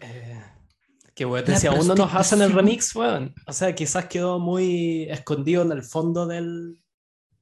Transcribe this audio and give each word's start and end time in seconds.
Eh, 0.00 0.42
que 1.14 1.24
weón, 1.24 1.44
decía, 1.44 1.72
uno 1.72 1.94
nos 1.94 2.14
hacen 2.14 2.42
el 2.42 2.52
remix, 2.52 2.94
weón. 2.94 3.34
O 3.46 3.52
sea, 3.52 3.74
quizás 3.74 4.06
quedó 4.06 4.38
muy 4.38 5.04
escondido 5.04 5.62
en 5.62 5.72
el 5.72 5.82
fondo 5.82 6.26
del, 6.26 6.80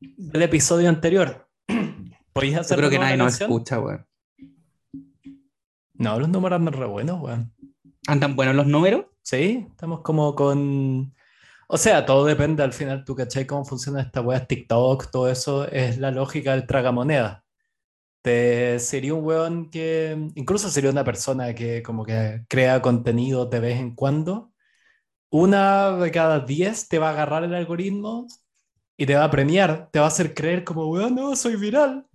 del 0.01 0.43
episodio 0.43 0.89
anterior. 0.89 1.49
¿Podías 2.33 2.61
hacer 2.61 2.77
Yo 2.77 2.83
creo 2.83 2.91
que 2.91 2.99
nadie 2.99 3.17
nos 3.17 3.41
escucha, 3.41 3.81
weón. 3.81 4.07
No, 5.95 6.19
los 6.19 6.29
números 6.29 6.57
andan 6.57 6.75
re 6.75 6.87
buenos, 6.87 7.21
weón. 7.21 7.53
¿Andan 8.07 8.37
buenos 8.37 8.55
los 8.55 8.67
números? 8.67 9.07
Sí, 9.23 9.67
estamos 9.71 10.01
como 10.01 10.35
con. 10.35 11.15
O 11.69 11.79
sea, 11.79 12.05
todo 12.05 12.27
depende 12.27 12.63
al 12.63 12.73
final, 12.73 13.05
tú 13.05 13.15
cachai 13.15 13.47
cómo 13.47 13.65
funciona 13.65 14.03
esta 14.03 14.21
weá, 14.21 14.45
TikTok, 14.47 15.11
todo 15.11 15.31
eso 15.31 15.67
es 15.67 15.99
la 15.99 16.11
lógica 16.11 16.53
del 16.53 16.67
tragamoneda. 16.67 17.44
Te 18.25 18.79
sería 18.79 19.13
un 19.13 19.23
weón 19.23 19.71
que 19.71 20.17
incluso 20.35 20.71
sería 20.71 20.91
una 20.91 21.05
persona 21.05 21.55
que 21.55 21.83
como 21.83 22.07
que 22.07 22.45
crea 22.49 22.81
contenido 22.81 23.45
de 23.45 23.61
vez 23.61 23.79
en 23.79 23.95
cuando. 23.95 24.51
Una 25.31 25.93
de 25.99 26.11
cada 26.11 26.41
diez 26.41 26.89
te 26.89 26.99
va 26.99 27.09
a 27.11 27.13
agarrar 27.13 27.45
el 27.45 27.55
algoritmo 27.55 28.27
y 28.97 29.05
te 29.07 29.15
va 29.15 29.25
a 29.25 29.31
premiar, 29.31 29.91
te 29.93 29.99
va 29.99 30.07
a 30.07 30.09
hacer 30.09 30.35
creer 30.35 30.65
como, 30.65 30.87
weón, 30.89 31.15
no, 31.17 31.37
soy 31.37 31.57
viral. 31.57 32.07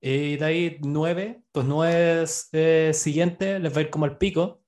Y 0.00 0.36
de 0.36 0.44
ahí 0.44 0.78
nueve, 0.82 1.42
tus 1.52 1.64
nueve 1.64 2.24
eh, 2.52 2.92
siguientes 2.94 3.60
les 3.60 3.74
va 3.74 3.78
a 3.78 3.82
ir 3.82 3.90
como 3.90 4.04
al 4.04 4.18
pico. 4.18 4.62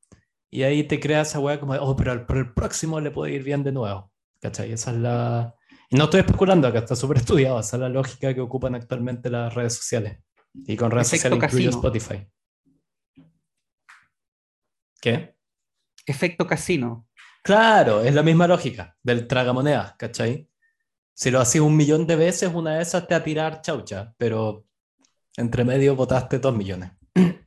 Y 0.51 0.65
ahí 0.65 0.83
te 0.85 0.99
crea 1.01 1.23
esa 1.23 1.39
weá 1.41 1.61
como, 1.61 1.75
oh, 1.75 1.97
pero 1.97 2.13
el, 2.13 2.27
el 2.29 2.53
próximo 2.55 3.01
le 3.01 3.13
puede 3.13 3.35
ir 3.35 3.45
bien 3.45 3.63
de 3.63 3.73
nuevo. 3.73 4.11
¿Cachai? 4.41 4.73
Esa 4.73 4.91
es 4.91 4.97
la... 4.99 5.55
No 5.93 6.05
estoy 6.05 6.21
especulando 6.21 6.67
acá, 6.67 6.81
está 6.81 6.97
súper 6.97 7.19
estudiado. 7.19 7.61
Esa 7.61 7.77
es 7.77 7.81
la 7.83 7.89
lógica 7.89 8.35
que 8.35 8.41
ocupan 8.41 8.75
actualmente 8.75 9.31
las 9.31 9.55
redes 9.55 9.75
sociales. 9.75 10.19
Y 10.55 10.77
con 10.77 10.91
sociales 11.05 11.43
incluye 11.43 11.69
Spotify. 11.69 12.27
¿Qué? 15.01 15.35
Efecto 16.07 16.47
casino. 16.47 17.09
Claro, 17.43 18.03
es 18.03 18.15
la 18.15 18.23
misma 18.23 18.47
lógica 18.47 18.97
del 19.03 19.27
tragamonedas, 19.27 19.95
¿cachai? 19.97 20.49
Si 21.15 21.31
lo 21.31 21.41
hacías 21.41 21.65
un 21.65 21.77
millón 21.77 22.07
de 22.07 22.17
veces, 22.17 22.53
una 22.55 22.77
de 22.77 22.83
esas 22.83 23.07
te 23.07 23.15
va 23.15 23.21
a 23.21 23.25
tirar 23.25 23.63
chaucha, 23.63 24.15
pero 24.17 24.65
entre 25.37 25.65
medio 25.65 25.97
votaste 25.97 26.39
dos 26.39 26.57
millones. 26.57 26.91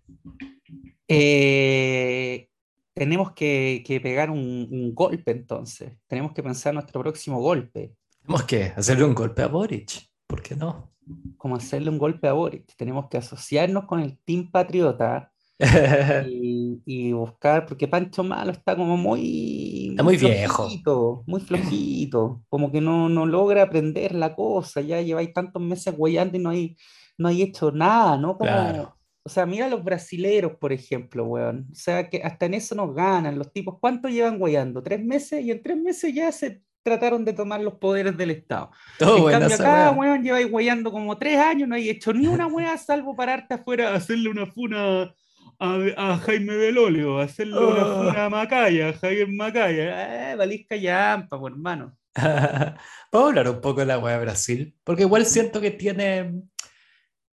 Eh, 1.07 2.49
tenemos 2.95 3.33
que, 3.33 3.83
pegar 4.01 4.31
un, 4.31 4.95
golpe 4.95 5.29
entonces. 5.29 5.93
Tenemos 6.07 6.33
que 6.33 6.41
pensar 6.41 6.73
nuestro 6.73 6.99
próximo 6.99 7.39
golpe. 7.39 7.93
Tenemos 8.23 8.43
que 8.45 8.73
hacerle 8.75 9.03
un 9.03 9.13
golpe 9.13 9.43
a 9.43 9.47
Boric. 9.47 10.09
¿Por 10.25 10.41
qué 10.41 10.55
no? 10.55 10.94
Como 11.37 11.55
hacerle 11.55 11.89
un 11.89 11.97
golpe 11.97 12.27
a 12.27 12.33
Boris. 12.33 12.65
Tenemos 12.77 13.07
que 13.09 13.17
asociarnos 13.17 13.85
con 13.85 13.99
el 13.99 14.17
Team 14.19 14.51
Patriota 14.51 15.31
y, 16.27 17.13
buscar, 17.13 17.65
porque 17.65 17.87
Pancho 17.87 18.23
Malo 18.23 18.51
está 18.51 18.75
como 18.75 18.97
muy... 18.97 19.89
Está 19.91 20.03
muy 20.03 20.17
viejo. 20.17 21.23
Muy 21.25 21.39
flojito, 21.39 22.43
como 22.49 22.71
que 22.71 22.81
no, 22.81 23.09
no 23.09 23.25
logra 23.25 23.63
aprender 23.63 24.13
la 24.13 24.35
cosa, 24.35 24.81
ya 24.81 25.01
lleváis 25.01 25.33
tantos 25.33 25.61
meses 25.61 25.95
guayando 25.95 26.37
y 26.37 26.41
no 26.41 26.49
hay, 26.49 26.77
no 27.17 27.29
hay 27.29 27.41
hecho 27.41 27.71
nada, 27.71 28.17
¿no? 28.17 28.37
Como, 28.37 28.95
O 29.23 29.29
sea, 29.29 29.45
mira 29.45 29.69
los 29.69 29.83
brasileros, 29.83 30.53
por 30.59 30.73
ejemplo, 30.73 31.25
weón. 31.25 31.67
O 31.71 31.75
sea, 31.75 32.09
que 32.09 32.21
hasta 32.21 32.45
en 32.47 32.55
eso 32.55 32.75
nos 32.75 32.93
ganan 32.93 33.37
los 33.37 33.51
tipos. 33.53 33.77
¿Cuánto 33.79 34.09
llevan 34.09 34.37
guayando? 34.37 34.83
¿Tres 34.83 35.03
meses? 35.03 35.43
Y 35.43 35.51
en 35.51 35.63
tres 35.63 35.77
meses 35.77 36.13
ya 36.13 36.31
se 36.31 36.61
trataron 36.85 37.25
de 37.25 37.33
tomar 37.33 37.61
los 37.61 37.73
poderes 37.73 38.15
del 38.15 38.29
Estado. 38.29 38.69
en 38.99 39.25
cambio, 39.25 39.55
acá, 39.55 39.89
weón, 39.89 40.21
lleváis 40.21 40.49
guayando 40.49 40.91
como 40.91 41.17
tres 41.17 41.39
años, 41.39 41.67
no 41.67 41.73
hay 41.73 41.89
hecho 41.89 42.13
ni 42.13 42.27
una 42.27 42.45
weá 42.45 42.77
salvo 42.77 43.15
pararte 43.15 43.55
afuera 43.55 43.89
a 43.89 43.95
hacerle 43.95 44.29
una 44.29 44.45
funa 44.45 45.11
a, 45.59 46.17
Jaime 46.23 46.55
Belolio, 46.55 47.17
hacerle 47.17 47.57
una 47.57 47.87
oh. 47.87 47.97
funa 47.97 48.25
a 48.25 48.29
Macaya, 48.29 48.89
a 48.89 48.93
Javier 48.93 49.27
Macaya. 49.31 50.31
Eh, 50.31 50.35
valisca 50.35 50.75
ya, 50.75 51.25
pues, 51.27 51.41
hermano. 51.51 51.97
Puedo 53.11 53.25
hablar 53.25 53.49
un 53.49 53.61
poco 53.61 53.79
de 53.79 53.87
la 53.87 53.97
weá 53.97 54.19
de 54.19 54.23
Brasil, 54.23 54.77
porque 54.83 55.01
igual 55.01 55.25
siento 55.25 55.61
que 55.61 55.71
tiene, 55.71 56.43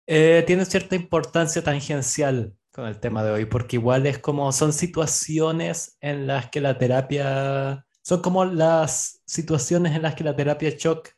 eh, 0.07 0.43
tiene 0.45 0.65
cierta 0.65 0.97
importancia 0.97 1.63
tangencial 1.63 2.53
con 2.73 2.85
el 2.85 2.99
tema 2.99 3.23
de 3.23 3.31
hoy, 3.31 3.45
porque 3.45 3.77
igual 3.77 4.05
es 4.07 4.19
como 4.19 4.51
son 4.51 4.73
situaciones 4.73 5.97
en 6.01 6.27
las 6.27 6.49
que 6.49 6.59
la 6.59 6.77
terapia 6.77 7.86
son 8.07 8.21
como 8.21 8.45
las 8.45 9.21
situaciones 9.25 9.93
en 9.93 10.01
las 10.01 10.15
que 10.15 10.23
la 10.23 10.33
terapia 10.33 10.69
shock 10.69 11.09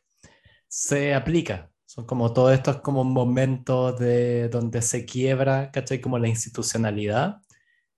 se 0.66 1.14
aplica. 1.14 1.70
Son 1.86 2.04
como 2.04 2.32
todos 2.32 2.52
estos 2.52 2.80
como 2.80 3.04
momentos 3.04 3.96
de 4.00 4.48
donde 4.48 4.82
se 4.82 5.04
quiebra, 5.04 5.70
¿cachai? 5.70 6.00
Como 6.00 6.18
la 6.18 6.26
institucionalidad. 6.26 7.42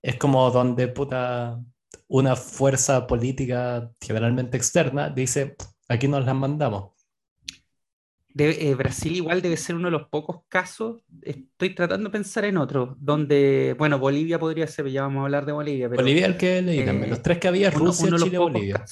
Es 0.03 0.17
como 0.17 0.51
donde 0.51 0.89
puta, 0.89 1.59
una 2.07 2.35
fuerza 2.35 3.07
política 3.07 3.89
generalmente 3.99 4.57
externa 4.57 5.09
dice, 5.09 5.55
aquí 5.89 6.07
nos 6.07 6.23
las 6.23 6.35
mandamos. 6.35 6.92
Eh, 8.35 8.73
Brasil 8.73 9.15
igual 9.15 9.43
debe 9.43 9.57
ser 9.57 9.75
uno 9.75 9.85
de 9.85 9.91
los 9.91 10.07
pocos 10.07 10.41
casos, 10.49 11.01
estoy 11.21 11.75
tratando 11.75 12.09
de 12.09 12.11
pensar 12.11 12.45
en 12.45 12.57
otro, 12.57 12.97
donde, 12.99 13.75
bueno, 13.77 13.99
Bolivia 13.99 14.39
podría 14.39 14.65
ser, 14.65 14.89
ya 14.89 15.03
vamos 15.03 15.21
a 15.21 15.23
hablar 15.25 15.45
de 15.45 15.51
Bolivia. 15.51 15.87
Pero, 15.87 16.01
Bolivia 16.01 16.25
el 16.25 16.37
que 16.37 16.61
leí 16.63 16.83
también, 16.83 17.11
los 17.11 17.21
tres 17.21 17.37
que 17.37 17.47
había, 17.47 17.69
Rusia, 17.69 18.09
Chile, 18.17 18.39
Bolivia. 18.39 18.83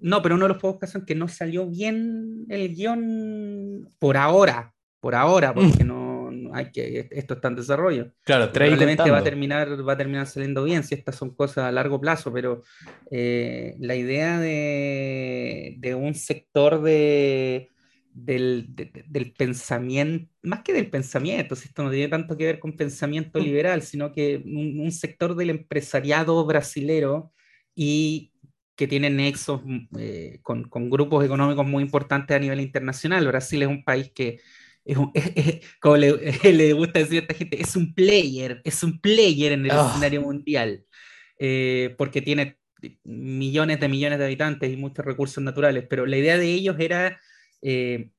no, 0.00 0.22
pero 0.22 0.34
uno 0.34 0.44
de 0.44 0.48
los 0.48 0.58
pocos 0.60 0.80
casos 0.80 0.96
en 0.96 1.06
que 1.06 1.14
no 1.14 1.28
salió 1.28 1.66
bien 1.66 2.44
el 2.50 2.74
guion 2.74 3.90
por 3.98 4.18
ahora, 4.18 4.74
por 5.00 5.14
ahora, 5.14 5.54
porque 5.54 5.82
no, 5.82 6.30
hay 6.52 6.70
que, 6.70 7.08
esto 7.10 7.34
está 7.34 7.48
en 7.48 7.56
desarrollo. 7.56 8.12
Claro, 8.22 8.52
Probablemente 8.52 9.10
va 9.10 9.18
a, 9.18 9.24
terminar, 9.24 9.88
va 9.88 9.94
a 9.94 9.96
terminar 9.96 10.26
saliendo 10.26 10.62
bien 10.62 10.84
si 10.84 10.94
estas 10.94 11.16
son 11.16 11.34
cosas 11.34 11.64
a 11.64 11.72
largo 11.72 12.00
plazo, 12.00 12.32
pero 12.34 12.62
eh, 13.10 13.76
la 13.78 13.96
idea 13.96 14.38
de, 14.38 15.74
de 15.78 15.94
un 15.94 16.14
sector 16.14 16.82
de 16.82 17.70
del, 18.14 18.66
del, 18.68 19.32
pensamiento, 19.32 20.30
más 20.42 20.62
que 20.62 20.72
del 20.72 20.88
pensamiento, 20.88 21.56
si 21.56 21.66
esto 21.66 21.82
no 21.82 21.90
tiene 21.90 22.08
tanto 22.08 22.36
que 22.36 22.46
ver 22.46 22.60
con 22.60 22.76
pensamiento 22.76 23.40
mm. 23.40 23.42
liberal, 23.42 23.82
sino 23.82 24.12
que 24.12 24.40
un, 24.46 24.90
sector 24.92 25.34
del 25.34 25.50
empresariado 25.50 26.44
brasilero 26.46 27.32
y 27.74 28.32
que 28.76 28.86
tiene 28.86 29.10
nexos 29.10 29.62
mm, 29.64 29.86
eh, 29.98 30.38
con, 30.42 30.68
con, 30.68 30.90
grupos 30.90 31.24
económicos 31.24 31.66
muy 31.66 31.82
importantes 31.82 32.36
a 32.36 32.38
nivel 32.38 32.60
internacional. 32.60 33.26
Brasil 33.26 33.62
es 33.62 33.68
un 33.68 33.82
país 33.82 34.12
que, 34.14 34.38
es, 34.84 34.96
como 35.80 35.96
le, 35.96 36.12
le, 36.52 36.72
gusta 36.72 37.00
decir 37.00 37.18
a 37.18 37.22
esta 37.22 37.34
gente, 37.34 37.60
es 37.60 37.74
un 37.74 37.94
player, 37.94 38.62
es 38.64 38.84
un 38.84 39.00
player 39.00 39.52
en 39.52 39.64
el 39.64 39.72
ah. 39.72 39.88
escenario 39.90 40.22
mundial, 40.22 40.84
eh, 41.40 41.96
porque 41.98 42.22
tiene 42.22 42.58
millones 43.02 43.80
de 43.80 43.88
millones 43.88 44.20
de 44.20 44.26
habitantes 44.26 44.72
y 44.72 44.76
muchos 44.76 45.04
recursos 45.04 45.42
naturales, 45.42 45.84
pero 45.90 46.06
la 46.06 46.16
idea 46.16 46.38
de 46.38 46.46
ellos 46.46 46.76
era 46.78 47.18
eh, 47.64 48.10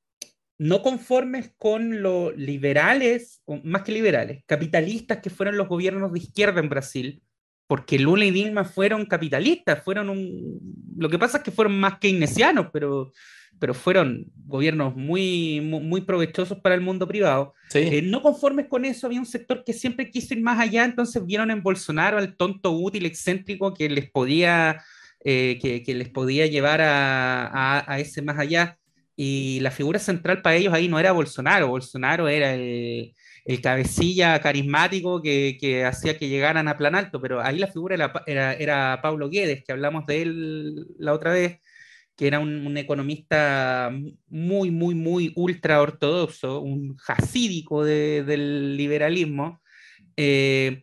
no 0.58 0.82
conformes 0.82 1.52
con 1.58 2.02
los 2.02 2.36
liberales, 2.36 3.42
más 3.64 3.84
que 3.84 3.92
liberales, 3.92 4.44
capitalistas 4.46 5.20
que 5.20 5.30
fueron 5.30 5.58
los 5.58 5.68
gobiernos 5.68 6.12
de 6.12 6.20
izquierda 6.20 6.60
en 6.62 6.70
Brasil, 6.70 7.22
porque 7.68 8.00
Lula 8.00 8.26
y 8.26 8.32
Dilma 8.32 8.64
fueron 8.64 9.06
capitalistas, 9.06 9.84
fueron 9.84 10.10
un... 10.10 10.60
Lo 10.98 11.10
que 11.10 11.20
pasa 11.20 11.38
es 11.38 11.44
que 11.44 11.52
fueron 11.52 11.80
más 11.80 12.00
keynesianos, 12.00 12.68
pero, 12.72 13.12
pero 13.60 13.74
fueron 13.74 14.32
gobiernos 14.46 14.96
muy, 14.96 15.60
muy, 15.62 16.02
provechosos 16.02 16.60
para 16.60 16.76
el 16.76 16.82
mundo 16.82 17.08
privado. 17.08 17.54
Eh, 17.74 18.02
no 18.02 18.22
conformes 18.22 18.68
con 18.68 18.86
eso, 18.86 19.08
había 19.08 19.20
un 19.20 19.26
sector 19.26 19.64
que 19.64 19.74
siempre 19.74 20.10
quiso 20.10 20.36
ir 20.36 20.42
más 20.42 20.60
allá, 20.60 20.86
entonces 20.86 21.26
vieron 21.26 21.52
en 21.52 21.64
Bolsonaro 21.64 22.18
al 22.18 22.38
tonto 22.38 22.72
útil, 22.72 23.06
excéntrico, 23.06 23.74
que 23.74 23.90
les 23.90 24.10
podía, 24.10 24.82
eh, 25.24 25.60
que, 25.62 25.96
les 25.96 26.10
podía 26.10 26.46
llevar 26.46 26.82
a, 26.82 27.92
a 27.92 28.00
ese 28.00 28.22
más 28.22 28.40
allá 28.40 28.78
y 29.16 29.60
la 29.62 29.72
figura 29.72 30.00
central 30.00 30.42
para 30.42 30.56
ellos 30.56 30.74
ahí 30.74 30.88
no 30.88 31.00
era 31.00 31.12
Bolsonaro, 31.12 31.68
Bolsonaro 31.70 32.28
era 32.28 32.54
el, 32.54 33.16
el 33.46 33.62
cabecilla 33.62 34.40
carismático 34.42 35.22
que, 35.22 35.58
que, 35.60 35.86
hacía 35.86 36.18
que 36.18 36.30
llegaran 36.30 36.68
a 36.68 36.78
plan 36.78 36.96
alto, 36.96 37.22
pero 37.22 37.42
ahí 37.42 37.58
la 37.60 37.68
figura 37.68 37.96
era, 37.96 38.12
era, 38.28 38.54
era 38.54 39.00
Pablo 39.02 39.30
Guedes, 39.30 39.64
que 39.64 39.72
hablamos 39.72 40.06
de 40.06 40.22
él 40.24 40.88
la 40.98 41.14
otra 41.14 41.32
vez, 41.32 41.60
que 42.16 42.28
era 42.28 42.40
un, 42.40 42.66
un 42.66 42.78
economista 42.78 43.92
muy, 44.28 44.72
muy, 44.72 44.96
muy 44.96 45.34
ultra 45.36 45.82
ortodoxo, 45.82 46.62
un 46.62 46.98
jasídico 46.98 47.84
de, 47.84 48.24
del 48.24 48.78
liberalismo, 48.78 49.62
eh, 50.18 50.82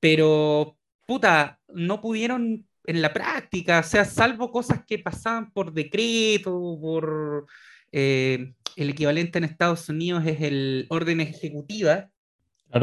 pero 0.00 0.78
puta, 1.06 1.60
no 1.68 2.00
pudieron 2.00 2.66
en 2.84 3.02
la 3.02 3.12
práctica, 3.12 3.80
o 3.80 3.82
sea, 3.82 4.04
salvo 4.04 4.50
cosas 4.50 4.84
que 4.86 4.98
pasaban 4.98 5.52
por 5.52 5.72
decreto, 5.72 6.78
por 6.80 7.46
eh, 7.92 8.52
el 8.76 8.90
equivalente 8.90 9.38
en 9.38 9.44
Estados 9.44 9.88
Unidos 9.88 10.24
es 10.26 10.40
el 10.40 10.86
orden 10.88 11.20
ejecutiva, 11.20 12.10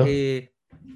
eh, 0.05 0.51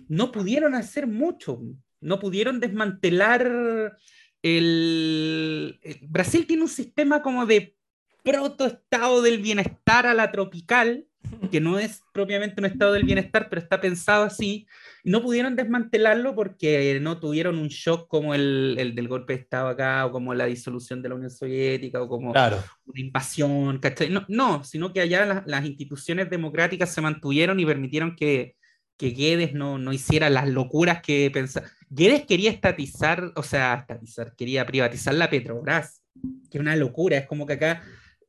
no 0.07 0.31
pudieron 0.31 0.75
hacer 0.75 1.07
mucho, 1.07 1.61
no 1.99 2.19
pudieron 2.19 2.59
desmantelar 2.59 3.97
el... 4.43 5.79
Brasil 6.03 6.45
tiene 6.45 6.63
un 6.63 6.69
sistema 6.69 7.21
como 7.21 7.45
de 7.45 7.75
protoestado 8.23 9.21
del 9.21 9.41
bienestar 9.41 10.05
a 10.05 10.13
la 10.13 10.31
tropical, 10.31 11.05
que 11.51 11.59
no 11.59 11.79
es 11.79 12.01
propiamente 12.13 12.59
un 12.59 12.65
estado 12.65 12.93
del 12.93 13.03
bienestar, 13.03 13.49
pero 13.49 13.61
está 13.61 13.79
pensado 13.81 14.23
así, 14.23 14.67
no 15.03 15.21
pudieron 15.21 15.55
desmantelarlo 15.55 16.33
porque 16.33 16.97
no 17.01 17.19
tuvieron 17.19 17.57
un 17.57 17.67
shock 17.67 18.07
como 18.07 18.33
el, 18.33 18.75
el, 18.79 18.95
del 18.95 19.09
golpe 19.09 19.33
de 19.33 19.39
Estado 19.39 19.67
acá, 19.67 20.05
o 20.05 20.11
como 20.11 20.33
la 20.33 20.45
disolución 20.45 21.01
de 21.01 21.09
la 21.09 21.15
Unión 21.15 21.29
Soviética, 21.29 22.01
o 22.01 22.07
como 22.07 22.31
claro. 22.31 22.63
una 22.85 23.01
invasión, 23.01 23.81
No, 24.09 24.25
no, 24.29 24.63
sino 24.63 24.93
que 24.93 25.01
allá 25.01 25.25
las, 25.25 25.43
las, 25.45 25.65
instituciones 25.65 26.29
democráticas 26.29 26.93
se 26.93 27.01
mantuvieron 27.01 27.59
y 27.59 27.65
permitieron 27.65 28.15
que, 28.15 28.55
que 28.97 29.09
Guedes 29.09 29.53
no, 29.53 29.77
no 29.77 29.91
hiciera 29.91 30.29
las 30.29 30.47
locuras 30.47 31.01
que 31.01 31.29
pensaba. 31.33 31.67
Guedes 31.89 32.25
quería 32.25 32.49
estatizar, 32.49 33.33
o 33.35 33.43
sea, 33.43 33.73
estatizar, 33.73 34.33
quería 34.37 34.65
privatizar 34.65 35.13
la 35.15 35.29
Petrobras, 35.29 36.01
que 36.49 36.57
es 36.57 36.61
una 36.61 36.77
locura, 36.77 37.17
es 37.17 37.27
como 37.27 37.45
que 37.45 37.53
acá 37.53 37.83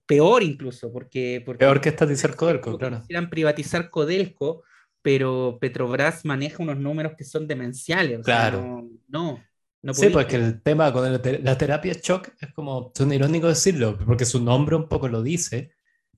peor 0.06 0.42
incluso, 0.42 0.92
porque... 0.92 1.40
porque 1.46 1.64
peor 1.64 1.80
que 1.80 1.90
estatizar 1.90 2.34
Codelco, 2.34 2.76
claro. 2.76 3.00
Quisieran 3.00 3.30
privatizar 3.30 3.90
Codelco, 3.90 4.64
pero 5.04 5.58
Petrobras 5.60 6.24
maneja 6.24 6.62
unos 6.62 6.78
números 6.78 7.12
que 7.14 7.24
son 7.24 7.46
demenciales. 7.46 8.24
claro. 8.24 8.88
no, 9.06 9.38
no, 9.82 9.92
sí, 9.92 10.08
pues 10.08 10.24
que 10.24 10.36
el 10.36 10.62
tema 10.62 10.90
con 10.94 11.12
la 11.12 11.58
terapia 11.58 11.92
shock 12.02 12.30
es 12.40 12.54
como, 12.54 12.90
es 12.98 13.12
irónico 13.12 13.48
decirlo, 13.48 13.98
porque 13.98 14.24
su 14.24 14.42
nombre 14.42 14.76
un 14.76 14.88
poco 14.88 15.08
lo 15.08 15.22
dice, 15.22 15.72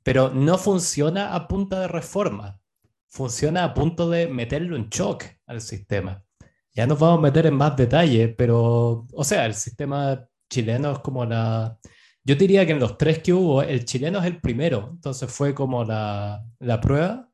pero 0.04 0.30
no 0.30 0.56
funciona 0.56 1.34
a 1.34 1.48
punta 1.48 1.80
de 1.80 1.88
reforma, 1.88 2.60
funciona 3.08 3.64
a 3.64 3.74
punto 3.74 4.08
de 4.08 4.28
meterlo 4.28 4.76
en 4.76 4.88
shock 4.88 5.24
al 5.46 5.60
sistema. 5.60 6.24
Ya 6.72 6.86
nos 6.86 7.00
vamos 7.00 7.18
a 7.18 7.22
meter 7.22 7.46
en 7.46 7.54
más 7.54 7.76
detalle, 7.76 8.28
pero, 8.28 9.04
o 9.12 9.24
sea, 9.24 9.46
el 9.46 9.54
sistema 9.54 10.24
chileno 10.48 10.92
es 10.92 10.98
como 11.00 11.24
la... 11.24 11.76
Yo 12.22 12.36
diría 12.36 12.64
que 12.66 12.72
en 12.72 12.78
los 12.78 12.96
tres 12.96 13.18
que 13.18 13.32
hubo, 13.32 13.62
el 13.62 13.84
chileno 13.84 14.20
es 14.20 14.26
el 14.26 14.40
primero, 14.40 14.90
entonces 14.92 15.28
fue 15.28 15.52
como 15.52 15.82
la, 15.82 16.44
la 16.60 16.80
prueba. 16.80 17.25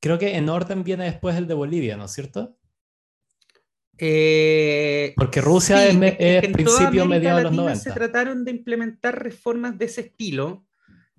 Creo 0.00 0.18
que 0.18 0.36
en 0.36 0.48
orden 0.48 0.84
viene 0.84 1.04
después 1.04 1.36
el 1.36 1.46
de 1.46 1.54
Bolivia, 1.54 1.96
¿no 1.96 2.04
es 2.04 2.12
cierto? 2.12 2.56
Eh, 3.98 5.12
Porque 5.16 5.40
Rusia 5.40 5.86
es, 5.86 5.96
es, 6.18 6.52
principio, 6.52 7.04
mediados 7.04 7.38
de 7.38 7.44
los 7.44 7.52
90. 7.52 7.80
Se 7.80 7.90
trataron 7.90 8.44
de 8.44 8.52
implementar 8.52 9.20
reformas 9.22 9.76
de 9.76 9.86
ese 9.86 10.02
estilo, 10.02 10.64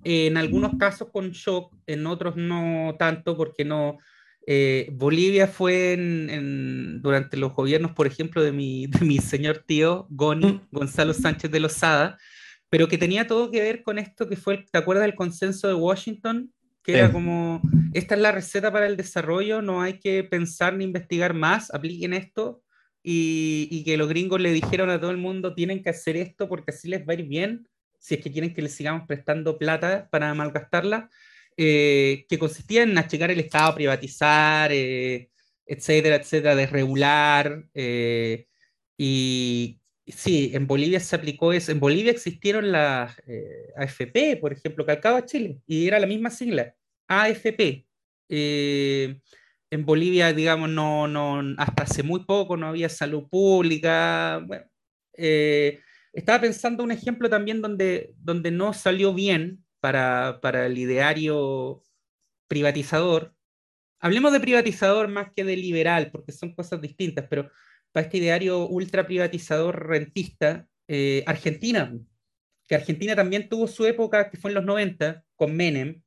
en 0.04 0.38
algunos 0.38 0.78
casos 0.80 1.10
con 1.12 1.32
shock, 1.32 1.76
en 1.88 2.08
otros 2.08 2.38
no 2.38 2.96
tanto, 2.98 3.36
porque 3.36 3.66
no, 3.66 3.98
eh, 4.52 4.90
Bolivia 4.94 5.48
fue 5.48 5.94
en, 5.94 7.02
durante 7.02 7.38
los 7.38 7.54
gobiernos, 7.54 7.92
por 7.92 8.08
ejemplo, 8.08 8.42
de 8.42 8.52
mi, 8.52 8.88
de 8.88 9.06
mi 9.06 9.20
señor 9.20 9.64
tío, 9.66 10.08
Goni, 10.10 10.54
mm. 10.54 10.62
Gonzalo 10.72 11.14
Sánchez 11.14 11.52
de 11.52 11.60
Lozada, 11.60 12.18
pero 12.70 12.88
que 12.88 12.98
tenía 12.98 13.28
todo 13.28 13.52
que 13.52 13.62
ver 13.62 13.84
con 13.84 14.00
esto 14.00 14.28
que 14.28 14.38
fue, 14.38 14.66
¿te 14.72 14.78
acuerdas 14.78 15.06
del 15.06 15.16
consenso 15.16 15.68
de 15.68 15.74
Washington? 15.74 16.52
Que 16.92 17.00
era 17.00 17.12
como, 17.12 17.62
esta 17.94 18.16
es 18.16 18.22
la 18.22 18.32
receta 18.32 18.72
para 18.72 18.88
el 18.88 18.98
desarrollo, 18.98 19.62
no 19.62 19.82
hay 19.82 20.00
que 20.00 20.24
pensar 20.24 20.74
ni 20.74 20.84
investigar 20.84 21.34
más, 21.34 21.74
apliquen 21.74 22.14
esto, 22.14 22.64
y, 23.04 23.68
y 23.72 23.84
que 23.84 23.98
los 23.98 24.10
gringos 24.10 24.42
le 24.42 24.52
dijeron 24.52 24.90
a 24.90 25.00
todo 25.00 25.12
el 25.12 25.18
mundo, 25.18 25.54
tienen 25.56 25.82
que 25.82 25.90
hacer 25.90 26.18
esto 26.18 26.50
porque 26.50 26.72
así 26.72 26.88
les 26.88 27.08
va 27.08 27.14
a 27.14 27.16
ir 27.16 27.24
bien, 27.24 27.68
si 27.98 28.16
es 28.16 28.22
que 28.22 28.32
quieren 28.32 28.54
que 28.54 28.62
les 28.62 28.74
sigamos 28.74 29.08
prestando 29.08 29.58
plata 29.58 30.08
para 30.10 30.34
malgastarla. 30.34 31.10
Eh, 31.62 32.26
que 32.30 32.40
consistía 32.40 32.84
en 32.84 32.98
achicar 32.98 33.32
el 33.32 33.40
Estado, 33.42 33.76
privatizar, 33.76 34.72
eh, 34.72 35.30
etcétera, 35.66 36.16
etcétera, 36.16 36.56
desregular. 36.56 37.66
Eh, 37.74 38.48
y 38.98 39.82
sí, 40.08 40.52
en 40.54 40.68
Bolivia 40.68 41.02
se 41.02 41.18
aplicó 41.18 41.52
eso. 41.52 41.74
En 41.74 41.82
Bolivia 41.82 42.14
existieron 42.14 42.72
las 42.72 43.14
AFP, 43.76 44.38
por 44.40 44.54
ejemplo, 44.54 44.86
que 44.86 44.94
acaba 44.94 45.26
Chile, 45.26 45.60
y 45.68 45.86
era 45.86 46.00
la 46.00 46.08
misma 46.08 46.30
sigla, 46.30 46.76
AFP. 47.10 47.86
en 48.30 49.86
Bolivia, 49.86 50.34
digamos, 50.34 50.70
no, 50.70 51.08
no, 51.08 51.56
hasta 51.58 51.84
hace 51.84 52.04
muy 52.04 52.26
poco 52.26 52.58
no 52.58 52.68
había 52.68 52.90
salud 52.90 53.28
pública. 53.30 54.42
Bueno, 54.48 54.66
estaba 56.14 56.42
pensando 56.42 56.84
un 56.84 56.92
ejemplo 56.92 57.30
también 57.30 57.62
donde, 57.62 58.14
donde 58.18 58.52
no 58.52 58.74
salió 58.74 59.14
bien, 59.14 59.64
para, 59.80 60.40
para 60.42 60.66
el 60.66 60.78
ideario 60.78 61.84
privatizador. 62.48 63.34
Hablemos 64.00 64.32
de 64.32 64.40
privatizador 64.40 65.08
más 65.08 65.32
que 65.36 65.44
de 65.44 65.58
liberal, 65.58 66.10
porque 66.12 66.32
son 66.32 66.54
cosas 66.54 66.82
distintas, 66.82 67.26
pero 67.30 67.50
para 67.92 68.06
este 68.06 68.18
ideario 68.18 68.68
ultra 68.68 69.06
privatizador 69.06 69.88
rentista, 69.88 70.68
eh, 70.88 71.24
Argentina, 71.26 71.94
que 72.68 72.76
Argentina 72.76 73.16
también 73.16 73.50
tuvo 73.50 73.68
su 73.68 73.86
época 73.86 74.30
que 74.30 74.38
fue 74.38 74.52
en 74.52 74.56
los 74.56 74.66
90 74.66 75.24
con 75.36 75.56
Menem, 75.56 76.02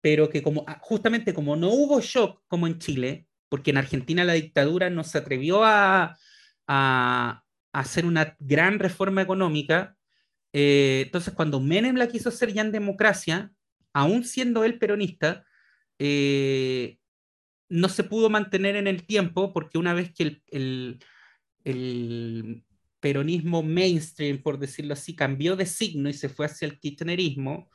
pero 0.00 0.30
que 0.30 0.42
ah, 0.66 0.78
justamente 0.80 1.34
como 1.34 1.56
no 1.56 1.70
hubo 1.70 2.00
shock 2.00 2.42
como 2.48 2.66
en 2.66 2.78
Chile, 2.78 3.26
porque 3.48 3.70
en 3.70 3.78
Argentina 3.78 4.24
la 4.24 4.34
dictadura 4.34 4.90
no 4.90 5.04
se 5.04 5.18
atrevió 5.18 5.64
a, 5.64 6.16
a, 6.66 7.42
a 7.72 7.78
hacer 7.80 8.06
una 8.06 8.36
gran 8.38 8.78
reforma 8.78 9.22
económica, 9.22 9.96
eh, 10.52 11.02
entonces, 11.06 11.34
cuando 11.34 11.60
Menem 11.60 11.96
la 11.96 12.08
quiso 12.08 12.28
hacer 12.28 12.52
ya 12.52 12.62
en 12.62 12.72
democracia, 12.72 13.52
aún 13.92 14.24
siendo 14.24 14.64
él 14.64 14.78
peronista, 14.78 15.44
eh, 15.98 16.98
no 17.68 17.88
se 17.88 18.04
pudo 18.04 18.30
mantener 18.30 18.76
en 18.76 18.86
el 18.86 19.06
tiempo 19.06 19.52
porque 19.52 19.78
una 19.78 19.94
vez 19.94 20.12
que 20.12 20.40
el, 20.50 21.04
el, 21.64 22.64
peronismo 23.00 23.62
mainstream, 23.62 24.42
por 24.42 24.58
decirlo 24.58 24.94
así, 24.94 25.16
cambió 25.16 25.56
de 25.56 25.66
signo 25.66 26.08
y 26.08 26.14
se 26.14 26.28
fue 26.28 26.46
hacia 26.46 26.66
el 26.66 26.78
kirchnerismo, 26.78 27.70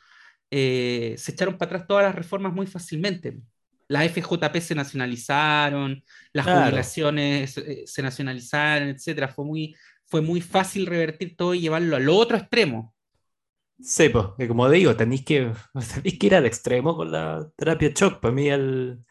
eh, 0.51 1.15
se 1.17 1.31
echaron 1.31 1.57
para 1.57 1.69
atrás 1.69 1.87
todas 1.87 2.05
las 2.05 2.15
reformas 2.15 2.53
muy 2.53 2.67
fácilmente. 2.67 3.39
Las 3.87 4.11
FJP 4.11 4.57
se 4.61 4.75
nacionalizaron, 4.75 6.03
las 6.33 6.45
jubilaciones 6.45 7.61
se 7.85 8.01
nacionalizaron, 8.01 8.89
etcétera. 8.89 9.27
Fue 9.27 9.45
muy, 9.45 9.75
fue 10.07 10.21
muy 10.21 10.41
fácil 10.41 10.87
revertir 10.87 11.35
todo 11.35 11.53
y 11.53 11.61
llevarlo 11.61 11.95
al 11.95 12.09
otro 12.09 12.37
extremo. 12.37 12.95
Sí, 13.79 14.09
pues, 14.09 14.25
que 14.37 14.47
como 14.47 14.69
digo, 14.69 14.95
tenéis 14.95 15.25
que, 15.25 15.51
tenéis 15.93 16.19
que 16.19 16.27
ir 16.27 16.35
al 16.35 16.45
extremo 16.45 16.95
con 16.95 17.11
la 17.11 17.47
terapia 17.55 17.91
shock. 17.93 18.19
Para 18.19 18.33
mí, 18.33 18.47
el, 18.47 19.03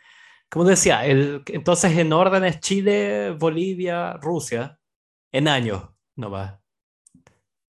como 0.48 0.64
decía, 0.64 1.04
el, 1.06 1.42
entonces 1.46 1.96
en 1.96 2.12
orden 2.12 2.44
es 2.44 2.60
Chile, 2.60 3.30
Bolivia, 3.32 4.14
Rusia, 4.14 4.78
en 5.32 5.48
años 5.48 5.82
va 6.16 6.60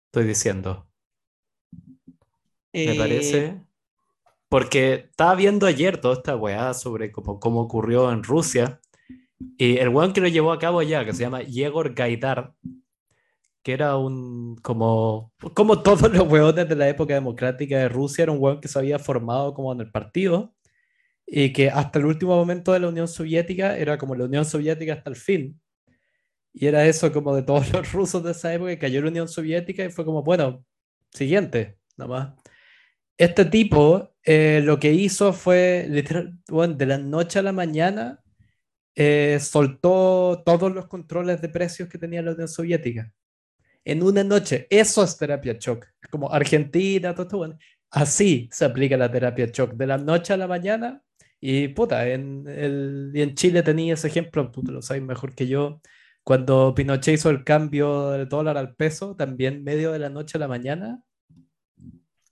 Estoy 0.07 0.25
diciendo. 0.25 0.87
Me 2.75 2.93
eh, 2.93 2.99
parece. 2.99 3.61
Porque 4.49 5.07
estaba 5.11 5.35
viendo 5.35 5.67
ayer 5.67 6.01
toda 6.01 6.15
esta 6.15 6.37
weá 6.37 6.75
sobre 6.75 7.11
cómo, 7.13 7.41
cómo 7.41 7.61
ocurrió 7.61 8.11
en 8.13 8.23
Rusia. 8.23 8.81
Y 9.57 9.79
el 9.79 9.89
weón 9.89 10.13
que 10.13 10.21
lo 10.21 10.29
llevó 10.29 10.53
a 10.53 10.59
cabo 10.59 10.81
allá, 10.81 11.05
que 11.05 11.13
se 11.13 11.23
llama 11.23 11.43
Yegor 11.43 11.95
Gaidar, 11.95 12.55
que 13.63 13.73
era 13.73 13.97
un, 13.97 14.57
como, 14.57 15.33
como 15.55 15.83
todos 15.83 16.03
los 16.13 16.29
hueones 16.29 16.69
de 16.69 16.77
la 16.77 16.89
época 16.89 17.15
democrática 17.15 17.79
de 17.79 17.89
Rusia, 17.89 18.25
era 18.25 18.33
un 18.33 18.39
hueón 18.41 18.61
que 18.61 18.69
se 18.69 18.79
había 18.79 18.99
formado 18.99 19.55
como 19.55 19.73
en 19.73 19.81
el 19.81 19.91
partido 19.91 20.55
y 21.27 21.53
que 21.53 21.71
hasta 21.71 21.99
el 21.99 22.07
último 22.07 22.37
momento 22.37 22.73
de 22.73 22.81
la 22.81 22.89
Unión 22.89 23.09
Soviética 23.09 23.79
era 23.79 23.97
como 23.99 24.15
la 24.15 24.25
Unión 24.25 24.45
Soviética 24.45 24.95
hasta 24.95 25.11
el 25.11 25.17
fin. 25.17 25.61
Y 26.53 26.67
era 26.67 26.87
eso 26.87 27.13
como 27.13 27.35
de 27.35 27.43
todos 27.43 27.73
los 27.73 27.93
rusos 27.93 28.23
de 28.23 28.33
esa 28.33 28.53
época, 28.53 28.71
que 28.71 28.79
cayó 28.79 29.01
la 29.03 29.09
Unión 29.09 29.29
Soviética 29.29 29.85
y 29.85 29.91
fue 29.91 30.05
como, 30.05 30.23
bueno, 30.23 30.65
siguiente, 31.11 31.79
nada 31.97 32.09
más. 32.09 32.44
Este 33.17 33.45
tipo 33.45 34.15
eh, 34.25 34.61
lo 34.65 34.79
que 34.79 34.93
hizo 34.93 35.33
fue, 35.33 35.87
literal, 35.89 36.39
bueno, 36.49 36.75
de 36.75 36.87
la 36.87 36.99
noche 36.99 37.39
a 37.39 37.43
la 37.43 37.53
mañana, 37.53 38.23
eh, 38.97 39.39
soltó 39.41 40.43
todos 40.45 40.73
los 40.73 40.87
controles 40.87 41.41
de 41.43 41.49
precios 41.49 41.89
que 41.89 41.99
tenía 41.99 42.23
la 42.23 42.33
Unión 42.33 42.49
Soviética 42.49 43.13
en 43.85 44.03
una 44.03 44.25
noche. 44.25 44.67
Eso 44.71 45.05
es 45.05 45.17
terapia 45.17 45.55
shock. 45.59 45.87
Como 46.11 46.33
Argentina, 46.33 47.13
todo 47.15 47.25
esto, 47.25 47.39
bueno. 47.39 47.59
Así 47.91 48.49
se 48.53 48.65
aplica 48.65 48.97
la 48.97 49.11
terapia 49.11 49.47
shock, 49.47 49.75
de 49.75 49.87
la 49.87 49.99
noche 49.99 50.33
a 50.33 50.37
la 50.37 50.47
mañana. 50.49 51.03
Y 51.41 51.69
puta, 51.69 52.09
en, 52.09 52.47
el, 52.49 53.13
y 53.15 53.23
en 53.23 53.35
Chile 53.35 53.63
tenía 53.63 53.95
ese 53.95 54.09
ejemplo, 54.09 54.51
tú 54.51 54.63
lo 54.63 54.83
sabes 54.83 55.03
mejor 55.03 55.35
que 55.35 55.47
yo. 55.47 55.81
Cuando 56.25 56.75
Pinochet 56.75 57.15
hizo 57.15 57.31
el 57.31 57.45
cambio 57.45 58.11
del 58.11 58.29
dólar 58.29 58.57
al 58.57 58.75
peso, 58.75 59.15
también 59.17 59.63
medio 59.63 59.93
de 59.93 59.99
la 59.99 60.09
noche 60.11 60.39
a 60.39 60.41
la 60.41 60.49
mañana. 60.49 61.03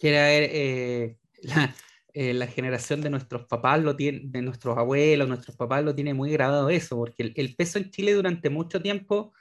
Quiere 0.02 0.16
ver 0.16 0.50
eh, 0.52 1.16
la, 1.42 1.74
eh, 2.12 2.34
la, 2.34 2.48
generación 2.48 3.00
de 3.02 3.10
nuestros 3.10 3.46
papás, 3.46 3.80
lo 3.80 3.94
tiene, 3.94 4.22
de 4.24 4.42
nuestros 4.42 4.76
abuelos, 4.76 5.28
nuestros 5.28 5.56
papás 5.56 5.84
lo 5.84 5.94
tiene 5.94 6.12
muy 6.12 6.32
grabado 6.32 6.70
eso, 6.70 6.96
porque 6.96 7.22
el, 7.22 7.32
el 7.36 7.54
peso 7.54 7.78
en 7.78 7.90
Chile 7.90 8.12
durante 8.12 8.50
mucho 8.50 8.82
tiempo 8.82 9.32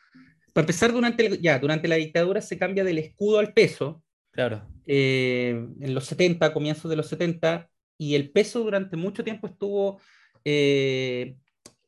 para 0.54 0.64
empezar, 0.64 0.92
durante, 0.92 1.40
ya, 1.42 1.58
durante 1.58 1.88
la 1.88 1.96
dictadura 1.96 2.42
se 2.42 2.60
cambia 2.60 2.84
del 2.84 3.00
escudo 3.00 3.40
al 3.40 3.54
peso. 3.54 4.04
Claro. 4.32 4.68
Eh, 4.86 5.68
en 5.80 5.94
los 5.94 6.06
70, 6.06 6.54
comienzos 6.54 6.90
de 6.90 6.98
los 6.98 7.08
70, 7.08 7.70
y 7.98 8.16
el 8.16 8.32
peso 8.32 8.60
durante 8.60 8.98
mucho 8.98 9.24
tiempo 9.24 9.48
estuvo 9.48 10.00
eh, 10.44 11.38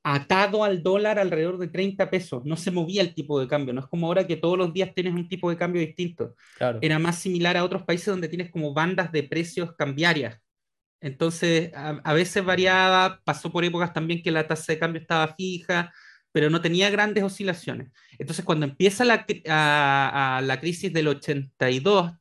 atado 0.03 0.63
al 0.63 0.83
dólar 0.83 1.17
alrededor 1.17 1.57
de 1.57 1.69
30 1.69 2.09
pesos. 2.09 2.43
No 2.45 2.57
se 2.57 2.71
movía 2.71 3.01
el 3.01 3.13
tipo 3.13 3.39
de 3.39 3.47
cambio. 3.47 3.73
No 3.73 3.81
es 3.81 3.87
como 3.87 4.07
ahora 4.07 4.27
que 4.27 4.35
todos 4.35 4.57
los 4.57 4.73
días 4.73 4.93
tienes 4.93 5.13
un 5.13 5.29
tipo 5.29 5.49
de 5.49 5.57
cambio 5.57 5.81
distinto. 5.81 6.35
Claro. 6.57 6.79
Era 6.81 6.99
más 6.99 7.17
similar 7.19 7.55
a 7.55 7.63
otros 7.63 7.83
países 7.83 8.07
donde 8.07 8.27
tienes 8.27 8.51
como 8.51 8.73
bandas 8.73 9.11
de 9.11 9.23
precios 9.23 9.73
cambiarias. 9.75 10.39
Entonces, 10.99 11.73
a, 11.73 12.01
a 12.03 12.13
veces 12.13 12.43
variaba, 12.43 13.21
pasó 13.23 13.51
por 13.51 13.63
épocas 13.63 13.93
también 13.93 14.21
que 14.21 14.31
la 14.31 14.47
tasa 14.47 14.73
de 14.73 14.79
cambio 14.79 15.01
estaba 15.01 15.35
fija, 15.35 15.93
pero 16.31 16.49
no 16.49 16.61
tenía 16.61 16.89
grandes 16.89 17.23
oscilaciones. 17.23 17.91
Entonces, 18.17 18.43
cuando 18.43 18.65
empieza 18.65 19.05
la, 19.05 19.25
la 20.43 20.59
crisis 20.59 20.91
del 20.91 21.07
82, 21.07 22.11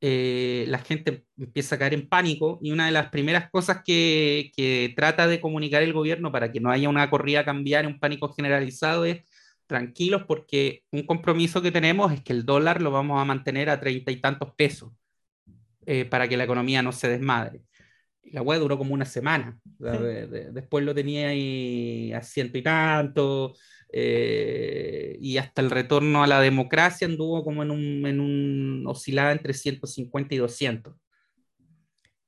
eh, 0.00 0.64
la 0.68 0.78
gente 0.78 1.24
empieza 1.36 1.74
a 1.74 1.78
caer 1.78 1.94
en 1.94 2.08
pánico 2.08 2.58
y 2.62 2.70
una 2.70 2.86
de 2.86 2.92
las 2.92 3.08
primeras 3.08 3.50
cosas 3.50 3.82
que, 3.84 4.52
que, 4.56 4.92
trata 4.96 5.26
de 5.26 5.40
comunicar 5.40 5.82
el 5.82 5.92
gobierno 5.92 6.30
para 6.30 6.52
que 6.52 6.60
no 6.60 6.70
haya 6.70 6.88
una 6.88 7.10
corrida 7.10 7.44
cambiar, 7.44 7.86
un 7.86 7.98
pánico 7.98 8.32
generalizado 8.32 9.04
es 9.04 9.22
tranquilos 9.66 10.24
porque 10.26 10.82
un 10.92 11.04
compromiso 11.04 11.62
que 11.62 11.70
tenemos 11.70 12.12
es 12.12 12.22
que 12.22 12.32
el 12.32 12.44
dólar 12.44 12.80
lo 12.80 12.90
vamos 12.90 13.20
a 13.20 13.24
mantener 13.24 13.70
a 13.70 13.80
treinta 13.80 14.10
y 14.10 14.20
tantos 14.20 14.54
pesos 14.56 14.92
eh, 15.86 16.04
para 16.04 16.28
que 16.28 16.36
la 16.36 16.44
economía 16.44 16.82
no 16.82 16.92
se 16.92 17.08
desmadre. 17.08 17.62
la 18.24 18.42
web 18.42 18.60
duró 18.60 18.78
como 18.78 18.94
una 18.94 19.04
semana. 19.04 19.58
después 19.78 20.84
lo 20.84 20.94
tenía 20.94 21.28
ahí 21.28 22.12
a 22.12 22.22
ciento 22.22 22.58
y 22.58 22.62
tanto, 22.62 23.54
eh, 23.90 25.16
y 25.20 25.38
hasta 25.38 25.62
el 25.62 25.70
retorno 25.70 26.22
a 26.22 26.26
la 26.26 26.40
democracia 26.40 27.06
anduvo 27.06 27.44
como 27.44 27.62
en 27.62 27.70
un, 27.70 28.06
en 28.06 28.20
un 28.20 28.84
oscilaba 28.86 29.32
entre 29.32 29.54
150 29.54 30.34
y 30.34 30.38
200. 30.38 30.94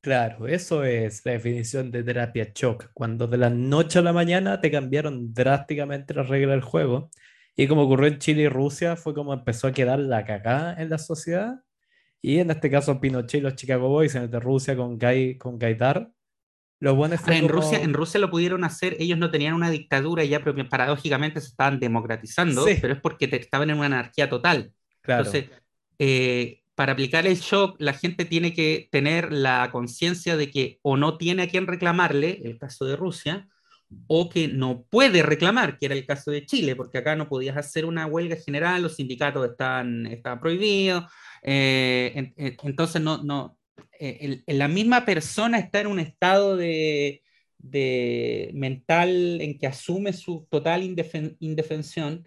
Claro, 0.02 0.48
eso 0.48 0.82
es 0.84 1.26
la 1.26 1.32
definición 1.32 1.90
de 1.90 2.02
terapia 2.02 2.52
shock, 2.54 2.90
cuando 2.94 3.26
de 3.26 3.36
la 3.36 3.50
noche 3.50 3.98
a 3.98 4.02
la 4.02 4.14
mañana 4.14 4.58
te 4.60 4.70
cambiaron 4.70 5.34
drásticamente 5.34 6.14
las 6.14 6.28
reglas 6.28 6.52
del 6.52 6.62
juego. 6.62 7.10
Y 7.54 7.66
como 7.68 7.82
ocurrió 7.82 8.08
en 8.08 8.18
Chile 8.18 8.42
y 8.42 8.48
Rusia, 8.48 8.96
fue 8.96 9.12
como 9.12 9.34
empezó 9.34 9.66
a 9.66 9.72
quedar 9.72 9.98
la 9.98 10.24
cagada 10.24 10.80
en 10.80 10.88
la 10.88 10.96
sociedad. 10.96 11.60
Y 12.22 12.38
en 12.38 12.50
este 12.50 12.70
caso 12.70 13.00
Pinochet 13.00 13.40
y 13.40 13.42
los 13.42 13.56
Chicago 13.56 13.88
Boys, 13.88 14.14
en 14.14 14.22
el 14.24 14.30
de 14.30 14.40
Rusia 14.40 14.76
con, 14.76 14.98
Gai, 14.98 15.36
con 15.36 15.58
Gaidar, 16.80 17.44
en, 17.44 17.48
Rusia, 17.48 17.82
en 17.82 17.92
Rusia 17.92 18.18
lo 18.18 18.30
pudieron 18.30 18.64
hacer, 18.64 18.96
ellos 18.98 19.18
no 19.18 19.30
tenían 19.30 19.54
una 19.54 19.70
dictadura 19.70 20.24
y 20.24 20.30
ya 20.30 20.42
paradójicamente 20.42 21.40
se 21.40 21.48
estaban 21.48 21.78
democratizando, 21.78 22.64
pero 22.80 22.94
es 22.94 23.00
porque 23.00 23.28
estaban 23.30 23.68
en 23.68 23.76
una 23.76 23.86
anarquía 23.86 24.30
total. 24.30 24.72
Entonces, 25.04 25.50
eh, 25.98 26.62
para 26.74 26.92
aplicar 26.92 27.26
el 27.26 27.36
shock, 27.36 27.76
la 27.78 27.92
gente 27.92 28.24
tiene 28.24 28.54
que 28.54 28.88
tener 28.90 29.30
la 29.30 29.68
conciencia 29.70 30.38
de 30.38 30.50
que 30.50 30.78
o 30.80 30.96
no 30.96 31.18
tiene 31.18 31.42
a 31.42 31.48
quien 31.48 31.66
reclamarle, 31.66 32.40
el 32.44 32.58
caso 32.58 32.86
de 32.86 32.96
Rusia, 32.96 33.46
o 34.06 34.30
que 34.30 34.48
no 34.48 34.84
puede 34.88 35.22
reclamar, 35.22 35.76
que 35.76 35.86
era 35.86 35.94
el 35.94 36.06
caso 36.06 36.30
de 36.30 36.46
Chile, 36.46 36.76
porque 36.76 36.98
acá 36.98 37.16
no 37.16 37.28
podías 37.28 37.56
hacer 37.58 37.84
una 37.84 38.06
huelga 38.06 38.36
general, 38.36 38.82
los 38.82 38.96
sindicatos 38.96 39.50
estaban, 39.50 40.06
estaban 40.06 40.40
prohibidos, 40.40 41.04
eh, 41.42 42.32
entonces 42.62 43.02
no, 43.02 43.22
no, 43.22 43.58
eh, 43.98 44.42
la 44.46 44.68
misma 44.68 45.04
persona 45.04 45.58
está 45.58 45.80
en 45.80 45.86
un 45.86 46.00
estado 46.00 46.56
de, 46.56 47.22
mental 48.54 49.40
en 49.40 49.58
que 49.58 49.66
asume 49.66 50.12
su 50.12 50.46
total 50.50 50.82
indefensión. 50.82 52.26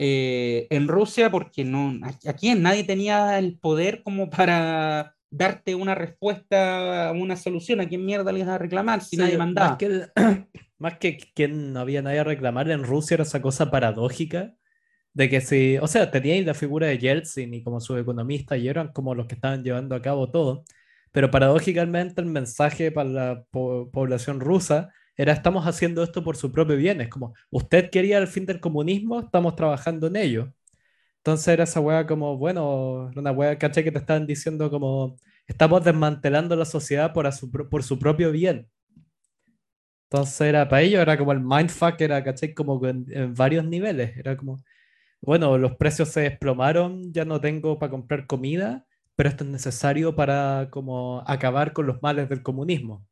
Eh, 0.00 0.68
en 0.70 0.86
Rusia, 0.86 1.28
porque 1.28 1.64
no, 1.64 1.98
aquí 2.24 2.54
nadie 2.54 2.84
tenía 2.84 3.36
el 3.36 3.58
poder 3.58 4.04
como 4.04 4.30
para 4.30 5.16
darte 5.28 5.74
una 5.74 5.96
respuesta, 5.96 7.12
una 7.16 7.36
solución. 7.36 7.80
¿A 7.80 7.88
quién 7.88 8.04
mierda 8.04 8.30
le 8.30 8.40
ibas 8.40 8.54
a 8.54 8.58
reclamar 8.58 9.02
si 9.02 9.16
nadie 9.16 9.36
mandaba? 9.36 9.70
Más 9.70 9.78
que, 9.78 10.06
más 10.78 10.98
que 10.98 11.18
quien 11.34 11.72
no 11.72 11.80
había 11.80 12.00
nadie 12.00 12.20
a 12.20 12.24
reclamar, 12.24 12.70
en 12.70 12.84
Rusia 12.84 13.14
era 13.14 13.24
esa 13.24 13.42
cosa 13.42 13.70
paradójica 13.70 14.54
de 15.14 15.28
que 15.28 15.40
si, 15.40 15.78
o 15.78 15.86
sea, 15.88 16.10
teníais 16.10 16.46
la 16.46 16.54
figura 16.54 16.86
de 16.86 16.98
Yeltsin 16.98 17.52
y 17.52 17.62
como 17.62 17.80
su 17.80 17.96
economista 17.96 18.56
y 18.56 18.68
eran 18.68 18.92
como 18.92 19.16
los 19.16 19.26
que 19.26 19.34
estaban 19.34 19.64
llevando 19.64 19.96
a 19.96 20.02
cabo 20.02 20.30
todo, 20.30 20.64
pero 21.18 21.32
paradójicamente 21.32 22.20
el 22.20 22.28
mensaje 22.28 22.92
para 22.92 23.08
la 23.08 23.44
población 23.50 24.38
rusa 24.38 24.92
era 25.16 25.32
estamos 25.32 25.66
haciendo 25.66 26.04
esto 26.04 26.22
por 26.22 26.36
su 26.36 26.52
propio 26.52 26.76
bien. 26.76 27.00
Es 27.00 27.08
como, 27.08 27.34
usted 27.50 27.90
quería 27.90 28.18
el 28.18 28.28
fin 28.28 28.46
del 28.46 28.60
comunismo, 28.60 29.18
estamos 29.18 29.56
trabajando 29.56 30.06
en 30.06 30.14
ello. 30.14 30.54
Entonces 31.16 31.48
era 31.48 31.64
esa 31.64 31.80
hueá 31.80 32.06
como, 32.06 32.38
bueno, 32.38 33.10
una 33.16 33.32
hueá, 33.32 33.58
caché 33.58 33.82
que 33.82 33.90
te 33.90 33.98
estaban 33.98 34.28
diciendo 34.28 34.70
como, 34.70 35.16
estamos 35.48 35.84
desmantelando 35.84 36.54
la 36.54 36.64
sociedad 36.64 37.12
por, 37.12 37.32
su, 37.32 37.50
por 37.50 37.82
su 37.82 37.98
propio 37.98 38.30
bien. 38.30 38.68
Entonces 40.10 40.40
era 40.42 40.68
para 40.68 40.82
ellos, 40.82 41.00
era 41.02 41.18
como 41.18 41.32
el 41.32 41.40
mindfuck, 41.40 42.00
era, 42.00 42.22
caché, 42.22 42.54
como 42.54 42.86
en, 42.86 43.06
en 43.10 43.34
varios 43.34 43.64
niveles. 43.64 44.16
Era 44.16 44.36
como, 44.36 44.62
bueno, 45.20 45.58
los 45.58 45.76
precios 45.76 46.10
se 46.10 46.20
desplomaron, 46.20 47.12
ya 47.12 47.24
no 47.24 47.40
tengo 47.40 47.76
para 47.78 47.90
comprar 47.90 48.28
comida, 48.28 48.86
pero 49.18 49.30
esto 49.30 49.42
es 49.42 49.50
necesario 49.50 50.14
para 50.14 50.68
como 50.70 51.24
acabar 51.26 51.72
con 51.72 51.88
los 51.88 52.00
males 52.00 52.28
del 52.28 52.40
comunismo. 52.40 53.04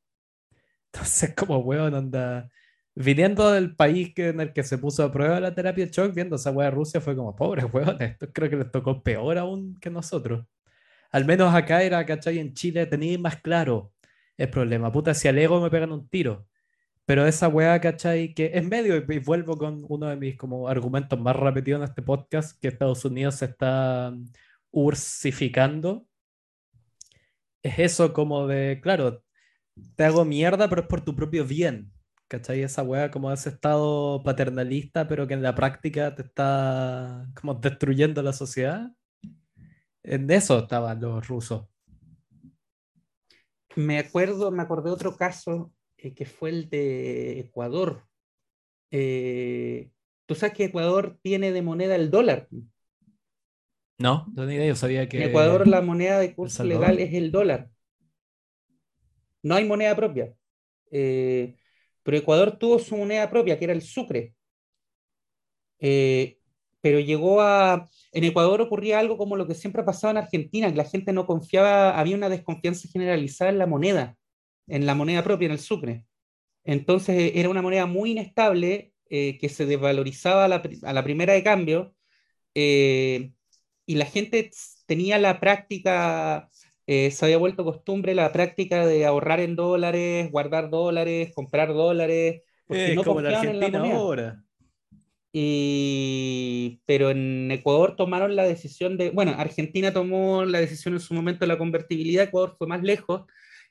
Entonces, 0.93 1.35
como 1.35 1.59
weón, 1.59 1.95
anda. 1.97 2.49
Viniendo 2.95 3.51
del 3.53 3.75
país 3.77 4.15
que, 4.15 4.29
en 4.29 4.41
el 4.41 4.53
que 4.53 4.63
se 4.63 4.79
puso 4.79 5.05
a 5.05 5.13
prueba 5.13 5.41
la 5.41 5.55
terapia 5.55 5.85
de 5.87 5.93
shock, 5.93 6.15
viendo 6.15 6.37
esa 6.37 6.53
weá 6.53 6.67
de 6.71 6.77
Rusia, 6.77 7.01
fue 7.01 7.17
como, 7.17 7.35
pobre 7.37 7.65
weón, 7.65 8.01
esto 8.03 8.33
creo 8.33 8.49
que 8.51 8.57
les 8.57 8.71
tocó 8.71 9.03
peor 9.03 9.37
aún 9.39 9.77
que 9.81 9.91
nosotros. 9.91 10.47
Al 11.11 11.25
menos 11.27 11.55
acá 11.55 11.83
era, 11.83 12.07
¿cachai? 12.07 12.39
En 12.39 12.55
Chile 12.55 12.87
tenía 12.87 13.19
más 13.19 13.37
claro 13.43 13.93
el 14.37 14.51
problema. 14.51 14.93
Puta, 14.93 15.15
si 15.15 15.29
al 15.29 15.39
ego 15.39 15.61
me 15.61 15.71
pegan 15.71 15.93
un 15.93 16.09
tiro. 16.09 16.47
Pero 17.07 17.27
esa 17.27 17.49
weá, 17.49 17.81
¿cachai? 17.81 18.35
Que 18.35 18.53
en 18.55 18.69
medio, 18.69 18.97
y 18.97 19.19
vuelvo 19.21 19.59
con 19.59 19.85
uno 19.89 20.09
de 20.09 20.17
mis 20.17 20.37
como 20.37 20.69
argumentos 20.69 21.21
más 21.21 21.37
repetidos 21.37 21.81
en 21.81 21.85
este 21.89 22.03
podcast, 22.03 22.61
que 22.61 22.69
Estados 22.69 23.05
Unidos 23.05 23.43
está 23.43 24.15
ursificando, 24.77 26.07
es 27.63 27.79
eso 27.79 28.13
como 28.13 28.47
de, 28.47 28.79
claro, 28.83 29.25
te 29.97 30.05
hago 30.05 30.27
mierda, 30.27 30.69
pero 30.69 30.83
es 30.83 30.87
por 30.89 31.01
tu 31.01 31.17
propio 31.17 31.47
bien. 31.47 31.91
¿Cachai? 32.29 32.63
Esa 32.63 32.83
wea 32.83 33.11
como 33.11 33.33
ese 33.33 33.51
estado 33.51 34.23
paternalista, 34.23 35.09
pero 35.09 35.27
que 35.27 35.35
en 35.35 35.43
la 35.43 35.55
práctica 35.55 36.15
te 36.15 36.23
está 36.23 37.27
como 37.41 37.55
destruyendo 37.55 38.21
la 38.23 38.33
sociedad. 38.33 38.91
En 40.03 40.31
eso 40.31 40.59
estaban 40.59 41.01
los 41.01 41.27
rusos. 41.27 41.67
Me 43.77 43.99
acuerdo, 43.99 44.51
me 44.51 44.63
acordé 44.63 44.91
otro 44.91 45.17
caso 45.17 45.73
eh, 45.97 46.15
que 46.15 46.27
fue 46.27 46.51
el 46.51 46.69
de 46.69 47.41
Ecuador. 47.41 48.05
Eh, 48.91 49.91
Tú 50.27 50.35
sabes 50.35 50.57
que 50.57 50.65
Ecuador 50.65 51.19
tiene 51.23 51.53
de 51.53 51.63
moneda 51.63 51.95
el 51.95 52.11
dólar. 52.11 52.49
No, 53.99 54.27
no 54.35 54.43
tenía 54.43 54.57
idea, 54.57 54.69
yo 54.69 54.77
sabía 54.77 55.09
que... 55.09 55.19
En 55.19 55.31
Ecuador 55.31 55.67
la 55.67 55.81
moneda 55.81 56.19
de 56.19 56.35
curso 56.35 56.65
legal 56.65 56.99
es 56.99 57.15
el 57.15 57.31
dólar. 57.31 57.71
No 59.43 59.55
hay 59.55 59.65
moneda 59.65 59.97
propia. 59.97 60.35
Eh, 60.91 61.57
pero 62.03 62.17
Ecuador 62.17 62.59
tuvo 62.59 62.79
su 62.79 62.97
moneda 62.97 63.31
propia, 63.31 63.59
que 63.59 63.65
era 63.65 63.73
el 63.73 63.83
sucre. 63.83 64.35
Eh, 65.79 66.39
pero 66.81 67.01
llegó 67.01 67.41
a... 67.41 67.89
En 68.13 68.25
Ecuador 68.25 68.61
ocurría 68.61 68.99
algo 68.99 69.17
como 69.17 69.37
lo 69.37 69.47
que 69.47 69.55
siempre 69.55 69.83
ha 69.83 69.87
pasado 69.87 70.11
en 70.11 70.19
Argentina, 70.19 70.71
que 70.71 70.77
la 70.77 70.85
gente 70.85 71.13
no 71.13 71.27
confiaba, 71.27 71.99
había 71.99 72.17
una 72.17 72.29
desconfianza 72.29 72.89
generalizada 72.89 73.51
en 73.51 73.59
la 73.59 73.67
moneda, 73.67 74.17
en 74.67 74.85
la 74.85 74.95
moneda 74.95 75.23
propia, 75.25 75.47
en 75.47 75.53
el 75.53 75.59
sucre. 75.59 76.05
Entonces 76.65 77.33
era 77.35 77.49
una 77.49 77.63
moneda 77.63 77.87
muy 77.87 78.13
inestable 78.13 78.93
eh, 79.09 79.39
que 79.39 79.49
se 79.49 79.67
desvalorizaba 79.67 80.45
a 80.45 80.49
la, 80.49 81.05
primera 81.05 81.33
de 81.33 81.43
cambio 81.45 81.95
y 83.87 83.95
la 83.95 84.05
gente 84.05 84.51
tenía 84.87 85.19
la 85.19 85.41
práctica, 85.41 86.51
eh, 86.87 87.11
se 87.13 87.25
había 87.25 87.39
vuelto 87.39 87.65
costumbre 87.65 88.15
la 88.15 88.33
práctica 88.33 88.85
de 88.85 89.07
ahorrar 89.07 89.41
en 89.41 89.57
dólares, 89.57 90.31
guardar 90.31 90.71
dólares, 90.71 91.33
comprar 91.35 91.73
dólares, 91.73 92.43
porque 92.67 92.95
no 92.95 93.05
como 93.05 93.21
la 93.21 93.41
Argentina 93.41 93.79
ahora. 93.95 94.43
Y, 95.33 96.81
pero 96.87 97.11
en 97.11 97.51
Ecuador 97.51 97.95
tomaron 97.95 98.37
la 98.37 98.45
decisión 98.45 98.97
de, 98.97 99.11
bueno, 99.11 99.35
Argentina 99.37 99.93
tomó 99.93 100.45
la 100.45 100.61
decisión 100.61 100.95
en 100.95 101.01
su 101.01 101.15
momento 101.15 101.41
de 101.41 101.49
la 101.49 101.59
convertibilidad, 101.59 102.25
Ecuador 102.25 102.57
fue 102.57 102.67
más 102.67 102.83
lejos 102.83 103.25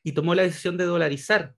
y 0.04 0.12
tomó 0.12 0.36
la 0.36 0.44
decisión 0.44 0.78
de 0.78 0.86
dolarizar 0.86 1.56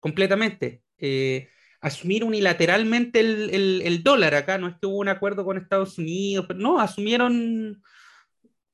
completamente. 0.00 0.82
Eh, 0.98 1.48
asumir 1.84 2.24
unilateralmente 2.24 3.20
el, 3.20 3.82
el, 3.84 4.02
dólar 4.02 4.34
acá, 4.34 4.56
no 4.56 4.68
es 4.68 4.74
que 4.80 4.86
hubo 4.86 4.96
un 4.96 5.08
acuerdo 5.10 5.44
con 5.44 5.58
Estados 5.58 5.98
Unidos, 5.98 6.46
pero 6.48 6.58
no, 6.58 6.80
asumieron 6.80 7.82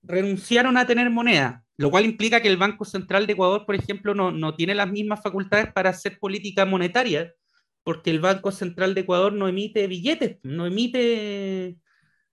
renunciaron 0.02 0.76
a 0.76 0.86
tener 0.86 1.10
moneda, 1.10 1.64
lo 1.76 1.90
cual 1.90 2.04
implica 2.04 2.40
que 2.40 2.46
el 2.46 2.56
Banco 2.56 2.84
Central 2.84 3.26
de 3.26 3.32
Ecuador, 3.32 3.66
por 3.66 3.74
ejemplo, 3.74 4.14
no, 4.14 4.30
no 4.30 4.54
tiene 4.54 4.76
las 4.76 4.88
mismas 4.88 5.20
facultades 5.22 5.72
para 5.72 5.90
hacer 5.90 6.20
política 6.20 6.64
monetaria, 6.64 7.34
porque 7.82 8.10
el 8.10 8.20
Banco 8.20 8.52
Central 8.52 8.94
de 8.94 9.00
Ecuador 9.00 9.32
no 9.32 9.48
emite 9.48 9.88
billetes, 9.88 10.38
no 10.44 10.64
emite, 10.66 11.78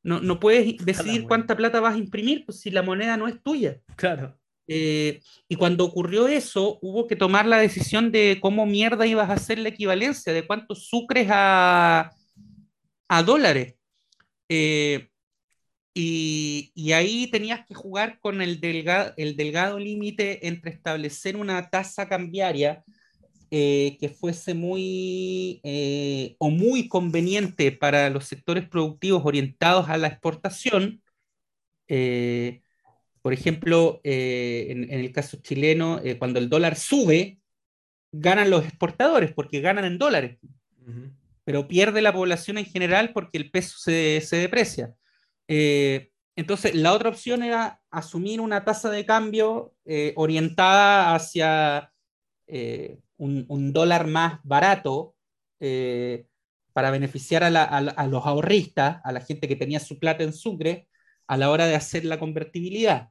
no, 0.04 0.22
no 0.22 0.40
puedes 0.40 0.78
decidir 0.86 1.24
cuánta 1.24 1.58
plata 1.58 1.80
vas 1.80 1.96
a 1.96 2.00
imprimir 2.00 2.46
pues, 2.46 2.60
si 2.60 2.70
la 2.70 2.84
moneda 2.84 3.18
no 3.18 3.28
es 3.28 3.42
tuya. 3.42 3.82
Claro. 3.96 4.38
Eh, 4.68 5.22
y 5.48 5.56
cuando 5.56 5.86
ocurrió 5.86 6.28
eso, 6.28 6.80
hubo 6.82 7.08
que 7.08 7.16
tomar 7.16 7.46
la 7.46 7.58
decisión 7.60 8.12
de 8.12 8.40
cómo 8.42 8.66
mierda 8.66 9.08
ibas 9.08 9.30
a 9.30 9.34
hacer 9.34 9.60
la 9.60 9.70
equivalencia, 9.70 10.34
de 10.34 10.46
cuántos 10.46 10.88
sucres 10.88 11.28
a, 11.32 12.12
a 13.08 13.24
dólares. 13.24 13.76
Eh, 14.50 15.10
y, 16.00 16.92
ahí 16.94 17.28
tenías 17.32 17.66
que 17.66 17.74
jugar 17.74 18.20
con 18.20 18.42
el, 18.42 18.60
delgado, 18.62 19.14
el 19.18 19.36
delgado 19.36 19.80
límite 19.80 20.48
entre 20.48 20.72
establecer 20.72 21.36
una 21.36 21.70
tasa 21.72 22.08
cambiaria 22.08 22.84
eh, 23.50 23.98
que 24.00 24.10
fuese 24.10 24.54
muy 24.54 25.60
eh, 25.64 26.36
o 26.38 26.50
muy 26.52 26.88
conveniente 26.90 27.72
para 27.72 28.10
los 28.12 28.26
sectores 28.26 28.68
productivos 28.70 29.24
orientados 29.26 29.90
a 29.90 29.98
la 29.98 30.08
exportación. 30.08 31.02
Eh, 31.88 32.62
por 33.28 33.34
ejemplo, 33.34 34.00
en, 34.04 34.86
en, 34.86 35.00
el 35.02 35.12
caso 35.12 35.36
chileno, 35.42 36.00
cuando 36.18 36.40
el 36.40 36.48
dólar 36.48 36.78
sube, 36.78 37.40
ganan 38.14 38.50
los 38.50 38.64
exportadores 38.64 39.34
porque 39.34 39.60
ganan 39.60 39.84
en 39.84 39.98
dólares, 39.98 40.38
uh 40.42 40.90
-huh. 40.90 41.12
pero 41.44 41.68
pierde 41.68 42.02
la 42.02 42.14
población 42.14 42.58
en 42.58 42.64
general 42.64 43.12
porque 43.12 43.38
el 43.38 43.52
peso 43.52 43.78
se, 43.80 44.22
se 44.22 44.38
deprecia. 44.38 44.96
entonces, 46.38 46.74
la 46.74 46.94
otra 46.94 47.10
opción 47.10 47.44
era 47.44 47.82
asumir 47.92 48.40
una 48.40 48.64
tasa 48.64 48.90
de 48.90 49.06
cambio 49.06 49.74
orientada 50.16 51.14
hacia 51.14 51.92
eh, 52.48 52.98
un, 53.18 53.46
un, 53.50 53.74
dólar 53.74 54.08
más 54.08 54.40
barato 54.44 55.16
eh, 55.60 56.28
para 56.72 56.92
beneficiar 56.92 57.44
a, 57.44 57.50
la, 57.50 57.64
a, 57.64 57.80
a, 57.80 58.08
los 58.08 58.26
ahorristas, 58.26 59.02
a 59.04 59.12
la 59.12 59.20
gente 59.20 59.50
que 59.50 59.58
tenía 59.58 59.82
su 59.82 60.00
plata 60.00 60.24
en 60.24 60.32
sucre, 60.32 60.88
a 61.28 61.36
la 61.36 61.50
hora 61.52 61.66
de 61.66 61.76
hacer 61.76 62.06
la 62.06 62.20
convertibilidad. 62.20 63.10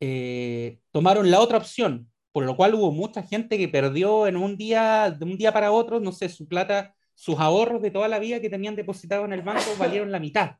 Eh, 0.00 0.78
tomaron 0.90 1.30
la 1.30 1.40
otra 1.40 1.58
opción, 1.58 2.10
por 2.32 2.44
lo 2.44 2.56
cual 2.56 2.74
hubo 2.74 2.92
mucha 2.92 3.22
gente 3.22 3.58
que 3.58 3.68
perdió 3.68 4.26
en 4.26 4.36
un 4.36 4.56
día, 4.56 5.10
de 5.10 5.24
un 5.24 5.36
día 5.36 5.52
para 5.52 5.72
otro, 5.72 6.00
no 6.00 6.12
sé, 6.12 6.28
su 6.28 6.46
plata, 6.46 6.94
sus 7.14 7.38
ahorros 7.38 7.82
de 7.82 7.90
toda 7.90 8.08
la 8.08 8.18
vida 8.18 8.40
que 8.40 8.50
tenían 8.50 8.76
depositado 8.76 9.24
en 9.24 9.32
el 9.32 9.42
banco 9.42 9.64
valieron 9.78 10.12
la 10.12 10.20
mitad. 10.20 10.56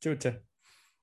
Chucha. 0.00 0.40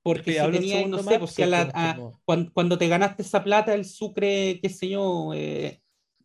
Porque 0.02 0.32
si 0.32 0.50
tenía, 0.50 0.86
no 0.86 1.02
sé, 1.02 1.18
pues 1.18 1.30
si 1.30 1.42
a 1.42 1.46
la, 1.46 1.70
a, 1.74 1.96
cuando, 2.24 2.52
cuando, 2.52 2.76
te 2.76 2.88
ganaste 2.88 3.22
esa 3.22 3.44
plata, 3.44 3.72
el 3.72 3.84
sucre, 3.84 4.58
qué 4.60 4.68
sé 4.68 4.88
yo, 4.88 5.32
eh, 5.34 5.80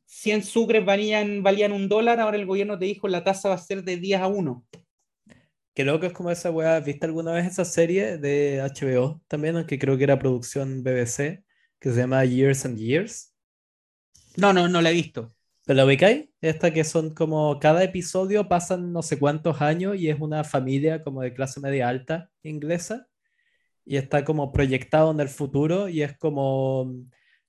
100 0.05 0.43
sucres 0.43 0.86
valían, 0.86 1.43
valían 1.43 1.72
un 1.72 1.88
dólar, 1.88 2.19
ahora 2.19 2.38
el 2.38 2.46
gobierno 2.46 2.79
te 2.79 2.86
dijo 2.86 3.07
la 3.07 3.24
tasa 3.24 3.50
va 3.50 3.55
a 3.55 3.60
ser 3.60 3.84
de 3.84 3.98
10 3.98 4.22
a 4.22 4.27
1. 4.27 4.65
Qué 5.77 5.86
loco 5.86 6.07
es 6.07 6.13
como 6.13 6.31
esa 6.31 6.50
weá. 6.50 6.79
¿Viste 6.79 7.05
alguna 7.05 7.34
vez 7.34 7.46
esa 7.46 7.63
serie 7.63 8.17
de 8.17 8.63
HBO 8.63 9.22
también? 9.27 9.57
Aunque 9.57 9.77
creo 9.77 9.96
que 9.96 10.05
era 10.05 10.17
producción 10.17 10.81
BBC, 10.81 11.43
que 11.79 11.91
se 11.91 11.98
llama 11.98 12.25
Years 12.25 12.65
and 12.65 12.79
Years. 12.79 13.36
No, 14.38 14.53
no, 14.53 14.67
no 14.67 14.81
la 14.81 14.89
he 14.89 14.93
visto. 14.93 15.36
¿Pero 15.67 15.77
la 15.77 15.86
ubicáis? 15.86 16.29
Esta 16.41 16.74
que 16.74 16.84
son 16.84 17.13
como 17.13 17.60
cada 17.60 17.84
episodio 17.84 18.48
pasan 18.48 18.91
no 18.91 19.03
sé 19.03 19.19
cuántos 19.19 19.62
años 19.62 19.98
y 19.98 20.10
es 20.10 20.19
una 20.19 20.43
familia 20.43 21.03
como 21.03 21.22
de 21.22 21.36
clase 21.36 21.60
media 21.60 21.89
alta 21.89 22.31
inglesa 22.41 23.07
y 23.86 23.98
está 23.98 24.25
como 24.25 24.51
proyectado 24.51 25.12
en 25.12 25.19
el 25.19 25.29
futuro 25.29 25.89
y 25.89 26.01
es 26.01 26.17
como 26.17 26.91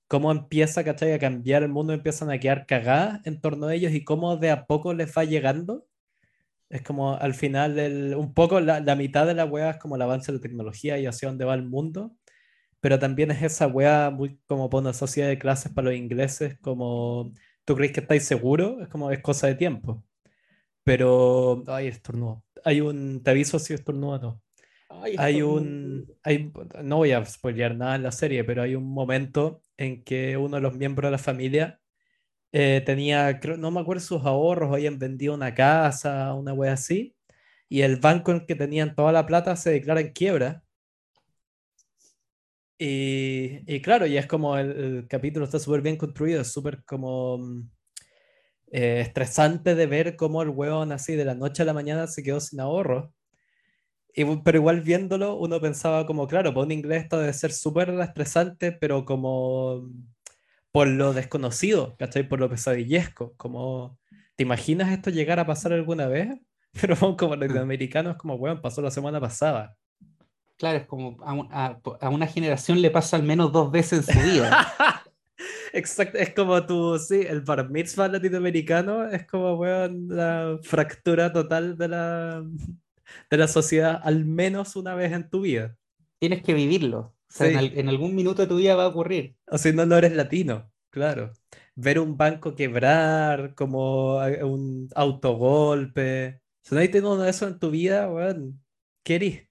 cómo 0.07 0.31
empieza 0.31 0.83
¿cachai? 0.83 1.13
a 1.13 1.19
cambiar 1.19 1.63
el 1.63 1.69
mundo, 1.69 1.93
empiezan 1.93 2.29
a 2.29 2.39
quedar 2.39 2.67
cagadas 2.67 3.25
en 3.25 3.41
torno 3.41 3.65
a 3.65 3.73
ellos 3.73 3.91
y 3.91 4.03
cómo 4.03 4.37
de 4.37 4.51
a 4.51 4.67
poco 4.67 4.93
les 4.93 5.17
va 5.17 5.23
llegando. 5.23 5.88
Es 6.69 6.81
como 6.83 7.15
al 7.15 7.33
final, 7.33 7.79
el, 7.79 8.15
un 8.15 8.33
poco 8.33 8.59
la, 8.59 8.79
la, 8.79 8.95
mitad 8.95 9.25
de 9.25 9.33
la 9.33 9.45
wea 9.45 9.71
es 9.71 9.77
como 9.77 9.95
el 9.95 10.01
avance 10.03 10.31
de 10.31 10.37
la 10.37 10.41
tecnología 10.41 10.99
y 10.99 11.07
hacia 11.07 11.27
dónde 11.27 11.45
va 11.45 11.55
el 11.55 11.63
mundo, 11.63 12.15
pero 12.79 12.99
también 12.99 13.31
es 13.31 13.41
esa 13.41 13.67
wea 13.67 14.09
muy 14.11 14.39
como 14.45 14.69
por 14.69 14.81
una 14.81 14.93
sociedad 14.93 15.27
de 15.27 15.39
clases 15.39 15.71
para 15.73 15.89
los 15.89 15.97
ingleses, 15.97 16.57
como 16.59 17.33
tú 17.65 17.75
crees 17.75 17.91
que 17.91 18.01
estáis 18.01 18.23
seguros, 18.23 18.81
es 18.81 18.87
como 18.87 19.11
es 19.11 19.19
cosa 19.21 19.47
de 19.47 19.55
tiempo. 19.55 20.03
Pero, 20.83 21.63
ay, 21.67 21.87
estornudo. 21.87 22.43
Hay 22.63 22.81
un, 22.81 23.21
te 23.23 23.31
aviso 23.31 23.59
si 23.59 23.73
estornudo 23.73 24.13
o 24.13 24.19
no. 24.19 24.41
Ay, 24.89 25.15
hay 25.17 25.41
un, 25.41 26.07
hay, 26.23 26.51
no 26.83 26.97
voy 26.97 27.11
a 27.11 27.23
spoilear 27.23 27.75
nada 27.75 27.95
en 27.95 28.03
la 28.03 28.11
serie, 28.11 28.43
pero 28.43 28.63
hay 28.63 28.75
un 28.75 28.85
momento 28.85 29.61
en 29.77 30.03
que 30.03 30.35
uno 30.35 30.55
de 30.55 30.61
los 30.61 30.75
miembros 30.75 31.07
de 31.07 31.11
la 31.11 31.17
familia 31.19 31.79
eh, 32.51 32.81
tenía, 32.85 33.39
creo, 33.39 33.57
no 33.57 33.71
me 33.71 33.81
acuerdo 33.81 34.01
sus 34.01 34.25
ahorros, 34.25 34.73
habían 34.73 34.99
vendido 34.99 35.33
una 35.35 35.53
casa, 35.53 36.33
una 36.33 36.53
wea 36.53 36.73
así, 36.73 37.15
y 37.69 37.81
el 37.81 37.97
banco 37.97 38.31
en 38.31 38.45
que 38.47 38.55
tenían 38.55 38.95
toda 38.95 39.11
la 39.11 39.25
plata 39.25 39.55
se 39.55 39.71
declara 39.71 40.01
en 40.01 40.13
quiebra. 40.13 40.63
Y, 42.81 43.81
claro, 43.81 44.05
y 44.07 44.17
es 44.17 44.25
como 44.25 44.57
el, 44.57 44.71
el 44.71 45.07
capítulo 45.07 45.45
está 45.45 45.59
súper 45.59 45.81
bien 45.81 45.97
construido, 45.97 46.41
es 46.41 46.51
súper 46.51 46.83
como 46.85 47.37
eh, 48.71 49.01
estresante 49.01 49.75
de 49.75 49.87
ver 49.87 50.15
cómo 50.15 50.41
el 50.41 50.49
hueón 50.49 50.91
así 50.91 51.15
de 51.15 51.25
la 51.25 51.35
noche 51.35 51.63
a 51.63 51.65
la 51.65 51.73
mañana 51.73 52.07
se 52.07 52.23
quedó 52.23 52.39
sin 52.39 52.59
ahorros 52.59 53.09
y, 54.13 54.25
pero 54.43 54.57
igual 54.57 54.81
viéndolo, 54.81 55.35
uno 55.37 55.61
pensaba 55.61 56.05
como, 56.05 56.27
claro, 56.27 56.53
para 56.53 56.65
un 56.65 56.71
inglés 56.71 57.03
esto 57.03 57.19
debe 57.19 57.33
ser 57.33 57.51
súper 57.51 57.89
estresante, 58.01 58.71
pero 58.71 59.05
como 59.05 59.89
por 60.71 60.87
lo 60.87 61.13
desconocido, 61.13 61.95
¿cachai? 61.97 62.27
Por 62.27 62.39
lo 62.39 62.49
pesadillesco, 62.49 63.33
como, 63.37 63.97
¿te 64.35 64.43
imaginas 64.43 64.91
esto 64.91 65.09
llegar 65.09 65.39
a 65.39 65.47
pasar 65.47 65.73
alguna 65.73 66.07
vez? 66.07 66.29
Pero 66.81 67.17
como 67.17 67.35
latinoamericanos, 67.35 68.17
como, 68.17 68.37
bueno, 68.37 68.61
pasó 68.61 68.81
la 68.81 68.91
semana 68.91 69.19
pasada. 69.19 69.75
Claro, 70.57 70.79
es 70.79 70.85
como 70.87 71.17
a, 71.23 71.79
a, 71.79 71.79
a 72.01 72.09
una 72.09 72.27
generación 72.27 72.81
le 72.81 72.91
pasa 72.91 73.15
al 73.15 73.23
menos 73.23 73.51
dos 73.51 73.71
veces 73.71 74.09
en 74.09 74.13
su 74.13 74.29
vida. 74.29 74.73
Exacto, 75.73 76.17
es 76.17 76.33
como 76.33 76.65
tú, 76.65 76.97
sí, 76.99 77.21
el 77.27 77.41
bar 77.41 77.69
mitzvah 77.69 78.07
latinoamericano 78.07 79.07
es 79.09 79.25
como, 79.25 79.55
weón, 79.55 80.07
la 80.09 80.57
fractura 80.63 81.31
total 81.31 81.77
de 81.77 81.87
la, 81.87 82.43
de 83.29 83.37
la 83.37 83.47
sociedad 83.47 84.01
al 84.03 84.25
menos 84.25 84.75
una 84.75 84.95
vez 84.95 85.11
en 85.13 85.29
tu 85.29 85.41
vida. 85.41 85.75
Tienes 86.19 86.43
que 86.43 86.53
vivirlo. 86.53 87.15
Sea, 87.29 87.59
sí. 87.59 87.65
en, 87.67 87.79
en, 87.79 87.89
algún 87.89 88.15
minuto 88.15 88.41
de 88.41 88.47
tu 88.47 88.57
vida 88.57 88.75
va 88.75 88.85
a 88.85 88.87
ocurrir. 88.87 89.35
O 89.47 89.57
si 89.57 89.71
no, 89.71 89.85
no 89.85 89.97
eres 89.97 90.13
latino, 90.13 90.71
claro. 90.89 91.31
Ver 91.75 91.99
un 91.99 92.17
banco 92.17 92.55
quebrar, 92.55 93.53
como 93.55 94.17
un 94.17 94.89
autogolpe. 94.95 96.41
Si 96.61 96.75
no 96.75 96.81
hay 96.81 96.89
tenido 96.89 97.25
eso 97.25 97.47
en 97.47 97.59
tu 97.59 97.71
vida, 97.71 98.07
bueno, 98.07 98.53
¿qué 99.03 99.15
eres? 99.15 99.49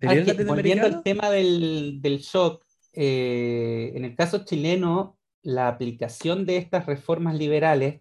Que, 0.00 0.44
volviendo 0.44 0.86
al 0.86 1.02
tema 1.02 1.30
del, 1.30 2.00
del 2.02 2.18
shock, 2.18 2.64
eh, 2.92 3.92
en 3.94 4.04
el 4.04 4.14
caso 4.14 4.44
chileno, 4.44 5.18
la 5.42 5.68
aplicación 5.68 6.46
de 6.46 6.56
estas 6.56 6.86
reformas 6.86 7.36
liberales 7.36 8.00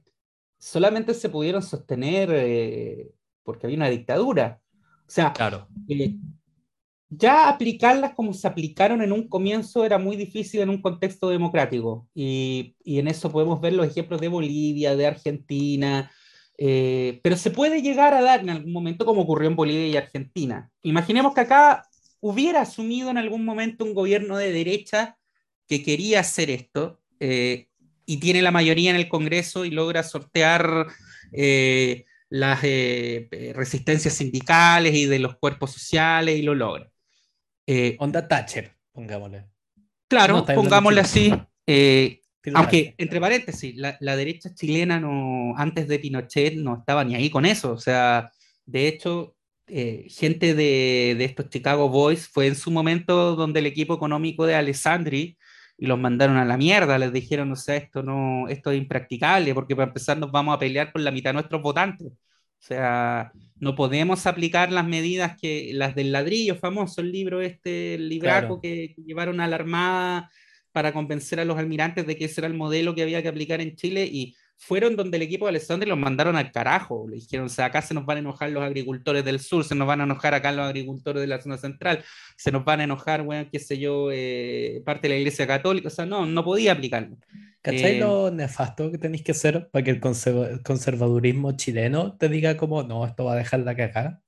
solamente 0.59 1.13
se 1.13 1.29
pudieron 1.29 1.61
sostener 1.61 2.29
eh, 2.33 3.11
porque 3.43 3.67
había 3.67 3.77
una 3.77 3.89
dictadura. 3.89 4.61
O 5.07 5.11
sea, 5.11 5.33
claro. 5.33 5.67
eh, 5.89 6.15
ya 7.17 7.49
aplicarlas 7.49 8.13
como 8.13 8.33
se 8.33 8.47
aplicaron 8.47 9.01
en 9.01 9.11
un 9.11 9.27
comienzo 9.27 9.85
era 9.85 9.97
muy 9.97 10.15
difícil 10.15 10.61
en 10.61 10.69
un 10.69 10.81
contexto 10.81 11.29
democrático. 11.29 12.07
Y, 12.13 12.75
en 12.85 13.07
eso 13.07 13.31
podemos 13.31 13.61
ver 13.61 13.73
los 13.73 13.87
ejemplos 13.87 14.21
de 14.21 14.27
Bolivia, 14.27 14.95
de 14.95 15.07
Argentina, 15.07 16.11
eh, 16.57 17.19
pero 17.23 17.35
se 17.35 17.51
puede 17.51 17.81
llegar 17.81 18.13
a 18.13 18.21
dar 18.21 18.41
en 18.41 18.49
algún 18.49 18.71
momento 18.71 19.05
como 19.05 19.21
ocurrió 19.21 19.49
en 19.49 19.55
Bolivia 19.55 19.87
y 19.87 19.97
Argentina. 19.97 20.71
Imaginemos 20.81 21.33
que 21.33 21.41
acá 21.41 21.83
hubiera 22.19 22.61
asumido 22.61 23.09
en 23.09 23.17
algún 23.17 23.43
momento 23.45 23.85
un 23.85 23.93
gobierno 23.93 24.37
de 24.37 24.51
derecha 24.51 25.17
que 25.67 25.83
quería 25.83 26.21
hacer 26.21 26.49
esto 26.49 27.01
eh, 27.19 27.67
y 28.05 28.17
tiene 28.17 28.41
la 28.41 28.51
mayoría 28.51 28.91
en 28.91 28.97
el 28.97 29.09
Congreso 29.09 29.65
y 29.65 29.71
logra 29.71 30.03
sortear 30.03 30.87
eh, 31.31 32.05
las 32.29 32.61
resistencias 32.61 34.15
sindicales 34.15 34.95
y 34.95 35.05
de 35.05 35.19
los 35.19 35.37
cuerpos 35.37 35.71
sociales 35.71 36.37
y 36.37 36.41
lo 36.41 36.55
logra. 36.55 36.92
Eh, 37.65 37.95
Onda 37.99 38.27
Thatcher, 38.27 38.71
pongámosle. 38.91 39.45
Claro, 40.07 40.37
no, 40.37 40.45
pongámosle 40.45 41.01
así. 41.01 41.33
Eh, 41.65 42.21
aunque, 42.53 42.93
entre 42.97 43.21
paréntesis, 43.21 43.75
la, 43.75 43.97
la, 44.01 44.15
derecha 44.15 44.53
chilena 44.53 44.99
no, 44.99 45.55
antes 45.57 45.87
de 45.87 45.99
Pinochet 45.99 46.55
no 46.55 46.77
estaba 46.79 47.03
ni 47.03 47.15
ahí 47.15 47.29
con 47.29 47.45
eso. 47.45 47.71
O 47.71 47.77
sea, 47.77 48.31
de 48.65 48.87
hecho, 48.87 49.35
eh, 49.67 50.07
gente 50.09 50.53
de, 50.53 51.15
de, 51.17 51.23
estos 51.23 51.49
Chicago 51.49 51.87
Boys 51.89 52.27
fue 52.27 52.47
en 52.47 52.55
su 52.55 52.69
momento 52.69 53.35
donde 53.35 53.59
el 53.61 53.65
equipo 53.65 53.93
económico 53.93 54.45
de 54.45 54.55
Alessandri 54.55 55.37
y 55.77 55.87
los 55.87 55.99
mandaron 55.99 56.37
a 56.37 56.45
la 56.45 56.57
mierda, 56.57 56.97
les 56.97 57.11
dijeron, 57.13 57.51
o 57.51 57.55
sea, 57.55 57.75
esto, 57.75 58.03
no, 58.03 58.47
esto 58.47 58.71
es 58.71 58.77
impracticable, 58.77 59.53
porque 59.53 59.75
para 59.75 59.87
empezar 59.87 60.17
nos 60.17 60.31
vamos 60.31 60.55
a 60.55 60.59
pelear 60.59 60.91
con 60.91 61.03
la 61.03 61.11
mitad 61.11 61.31
de 61.31 61.35
nuestros 61.35 61.61
votantes. 61.61 62.07
O 62.11 62.65
sea, 62.65 63.31
no 63.63 63.75
podemos 63.75 64.27
aplicar 64.27 64.71
las 64.71 64.85
medidas 64.85 65.37
que 65.39 65.71
las 65.73 65.95
del 65.95 66.11
ladrillo 66.11 66.55
famoso, 66.55 67.01
el 67.01 67.11
libro 67.11 67.41
este, 67.41 67.95
el 67.95 68.09
libraco 68.09 68.59
claro. 68.59 68.61
que, 68.61 68.93
que, 68.95 69.01
llevaron 69.03 69.39
a 69.39 69.47
la 69.47 69.55
Armada 69.55 70.29
para 70.71 70.91
convencer 70.91 71.39
a 71.39 71.45
los 71.45 71.57
almirantes 71.57 72.05
de 72.05 72.17
que 72.17 72.25
ese 72.25 72.41
era 72.41 72.47
el 72.47 72.53
modelo 72.55 72.93
que 72.93 73.03
había 73.03 73.21
que 73.21 73.29
aplicar 73.29 73.61
en 73.61 73.75
Chile 73.75 74.05
y 74.11 74.35
fueron 74.57 74.95
donde 74.95 75.17
el 75.17 75.23
equipo 75.23 75.45
de 75.45 75.49
Alessandri 75.49 75.89
los 75.89 75.97
mandaron 75.97 76.35
al 76.35 76.51
carajo. 76.51 77.05
Le 77.09 77.17
dijeron, 77.17 77.47
o 77.47 77.49
sea, 77.49 77.65
acá 77.65 77.81
se 77.81 77.93
nos 77.93 78.05
van 78.05 78.17
a 78.17 78.19
enojar 78.21 78.49
los 78.49 78.63
agricultores 78.63 79.25
del 79.25 79.39
sur, 79.39 79.63
se 79.63 79.75
nos 79.75 79.87
van 79.87 80.01
a 80.01 80.03
enojar 80.05 80.33
acá 80.33 80.51
los 80.51 80.65
agricultores 80.65 81.21
de 81.21 81.27
la 81.27 81.41
zona 81.41 81.57
central, 81.57 82.03
se 82.37 82.51
nos 82.51 82.63
van 82.63 82.79
a 82.79 82.83
enojar, 82.85 83.23
bueno, 83.23 83.49
qué 83.51 83.59
sé 83.59 83.77
yo, 83.77 84.09
eh, 84.11 84.81
parte 84.85 85.07
de 85.07 85.15
la 85.15 85.19
iglesia 85.19 85.47
católica. 85.47 85.87
O 85.89 85.91
sea, 85.91 86.05
no, 86.05 86.25
no 86.25 86.43
podía 86.43 86.71
aplicarlo. 86.71 87.17
¿Cachai 87.63 87.95
eh, 87.95 87.99
lo 87.99 88.29
nefasto 88.29 88.91
que 88.91 88.97
tenéis 88.97 89.23
que 89.23 89.31
hacer 89.31 89.69
para 89.71 89.83
que 89.83 89.91
el, 89.91 90.01
conserva 90.01 90.49
el, 90.49 90.61
conservadurismo 90.61 91.53
chileno 91.53 92.17
te 92.17 92.27
diga 92.27 92.57
como, 92.57 92.83
no, 92.83 93.05
esto 93.05 93.23
va 93.23 93.33
a 93.33 93.37
dejar 93.37 93.61
la 93.61 93.73
cagada? 93.73 94.21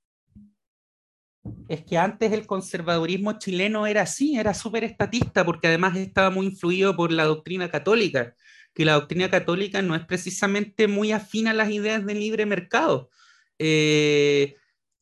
Es 1.68 1.84
que 1.84 1.98
antes 1.98 2.32
el 2.32 2.46
conservadurismo 2.46 3.38
chileno 3.38 3.86
era 3.86 4.02
así, 4.02 4.38
era 4.38 4.54
súper 4.54 4.84
estatista, 4.84 5.44
porque 5.44 5.68
además 5.68 5.96
estaba 5.96 6.30
muy 6.30 6.46
influido 6.46 6.96
por 6.96 7.12
la 7.12 7.24
doctrina 7.24 7.70
católica. 7.70 8.34
que 8.72 8.84
la 8.84 8.94
doctrina 8.94 9.30
católica 9.30 9.80
no 9.82 9.94
es 9.94 10.04
precisamente 10.06 10.88
muy 10.88 11.12
afín 11.12 11.46
a 11.46 11.54
las 11.54 11.70
ideas 11.70 12.04
del 12.04 12.18
libre 12.20 12.46
mercado. 12.46 13.10
Eh, 13.58 14.54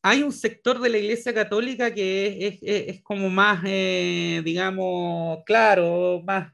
hay 0.02 0.22
un 0.22 0.32
sector 0.32 0.80
de 0.80 0.90
la 0.90 0.98
Iglesia 0.98 1.32
Católica 1.32 1.92
que 1.94 2.60
es, 2.88 3.02
como 3.02 3.30
más, 3.30 3.62
eh, 3.66 4.42
digamos, 4.44 5.38
claro, 5.44 6.22
más, 6.24 6.53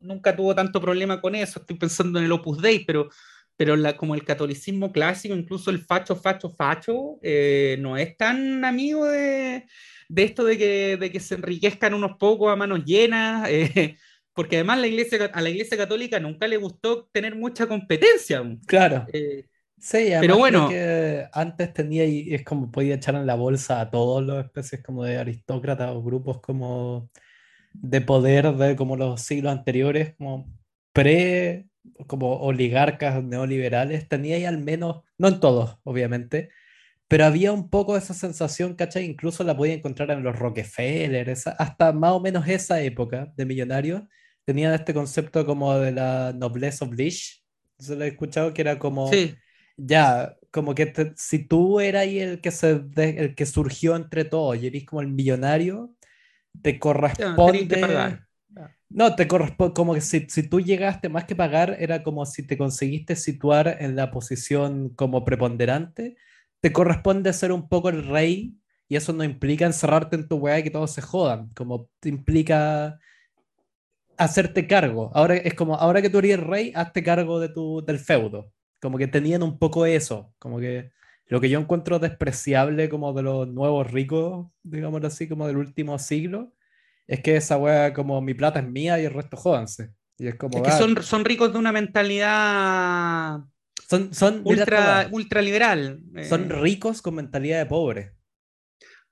nunca 0.00 0.34
tuvo 0.34 0.54
tanto 0.54 0.80
problema 0.80 1.20
con 1.20 1.34
eso. 1.34 1.60
Estoy 1.60 1.76
pensando 1.76 2.18
en 2.18 2.26
el 2.26 2.32
Opus 2.32 2.60
Dei, 2.60 2.84
pero, 2.84 3.08
pero 3.56 3.76
la, 3.76 3.96
como 3.96 4.14
el 4.14 4.24
catolicismo 4.24 4.92
clásico, 4.92 5.34
incluso 5.34 5.70
el 5.70 5.80
facho, 5.80 6.16
facho, 6.16 6.50
facho, 6.50 7.18
eh, 7.22 7.76
no 7.80 7.96
es 7.96 8.16
tan 8.16 8.64
amigo 8.64 9.06
de, 9.06 9.66
de 10.08 10.22
esto 10.22 10.44
de 10.44 10.58
que, 10.58 10.96
de 10.96 11.12
que, 11.12 11.20
se 11.20 11.34
enriquezcan 11.34 11.94
unos 11.94 12.16
pocos 12.18 12.52
a 12.52 12.56
manos 12.56 12.84
llenas. 12.84 13.48
porque 14.38 14.54
además 14.54 14.78
la 14.78 14.86
iglesia, 14.86 15.32
a 15.34 15.42
la 15.42 15.50
Iglesia 15.50 15.76
Católica 15.76 16.20
nunca 16.20 16.46
le 16.46 16.58
gustó 16.58 17.06
tener 17.06 17.34
mucha 17.34 17.66
competencia. 17.66 18.40
Claro. 18.68 19.04
Eh, 19.12 19.48
sí, 19.76 20.12
pero 20.20 20.38
bueno. 20.38 20.68
Que 20.68 21.26
antes 21.32 21.74
tenía 21.74 22.04
y 22.04 22.32
es 22.32 22.44
como 22.44 22.70
podía 22.70 22.94
echar 22.94 23.16
en 23.16 23.26
la 23.26 23.34
bolsa 23.34 23.80
a 23.80 23.90
todos 23.90 24.22
los 24.22 24.44
especies 24.44 24.80
como 24.80 25.02
de 25.02 25.18
aristócratas 25.18 25.90
o 25.90 26.04
grupos 26.04 26.40
como 26.40 27.10
de 27.72 28.00
poder 28.00 28.54
de 28.54 28.76
como 28.76 28.96
los 28.96 29.20
siglos 29.22 29.52
anteriores, 29.52 30.14
como 30.16 30.52
pre, 30.92 31.66
como 32.06 32.40
oligarcas 32.40 33.22
neoliberales, 33.22 34.08
tenía 34.08 34.36
ahí 34.36 34.44
al 34.44 34.58
menos, 34.58 35.02
no 35.18 35.28
en 35.28 35.40
todos, 35.40 35.78
obviamente, 35.84 36.50
pero 37.08 37.24
había 37.24 37.52
un 37.52 37.70
poco 37.70 37.96
esa 37.96 38.14
sensación, 38.14 38.74
¿cachai? 38.74 39.04
Incluso 39.04 39.42
la 39.42 39.56
podía 39.56 39.74
encontrar 39.74 40.10
en 40.10 40.22
los 40.22 40.38
Rockefeller, 40.38 41.30
hasta 41.30 41.92
más 41.92 42.12
o 42.12 42.20
menos 42.20 42.46
esa 42.46 42.82
época 42.82 43.32
de 43.36 43.46
millonarios, 43.46 44.02
tenían 44.44 44.74
este 44.74 44.94
concepto 44.94 45.46
como 45.46 45.74
de 45.78 45.92
la 45.92 46.32
noblesse 46.34 46.82
oblige. 46.82 47.42
¿Se 47.78 47.96
lo 47.96 48.04
he 48.04 48.08
escuchado? 48.08 48.52
Que 48.52 48.62
era 48.62 48.78
como, 48.78 49.10
ya, 49.76 50.36
como 50.50 50.74
que 50.74 51.12
si 51.16 51.46
tú 51.46 51.80
eras 51.80 52.06
el 52.06 52.40
que, 52.40 52.50
se, 52.50 52.82
el 52.96 53.34
que 53.34 53.46
surgió 53.46 53.96
entre 53.96 54.24
todos 54.24 54.56
y 54.56 54.66
eres 54.66 54.84
como 54.84 55.00
el 55.00 55.08
millonario, 55.08 55.94
te 56.62 56.78
corresponde... 56.78 58.20
No, 58.90 59.14
te 59.14 59.28
corresponde, 59.28 59.74
como 59.74 59.92
que 59.92 60.00
si, 60.00 60.26
si, 60.30 60.48
tú 60.48 60.60
llegaste 60.60 61.10
más 61.10 61.24
que 61.24 61.36
pagar, 61.36 61.76
era 61.78 62.02
como 62.02 62.24
si 62.24 62.46
te 62.46 62.56
conseguiste 62.56 63.16
situar 63.16 63.76
en 63.80 63.96
la 63.96 64.10
posición 64.10 64.88
como 64.94 65.26
preponderante, 65.26 66.16
te 66.60 66.72
corresponde 66.72 67.32
ser 67.34 67.52
un 67.52 67.68
poco 67.68 67.90
el 67.90 68.06
rey 68.06 68.56
y 68.88 68.96
eso 68.96 69.12
no 69.12 69.24
implica 69.24 69.66
encerrarte 69.66 70.16
en 70.16 70.26
tu 70.26 70.36
weá 70.36 70.58
y 70.58 70.62
que 70.62 70.70
todos 70.70 70.92
se 70.92 71.02
jodan, 71.02 71.50
como 71.54 71.90
te 72.00 72.08
implica 72.08 72.98
hacerte 74.16 74.66
cargo. 74.66 75.10
Ahora 75.14 75.36
es 75.36 75.54
como, 75.54 75.74
ahora 75.76 76.02
que 76.02 76.10
tú 76.10 76.18
eres 76.18 76.40
rey, 76.40 76.72
hazte 76.74 77.02
cargo 77.02 77.40
de 77.40 77.50
tu, 77.50 77.84
del 77.84 77.98
feudo. 77.98 78.52
Como 78.80 78.96
que 78.96 79.06
tenían 79.06 79.42
un 79.42 79.58
poco 79.58 79.86
eso, 79.86 80.32
como 80.38 80.58
que 80.58 80.92
lo 81.28 81.40
que 81.40 81.50
yo 81.50 81.60
encuentro 81.60 81.98
despreciable 81.98 82.88
como 82.88 83.12
de 83.12 83.22
los 83.22 83.48
nuevos 83.48 83.90
ricos, 83.90 84.46
digamos 84.62 85.04
así, 85.04 85.28
como 85.28 85.46
del 85.46 85.58
último 85.58 85.98
siglo, 85.98 86.54
es 87.06 87.20
que 87.20 87.36
esa 87.36 87.58
wea 87.58 87.92
como 87.92 88.20
mi 88.20 88.34
plata 88.34 88.60
es 88.60 88.68
mía 88.68 89.00
y 89.00 89.04
el 89.04 89.12
resto 89.12 89.36
jódanse. 89.36 89.92
Y 90.18 90.28
es 90.28 90.34
como... 90.34 90.62
que 90.62 90.70
son, 90.72 91.02
son 91.02 91.24
ricos 91.24 91.52
de 91.52 91.58
una 91.58 91.72
mentalidad... 91.72 93.40
Son, 93.88 94.12
son 94.12 94.42
ultra, 94.44 95.08
ultra 95.12 95.40
liberal. 95.40 96.00
Son 96.28 96.50
eh. 96.50 96.54
ricos 96.60 97.00
con 97.00 97.14
mentalidad 97.14 97.58
de 97.58 97.66
pobre. 97.66 98.12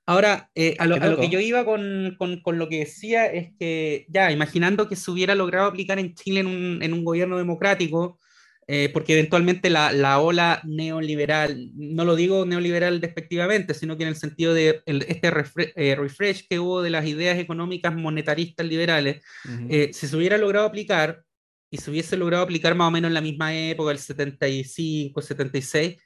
Ahora, 0.05 0.51
eh, 0.55 0.75
a, 0.79 0.85
lo, 0.85 1.19
que 1.19 1.29
yo 1.29 1.39
iba 1.39 1.65
con, 1.65 2.15
con, 2.17 2.41
con, 2.41 2.57
lo 2.57 2.69
que 2.69 2.79
decía 2.79 3.25
es 3.25 3.51
que, 3.59 4.05
ya, 4.09 4.31
imaginando 4.31 4.87
que 4.87 4.95
se 4.95 5.11
hubiera 5.11 5.35
logrado 5.35 5.67
aplicar 5.67 5.99
en 5.99 6.13
Chile 6.13 6.41
en 6.41 6.47
un, 6.47 6.83
en 6.83 6.93
un 6.93 7.03
gobierno 7.03 7.37
democrático, 7.37 8.19
eh, 8.67 8.89
porque 8.93 9.13
eventualmente 9.13 9.69
la, 9.69 9.91
la, 9.93 10.19
ola 10.19 10.61
neoliberal, 10.65 11.71
no 11.75 12.05
lo 12.05 12.15
digo 12.15 12.45
neoliberal 12.45 12.99
despectivamente, 12.99 13.73
sino 13.73 13.97
que 13.97 14.03
en 14.03 14.09
el 14.09 14.15
sentido 14.15 14.53
de 14.53 14.81
este 14.85 15.31
eh, 15.75 15.95
refresh 15.95 16.47
que 16.47 16.59
hubo 16.59 16.81
de 16.81 16.89
las 16.89 17.05
ideas 17.05 17.39
económicas 17.39 17.95
monetaristas 17.95 18.65
liberales, 18.65 19.23
si 19.69 20.07
se 20.07 20.15
hubiera 20.15 20.37
logrado 20.37 20.65
aplicar 20.65 21.23
y 21.69 21.77
se 21.77 21.91
hubiese 21.91 22.17
logrado 22.17 22.43
aplicar 22.43 22.75
más 22.75 22.87
o 22.87 22.91
menos 22.91 23.09
en 23.09 23.13
la 23.13 23.21
misma 23.21 23.55
época, 23.55 23.91
el 23.91 23.99
75, 23.99 25.21
76, 25.21 25.97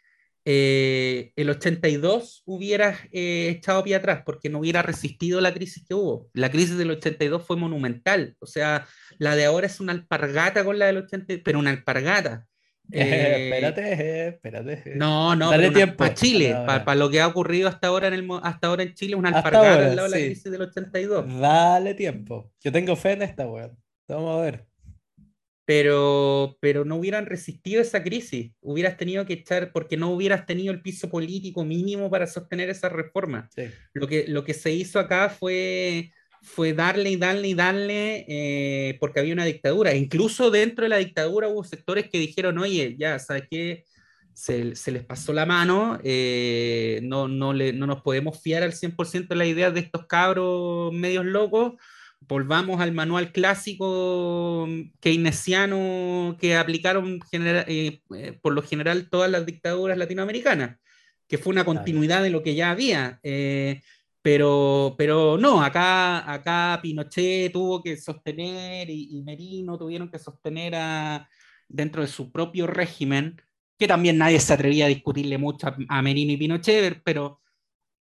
eh, 0.44 1.34
el 1.36 1.50
82 1.52 2.42
hubiera 2.46 2.98
eh, 3.12 3.50
echado 3.50 3.84
pie 3.84 3.96
atrás 3.96 4.24
porque 4.26 4.50
no 4.50 4.60
hubiera 4.60 4.82
resistido 4.82 5.40
la 5.40 5.54
crisis 5.54 5.86
que 5.88 5.94
hubo. 5.94 6.30
La 6.34 6.50
crisis 6.50 6.78
del 6.78 6.92
82 6.92 7.46
fue 7.46 7.58
monumental, 7.58 8.36
o 8.40 8.48
sea, 8.48 8.88
la 9.20 9.36
de 9.36 9.46
ahora 9.46 9.68
es 9.68 9.80
una 9.80 9.94
alpargata 9.94 10.66
con 10.66 10.80
la 10.80 10.88
del 10.88 10.98
82, 10.98 11.42
pero 11.44 11.60
una 11.60 11.70
alpargata. 11.72 12.48
Eh, 12.94 13.46
espérate, 13.46 14.28
espérate. 14.28 14.96
No, 14.96 15.34
no, 15.34 15.52
Dale 15.52 15.72
tiempo. 15.72 15.96
Para 15.96 16.14
Chile, 16.14 16.54
para, 16.66 16.96
lo 16.96 17.10
que 17.10 17.22
ha 17.22 17.28
ocurrido 17.28 17.70
hasta 17.70 17.88
ahora 17.88 18.08
en, 18.08 18.16
el, 18.16 18.28
hasta 18.44 18.68
ahora 18.68 18.84
en 18.84 18.94
Chile, 18.96 19.16
una 19.16 19.30
alpargata 19.30 19.76
al 19.76 19.96
lado 19.96 20.10
de 20.10 20.20
la 20.20 20.26
crisis 20.26 20.52
del 20.52 20.62
82. 20.62 21.40
Dale 21.40 21.94
tiempo. 21.94 22.52
Yo 22.60 22.72
tengo 22.72 22.98
fe 22.98 23.14
en 23.14 23.22
esta, 23.22 23.48
weón. 23.48 23.78
Vamos 24.10 24.38
a 24.38 24.42
ver 24.42 24.72
pero, 25.72 26.58
pero 26.60 26.84
no 26.84 26.98
hubieran 26.98 27.26
resistido 27.26 27.82
esa 27.82 28.04
crisis, 28.04 28.52
hubieras 28.60 28.98
tenido 28.98 29.26
que 29.26 29.34
echar, 29.34 29.72
porque 29.72 29.96
no 29.96 30.10
hubieras 30.10 30.46
tenido 30.46 30.74
el 30.74 30.82
piso 30.82 31.10
político 31.10 31.64
mínimo 31.64 32.10
para 32.10 32.28
sostener 32.28 32.70
esa 32.70 32.90
reforma. 32.90 33.50
Lo, 33.94 34.06
que, 34.06 34.26
lo 34.28 34.44
que 34.44 34.54
se 34.54 34.74
hizo 34.74 35.00
acá 35.00 35.30
fue, 35.30 36.12
fue 36.42 36.74
darle 36.74 37.12
y 37.12 37.16
darle 37.18 37.48
y 37.50 37.54
darle, 37.54 38.26
eh, 38.28 38.98
porque 39.00 39.20
había 39.20 39.34
una 39.34 39.46
dictadura. 39.46 39.96
incluso 39.96 40.52
dentro 40.52 40.84
de 40.84 40.90
la 40.90 40.98
dictadura 40.98 41.48
hubo 41.48 41.64
sectores 41.64 42.10
que 42.10 42.20
dijeron, 42.20 42.58
oye, 42.58 42.96
ya, 42.98 43.20
¿sabes 43.20 43.44
qué? 43.50 43.86
Se, 44.34 44.76
se 44.76 44.92
les 44.92 45.06
pasó 45.06 45.34
la 45.34 45.46
mano, 45.46 46.00
eh, 46.04 47.00
no, 47.04 47.28
no, 47.28 47.54
le, 47.54 47.74
no 47.74 47.86
nos 47.86 48.02
podemos 48.02 48.42
fiar 48.42 48.64
al 48.64 48.74
100% 48.74 49.28
de 49.28 49.36
la 49.36 49.46
idea 49.46 49.72
de 49.72 49.82
estos 49.82 50.08
cabros 50.08 50.94
medios 50.94 51.26
locos, 51.26 51.74
volvamos 52.28 52.80
al 52.80 52.92
manual 52.94 53.32
clásico 53.32 54.68
keynesiano 55.00 56.38
que 56.40 56.56
aplicaron 56.56 57.20
eh, 57.32 58.02
eh, 58.16 58.40
por 58.42 58.54
lo 58.54 58.62
general 58.62 59.10
todas 59.10 59.30
las 59.30 59.46
dictaduras 59.46 59.98
latinoamericanas, 59.98 60.80
que 61.28 61.38
fue 61.38 61.52
una 61.52 61.66
continuidad 61.66 62.24
de 62.24 62.30
lo 62.30 62.44
que 62.44 62.56
ya 62.56 62.72
había. 62.72 63.20
Eh, 63.24 63.82
pero, 64.22 64.96
pero 64.98 65.38
no, 65.38 65.64
acá, 65.64 66.32
acá 66.32 66.80
Pinochet 66.82 67.52
tuvo 67.52 67.82
que 67.82 67.98
sostener 67.98 68.90
y, 68.90 69.22
Merino 69.24 69.78
tuvieron 69.78 70.10
que 70.10 70.20
sostener 70.20 70.74
dentro 71.68 72.02
de 72.02 72.08
su 72.08 72.32
propio 72.32 72.68
régimen, 72.68 73.42
que 73.78 73.88
también 73.88 74.18
nadie 74.18 74.40
se 74.40 74.54
atrevía 74.54 74.86
a 74.86 74.90
discutirle 74.90 75.38
mucho 75.38 75.68
a, 75.68 75.78
a 75.90 76.02
Merino 76.02 76.32
y 76.34 76.38
Pinochet, 76.38 77.02
pero, 77.04 77.42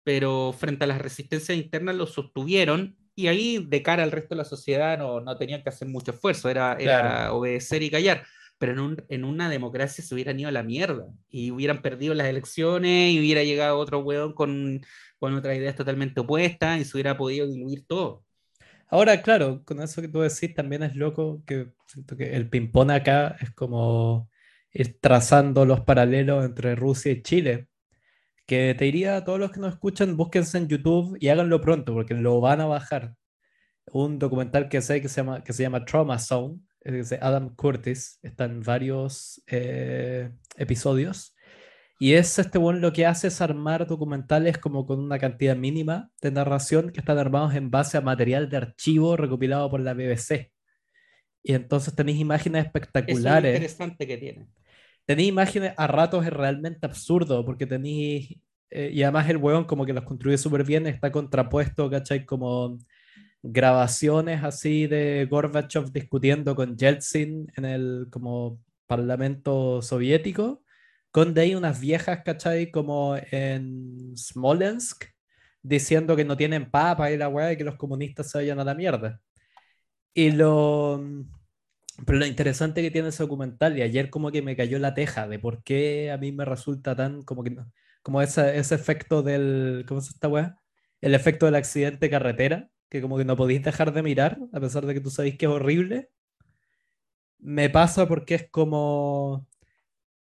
pero 0.03 0.53
frente 0.57 0.85
a 0.85 0.87
las 0.87 1.01
resistencias 1.01 1.57
internas 1.57 1.95
lo 1.95 2.07
sostuvieron 2.07 2.97
y 3.17 3.27
ahí 3.27 3.65
de 3.67 3.81
cara 3.81 4.03
al 4.03 4.11
resto 4.11 4.35
de 4.35 4.37
la 4.37 4.45
sociedad 4.45 4.97
no, 4.97 5.19
no 5.19 5.35
tenían 5.37 5.63
que 5.63 5.69
hacer 5.69 5.87
mucho 5.87 6.11
esfuerzo, 6.11 6.49
era, 6.49 6.77
era 6.79 7.33
obedecer 7.33 7.81
y 7.81 7.89
callar. 7.89 8.23
Pero 8.57 8.73
en, 8.73 8.79
un, 8.79 9.05
en, 9.09 9.23
una 9.23 9.49
democracia 9.49 10.03
se 10.03 10.13
hubieran 10.15 10.39
ido 10.39 10.49
a 10.49 10.51
la 10.51 10.63
mierda 10.63 11.05
y 11.29 11.51
hubieran 11.51 11.81
perdido 11.81 12.13
las 12.13 12.27
elecciones 12.27 13.13
y 13.13 13.19
hubiera 13.19 13.43
llegado 13.43 13.77
otro 13.77 13.99
hueón 13.99 14.33
con, 14.33 14.81
con 15.19 15.33
otras 15.35 15.57
ideas 15.57 15.75
totalmente 15.75 16.21
opuestas 16.21 16.79
y 16.79 16.85
se 16.85 16.97
hubiera 16.97 17.17
podido 17.17 17.47
diluir 17.47 17.85
todo. 17.85 18.23
Ahora, 18.89 19.21
claro, 19.21 19.63
con 19.65 19.81
eso 19.81 20.01
que 20.01 20.07
tú 20.07 20.21
decís 20.21 20.53
también 20.55 20.83
es 20.83 20.95
loco 20.95 21.43
que 21.45 21.71
siento 21.87 22.15
que 22.17 22.35
el 22.35 22.49
ping-pong 22.49 22.91
acá 22.91 23.35
es 23.41 23.51
como 23.51 24.29
ir 24.71 24.97
trazando 24.99 25.65
los 25.65 25.81
paralelos 25.81 26.45
entre 26.45 26.75
Rusia 26.75 27.11
y 27.11 27.21
Chile 27.21 27.67
que 28.47 28.73
te 28.75 28.85
diría 28.85 29.17
a 29.17 29.23
todos 29.25 29.39
los 29.39 29.51
que 29.51 29.59
nos 29.59 29.73
escuchan, 29.73 30.17
búsquense 30.17 30.57
en 30.57 30.67
YouTube 30.69 31.17
y 31.19 31.27
háganlo 31.27 31.61
pronto 31.61 31.93
porque 31.93 32.13
lo 32.15 32.39
van 32.41 32.61
a 32.61 32.65
bajar. 32.65 33.15
Un 33.91 34.19
documental 34.19 34.69
que 34.69 34.81
sé 34.81 35.01
que 35.01 35.09
se 35.09 35.17
llama, 35.21 35.43
que 35.43 35.53
se 35.53 35.63
llama 35.63 35.85
Trauma 35.85 36.17
Zone, 36.17 36.59
Adam 37.21 37.55
Curtis, 37.55 38.19
está 38.23 38.45
en 38.45 38.61
varios 38.61 39.43
eh, 39.47 40.31
episodios. 40.55 41.35
Y 41.99 42.13
es 42.13 42.37
este 42.37 42.57
bueno 42.57 42.79
lo 42.79 42.93
que 42.93 43.05
hace 43.05 43.27
es 43.27 43.41
armar 43.41 43.87
documentales 43.87 44.57
como 44.59 44.85
con 44.85 44.99
una 44.99 45.17
cantidad 45.17 45.55
mínima 45.55 46.11
de 46.21 46.31
narración 46.31 46.91
que 46.91 46.99
están 46.99 47.17
armados 47.17 47.55
en 47.55 47.71
base 47.71 47.97
a 47.97 48.01
material 48.01 48.49
de 48.49 48.57
archivo 48.57 49.17
recopilado 49.17 49.69
por 49.69 49.79
la 49.79 49.93
BBC. 49.93 50.51
Y 51.41 51.53
entonces 51.53 51.95
tenéis 51.95 52.19
imágenes 52.19 52.65
espectaculares. 52.65 53.51
Es 53.51 53.55
interesante 53.55 54.05
que 54.05 54.17
tiene 54.17 54.47
tenéis 55.07 55.29
imágenes 55.29 55.73
a 55.77 55.87
ratos 55.87 56.25
es 56.25 56.33
realmente 56.33 56.85
absurdo, 56.85 57.45
porque 57.45 57.65
tenéis, 57.65 58.37
eh, 58.69 58.91
y 58.93 59.03
además 59.03 59.29
el 59.29 59.37
hueón 59.37 59.63
como 59.63 59.85
que 59.85 59.93
los 59.93 60.03
construye 60.03 60.37
súper 60.37 60.65
bien, 60.65 60.85
está 60.85 61.11
contrapuesto, 61.11 61.89
¿cachai? 61.89 62.25
Como 62.25 62.77
grabaciones 63.51 64.43
así 64.43 64.87
de 64.87 65.27
Gorbachev 65.29 65.91
discutiendo 65.91 66.55
con 66.55 66.77
Yeltsin 66.77 67.51
en 67.55 67.65
el 67.65 68.07
como 68.11 68.59
parlamento 68.87 69.81
soviético, 69.81 70.63
con 71.11 71.33
de 71.33 71.41
ahí 71.41 71.55
unas 71.55 71.79
viejas, 71.79 72.21
¿cachai? 72.23 72.71
Como 72.71 73.17
en 73.31 74.15
Smolensk, 74.17 75.05
diciendo 75.61 76.15
que 76.15 76.25
no 76.25 76.37
tienen 76.37 76.69
papa 76.71 77.11
y 77.11 77.17
la 77.17 77.29
weá 77.29 77.51
y 77.53 77.57
que 77.57 77.63
los 77.63 77.75
comunistas 77.75 78.31
se 78.31 78.37
vayan 78.39 78.59
a 78.59 78.63
la 78.63 78.75
mierda. 78.75 79.21
Y 80.13 80.31
lo 80.31 81.01
Pero 82.05 82.19
lo 82.19 82.25
interesante 82.25 82.81
que 82.81 82.91
tiene 82.91 83.09
ese 83.09 83.23
documental, 83.23 83.77
y 83.77 83.81
ayer 83.81 84.09
como 84.09 84.31
que 84.31 84.41
me 84.41 84.55
cayó 84.55 84.79
la 84.79 84.93
teja 84.93 85.27
de 85.27 85.39
por 85.39 85.63
qué 85.63 86.11
a 86.11 86.17
mí 86.17 86.31
me 86.31 86.45
resulta 86.45 86.95
tan 86.95 87.23
como 87.23 87.43
que 87.43 87.55
como 88.03 88.21
ese, 88.21 88.57
ese 88.57 88.75
efecto 88.75 89.23
del, 89.23 89.85
¿cómo 89.87 90.01
se 90.01 90.11
esta 90.11 90.27
weá? 90.29 90.57
El 91.01 91.15
efecto 91.15 91.45
del 91.45 91.55
accidente 91.55 92.09
carretera, 92.09 92.69
que 92.89 93.01
como 93.01 93.17
que 93.17 93.25
no 93.25 93.35
podéis 93.35 93.63
dejar 93.63 93.93
de 93.93 94.03
mirar, 94.03 94.37
a 94.53 94.59
pesar 94.59 94.85
de 94.85 94.93
que 94.93 95.01
tú 95.01 95.09
sabéis 95.09 95.37
que 95.37 95.45
es 95.45 95.51
horrible. 95.51 96.09
Me 97.39 97.69
pasa 97.69 98.07
porque 98.07 98.35
es 98.35 98.49
como, 98.49 99.47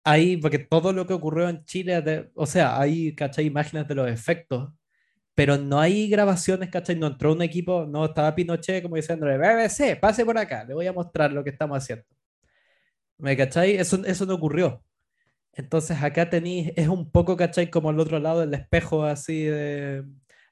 ahí, 0.05 0.37
porque 0.37 0.59
todo 0.59 0.93
lo 0.93 1.07
que 1.07 1.13
ocurrió 1.13 1.49
en 1.49 1.65
Chile, 1.65 2.31
o 2.35 2.45
sea, 2.45 2.79
hay, 2.79 3.15
¿cachai? 3.15 3.45
Imágenes 3.45 3.87
de 3.87 3.95
los 3.95 4.09
efectos, 4.09 4.71
pero 5.35 5.57
no 5.57 5.79
hay 5.81 6.09
grabaciones, 6.09 6.69
¿cachai? 6.69 6.95
No 6.95 7.07
entró 7.07 7.33
un 7.33 7.41
equipo, 7.41 7.85
no 7.85 8.05
estaba 8.05 8.35
Pinochet 8.35 8.83
como 8.83 8.95
diciéndole, 8.97 9.37
BBC, 9.37 9.99
pase 9.99 10.25
por 10.25 10.37
acá, 10.37 10.63
le 10.65 10.73
voy 10.73 10.87
a 10.87 10.93
mostrar 10.93 11.31
lo 11.33 11.43
que 11.43 11.49
estamos 11.51 11.77
haciendo. 11.77 12.05
¿Me 13.17 13.35
cachai? 13.37 13.75
Eso, 13.77 14.03
eso 14.05 14.25
no 14.25 14.35
ocurrió. 14.35 14.83
Entonces 15.53 16.01
acá 16.03 16.29
tenéis, 16.29 16.71
es 16.75 16.87
un 16.87 17.11
poco, 17.11 17.37
¿cachai? 17.37 17.69
Como 17.69 17.89
al 17.89 17.99
otro 17.99 18.19
lado 18.19 18.41
del 18.41 18.53
espejo 18.53 19.05
así 19.05 19.43
de 19.43 20.03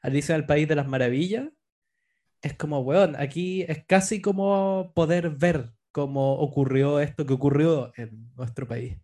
Alicia 0.01 0.35
en 0.35 0.41
el 0.41 0.47
País 0.47 0.67
de 0.67 0.75
las 0.75 0.87
Maravillas. 0.87 1.49
Es 2.43 2.53
como, 2.55 2.81
weón, 2.81 3.15
aquí 3.17 3.63
es 3.63 3.85
casi 3.85 4.21
como 4.21 4.91
poder 4.93 5.29
ver 5.29 5.71
cómo 5.93 6.33
ocurrió 6.39 6.99
esto 6.99 7.25
que 7.25 7.33
ocurrió 7.33 7.93
en 7.95 8.33
nuestro 8.35 8.67
país. 8.67 8.97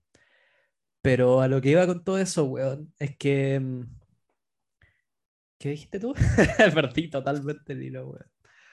Pero 1.02 1.40
a 1.40 1.48
lo 1.48 1.62
que 1.62 1.70
iba 1.70 1.88
con 1.88 2.04
todo 2.04 2.20
eso, 2.20 2.44
weón, 2.44 2.94
es 3.00 3.16
que... 3.18 3.60
Mm, 3.60 3.84
¿Qué 5.58 5.70
dijiste 5.70 6.00
tú? 6.00 6.14
Perdí 6.76 7.10
totalmente 7.10 7.74
el 7.74 7.84
hilo, 7.84 8.10
weón. 8.10 8.26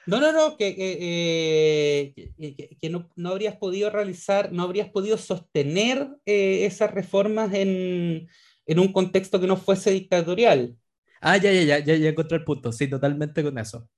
No, 0.05 0.19
no, 0.19 0.33
no, 0.33 0.57
que, 0.57 0.75
que, 0.75 2.13
eh, 2.37 2.89
no, 2.89 3.09
no, 3.15 3.29
habrías 3.29 3.55
podido 3.55 3.89
realizar, 3.89 4.51
no 4.53 4.63
habrías 4.63 4.89
podido 4.89 5.17
sostener 5.17 6.09
eh, 6.25 6.65
esas 6.65 6.93
reformas 6.93 7.53
en, 7.53 8.27
en, 8.65 8.79
un 8.79 8.93
contexto 8.93 9.39
que 9.39 9.47
no 9.47 9.57
fuese 9.57 9.91
dictatorial. 9.91 10.77
Ah, 11.21 11.37
ya, 11.37 11.51
ya, 11.51 11.61
ya, 11.63 11.79
ya, 11.79 11.95
ya 11.95 12.09
encontré 12.09 12.37
el 12.37 12.45
punto, 12.45 12.71
sí, 12.71 12.89
totalmente 12.89 13.43
con 13.43 13.57
eso. 13.57 13.89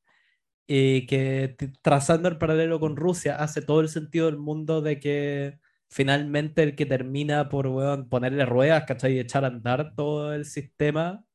Y 0.72 1.08
que 1.08 1.56
trazando 1.82 2.30
el 2.30 2.38
paralelo 2.38 2.80
con 2.80 2.96
Rusia 2.96 3.38
hace 3.38 3.64
todo 3.64 3.82
el 3.82 3.90
sentido 3.90 4.28
del 4.28 4.38
mundo 4.38 4.82
de 4.82 5.00
que 5.00 5.60
finalmente 5.90 6.62
el 6.62 6.76
que 6.76 6.86
termina 6.86 7.50
por 7.50 8.08
ponerle 8.08 8.46
ruedas, 8.46 8.84
¿cachai? 8.86 9.16
Y 9.16 9.20
echar 9.20 9.46
a 9.46 9.48
andar 9.48 9.96
todo 9.96 10.32
el 10.34 10.46
sistema 10.46 11.26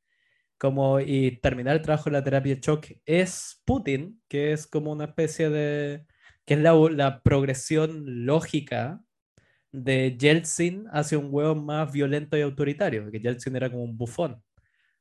como, 0.58 1.00
y 1.00 1.38
terminar 1.40 1.76
el 1.76 1.82
trabajo 1.82 2.10
de 2.10 2.12
la 2.12 2.24
terapia 2.24 2.54
de 2.54 2.60
shock 2.60 2.86
es 3.06 3.62
Putin, 3.64 4.22
que 4.28 4.52
es 4.52 4.68
como 4.68 4.92
una 4.92 5.06
especie 5.06 5.50
de, 5.50 6.06
que 6.46 6.54
es 6.54 6.60
la, 6.60 6.74
la 6.92 7.22
progresión 7.22 8.26
lógica 8.26 9.02
de 9.72 10.16
Yeltsin 10.16 10.86
hacia 10.92 11.18
un 11.18 11.28
huevo 11.30 11.56
más 11.56 11.92
violento 11.92 12.36
y 12.36 12.42
autoritario, 12.42 13.10
que 13.10 13.20
Yeltsin 13.20 13.56
era 13.56 13.70
como 13.70 13.84
un 13.84 13.98
bufón. 13.98 14.42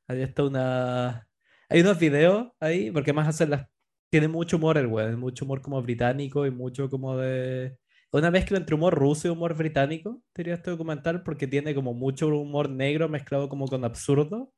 Ahí 0.08 0.22
está 0.22 0.44
una... 0.44 1.28
Hay 1.68 1.80
unos 1.82 1.98
videos 1.98 2.52
ahí, 2.60 2.90
porque 2.90 3.12
más 3.12 3.28
hacen 3.28 3.50
las... 3.50 3.68
Tiene 4.14 4.28
mucho 4.28 4.58
humor 4.58 4.78
el 4.78 4.86
weón, 4.86 5.18
mucho 5.18 5.44
humor 5.44 5.60
como 5.60 5.82
británico 5.82 6.46
y 6.46 6.50
mucho 6.52 6.88
como 6.88 7.16
de 7.16 7.76
una 8.12 8.30
mezcla 8.30 8.56
entre 8.58 8.76
humor 8.76 8.94
ruso 8.94 9.26
y 9.26 9.32
humor 9.32 9.56
británico, 9.56 10.22
diría 10.36 10.54
este 10.54 10.70
documental, 10.70 11.24
porque 11.24 11.48
tiene 11.48 11.74
como 11.74 11.94
mucho 11.94 12.28
humor 12.28 12.70
negro 12.70 13.08
mezclado 13.08 13.48
como 13.48 13.66
con 13.66 13.84
absurdo. 13.84 14.52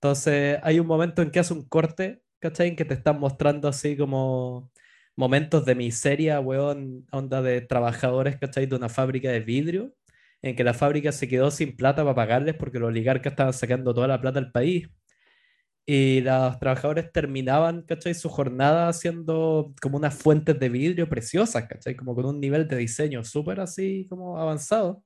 Entonces 0.00 0.58
hay 0.64 0.80
un 0.80 0.88
momento 0.88 1.22
en 1.22 1.30
que 1.30 1.38
hace 1.38 1.54
un 1.54 1.68
corte, 1.68 2.24
¿cachai? 2.40 2.66
En 2.70 2.76
que 2.76 2.84
te 2.84 2.94
están 2.94 3.20
mostrando 3.20 3.68
así 3.68 3.96
como 3.96 4.72
momentos 5.14 5.64
de 5.64 5.76
miseria, 5.76 6.40
weón, 6.40 7.06
onda 7.12 7.42
de 7.42 7.60
trabajadores, 7.60 8.38
¿cachai? 8.38 8.66
De 8.66 8.74
una 8.74 8.88
fábrica 8.88 9.30
de 9.30 9.38
vidrio, 9.38 9.94
en 10.42 10.56
que 10.56 10.64
la 10.64 10.74
fábrica 10.74 11.12
se 11.12 11.28
quedó 11.28 11.52
sin 11.52 11.76
plata 11.76 12.02
para 12.02 12.16
pagarles 12.16 12.56
porque 12.56 12.80
los 12.80 12.88
oligarcas 12.88 13.34
estaban 13.34 13.52
sacando 13.52 13.94
toda 13.94 14.08
la 14.08 14.20
plata 14.20 14.40
del 14.40 14.50
país 14.50 14.88
y 15.86 16.22
los 16.22 16.58
trabajadores 16.58 17.12
terminaban, 17.12 17.82
¿cachai? 17.82 18.14
Su 18.14 18.30
jornada 18.30 18.88
haciendo 18.88 19.74
como 19.82 19.98
unas 19.98 20.14
fuentes 20.14 20.58
de 20.58 20.68
vidrio 20.68 21.08
preciosas, 21.08 21.66
¿cachai? 21.66 21.94
Como 21.94 22.14
con 22.14 22.24
un 22.24 22.40
nivel 22.40 22.66
de 22.66 22.76
diseño 22.76 23.22
súper 23.22 23.60
así 23.60 24.06
como 24.08 24.38
avanzado. 24.38 25.04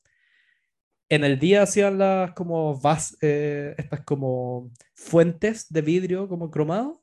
En 1.08 1.24
el 1.24 1.38
día 1.38 1.62
hacían 1.62 1.98
las 1.98 2.32
como 2.32 2.78
vas, 2.80 3.16
eh, 3.22 3.74
estas 3.78 4.02
como 4.02 4.70
fuentes 4.94 5.66
de 5.70 5.82
vidrio 5.82 6.28
como 6.28 6.50
cromado 6.50 7.02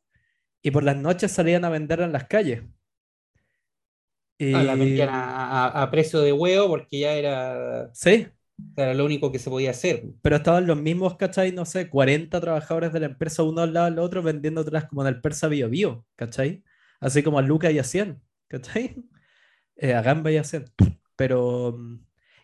y 0.62 0.72
por 0.72 0.84
las 0.84 0.96
noches 0.96 1.32
salían 1.32 1.66
a 1.66 1.70
vender 1.70 2.00
en 2.00 2.14
las 2.14 2.26
calles. 2.26 2.64
Y... 4.38 4.54
Ah, 4.54 4.64
la 4.64 4.76
vendían 4.76 5.10
a, 5.12 5.82
a, 5.82 5.92
precio 5.92 6.22
de 6.22 6.32
huevo 6.32 6.70
porque 6.70 7.00
ya 7.00 7.14
era... 7.14 7.90
Sí, 7.94 8.28
era 8.78 8.94
lo 8.94 9.06
único 9.06 9.32
que 9.32 9.40
se 9.40 9.50
podía 9.50 9.72
hacer. 9.72 10.04
Pero 10.22 10.38
estaban 10.38 10.68
los 10.68 10.78
mismos, 10.78 11.18
¿cachai? 11.18 11.52
No 11.52 11.66
sé, 11.66 11.90
40 11.90 12.40
trabajadores 12.40 12.94
de 12.94 13.00
la 13.02 13.08
empresa, 13.08 13.44
uno 13.44 13.62
al 13.62 13.74
lado 13.74 13.86
del 13.86 14.00
otro, 14.00 14.24
vendiendo 14.24 14.62
otras 14.62 14.86
como 14.86 15.02
en 15.02 15.10
el 15.10 15.22
Persa 15.22 15.48
Bio 15.48 15.70
Bio, 15.70 16.06
¿cachai? 16.16 16.64
Así 17.00 17.24
como 17.24 17.40
a 17.40 17.42
Luca 17.42 17.72
y 17.72 17.80
a 17.80 17.84
100, 17.84 18.22
¿cachai? 18.48 18.96
Eh, 19.78 19.94
a 19.94 20.02
Gamba 20.02 20.32
y 20.32 20.38
a 20.38 20.44
100. 20.46 20.66
Pero. 21.18 21.78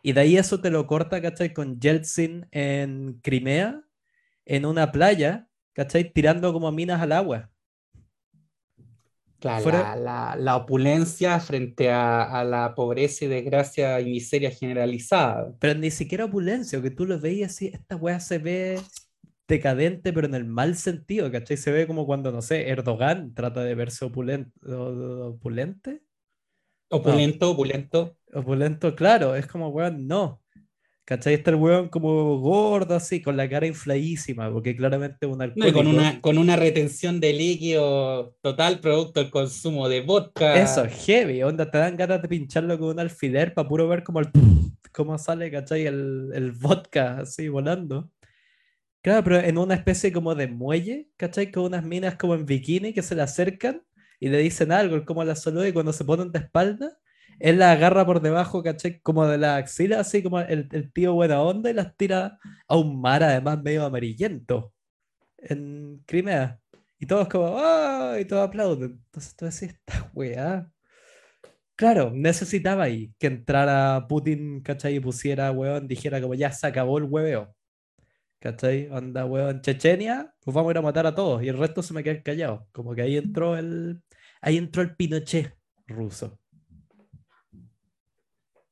Y 0.04 0.12
de 0.12 0.20
ahí 0.20 0.36
eso 0.38 0.60
te 0.60 0.70
lo 0.70 0.86
corta, 0.86 1.22
¿cachai? 1.22 1.54
Con 1.54 1.80
Yeltsin 1.80 2.46
en 2.52 3.22
Crimea, 3.22 3.82
en 4.46 4.66
una 4.66 4.92
playa, 4.92 5.48
¿cachai? 5.74 6.12
Tirando 6.12 6.52
como 6.52 6.70
minas 6.74 7.02
al 7.02 7.14
agua. 7.14 7.51
La, 9.44 10.36
la, 10.38 10.56
opulencia 10.56 11.40
frente 11.40 11.90
a, 11.90 12.44
la 12.44 12.76
pobreza 12.76 13.26
y 13.26 13.28
desgracia 13.28 14.00
y 14.00 14.06
miseria 14.06 14.52
generalizada. 14.52 15.54
Pero 15.60 15.80
ni 15.80 15.92
siquiera 15.92 16.26
opulencia, 16.26 16.82
que 16.82 16.92
tú 16.92 17.06
lo 17.06 17.20
veías 17.20 17.52
así, 17.52 17.68
esta 17.68 17.96
weá 17.96 18.20
se 18.20 18.38
ve 18.38 18.80
decadente, 19.48 20.14
pero 20.14 20.28
en 20.28 20.36
el 20.36 20.46
mal 20.46 20.76
sentido, 20.76 21.32
¿cachai? 21.32 21.58
Se 21.58 21.72
ve 21.72 21.88
como 21.88 22.06
cuando, 22.06 22.32
no 22.32 22.42
sé, 22.42 22.70
Erdogan 22.70 23.34
trata 23.34 23.64
de 23.64 23.76
verse 23.76 24.06
opulente. 24.06 24.52
¿Opulente? 24.66 26.02
Opulento, 26.90 27.52
opulento. 27.52 28.18
Opulento, 28.34 28.96
claro, 28.96 29.36
es 29.36 29.48
como, 29.48 29.70
weón, 29.70 30.08
no. 30.08 30.42
¿Cachai? 31.06 31.34
Está 31.34 31.52
el 31.52 31.58
weón 31.58 31.90
como 31.90 32.40
gordo, 32.40 32.96
así, 32.96 33.22
con 33.22 33.36
la 33.36 33.50
cara 33.50 33.66
infladísima, 33.66 34.52
porque 34.52 34.76
claramente 34.76 35.26
un 35.26 35.42
alcohólico. 35.42 35.78
con, 35.78 35.88
una, 35.88 36.22
con 36.22 36.38
una 36.38 36.56
retención 36.56 37.20
de 37.20 37.34
líquido 37.34 38.36
total 38.42 38.80
producto 38.80 39.20
del 39.20 39.32
consumo 39.32 39.90
de 39.90 40.02
vodka. 40.02 40.62
Eso, 40.62 40.86
heavy, 40.88 41.44
onda, 41.44 41.70
te 41.70 41.80
dan 41.80 41.98
ganas 41.98 42.22
de 42.22 42.28
pincharlo 42.28 42.78
con 42.78 42.90
un 42.90 43.00
alfiler 43.00 43.54
para 43.54 43.68
puro 43.68 43.88
ver 43.88 44.04
cómo, 44.04 44.20
el, 44.20 44.30
cómo 44.94 45.18
sale, 45.18 45.50
¿cachai? 45.52 45.86
El, 45.86 46.30
el 46.34 46.52
vodka, 46.52 47.20
así, 47.20 47.48
volando. 47.50 48.10
Claro, 49.02 49.24
pero 49.24 49.40
en 49.40 49.58
una 49.58 49.74
especie 49.74 50.12
como 50.12 50.36
de 50.36 50.48
muelle, 50.48 51.10
¿cachai? 51.18 51.52
Con 51.52 51.64
unas 51.64 51.84
minas 51.84 52.16
como 52.16 52.36
en 52.36 52.46
bikini 52.46 52.94
que 52.94 53.02
se 53.02 53.16
le 53.16 53.24
acercan 53.24 53.82
y 54.20 54.30
le 54.30 54.38
dicen 54.38 54.72
algo, 54.72 55.04
como 55.04 55.24
la 55.24 55.36
saluda 55.36 55.68
y 55.68 55.74
cuando 55.74 55.92
se 55.92 56.06
ponen 56.06 56.32
de 56.32 56.40
espalda, 56.40 57.00
él 57.42 57.60
la 57.60 57.72
agarra 57.72 58.06
por 58.06 58.22
debajo, 58.22 58.64
caché, 58.64 59.02
como 59.02 59.26
de 59.28 59.38
la 59.38 59.58
axila, 59.58 60.00
así 60.02 60.22
como 60.24 60.40
el, 60.40 60.92
tío 60.94 61.14
buena 61.14 61.42
onda, 61.42 61.70
y 61.72 61.74
las 61.74 61.96
tira 61.98 62.40
a 62.68 62.78
un 62.78 63.02
mar, 63.02 63.24
además 63.24 63.62
medio 63.64 63.86
amarillento, 63.86 64.74
en 65.38 66.04
Crimea. 66.06 66.60
Y 67.00 67.08
todos 67.08 67.28
como, 67.30 67.58
¡ah! 67.60 68.18
Y 68.20 68.26
todos 68.26 68.48
aplauden. 68.48 69.02
Entonces 69.06 69.36
tú 69.36 69.46
decís, 69.46 69.64
esta 69.64 70.12
weá. 70.14 70.72
Claro, 71.76 72.12
necesitaba 72.14 72.84
ahí 72.84 73.14
que 73.18 73.28
entrara 73.28 74.06
Putin, 74.08 74.62
¿cachai? 74.62 74.96
Y 74.96 75.00
pusiera, 75.00 75.52
weón, 75.52 75.88
dijera 75.88 76.22
como, 76.22 76.36
ya 76.36 76.52
se 76.52 76.68
acabó 76.68 76.98
el 77.00 77.06
hueveo. 77.06 77.56
¿Cachai? 78.40 78.90
Anda, 78.92 79.26
weón, 79.26 79.62
Chechenia, 79.62 80.34
pues 80.42 80.54
vamos 80.56 80.70
a 80.70 80.74
ir 80.74 80.78
a 80.80 80.82
matar 80.84 81.08
a 81.08 81.16
todos. 81.16 81.44
Y 81.44 81.50
el 81.50 81.58
resto 81.58 81.82
se 81.84 81.94
me 81.94 82.04
quedan 82.04 82.22
callados. 82.24 82.64
Como 82.72 82.96
que 82.96 83.02
ahí 83.04 83.18
entró 83.18 83.58
el, 83.58 84.02
ahí 84.42 84.58
entró 84.58 84.84
el 84.84 84.96
Pinochet 84.96 85.56
ruso 85.88 86.42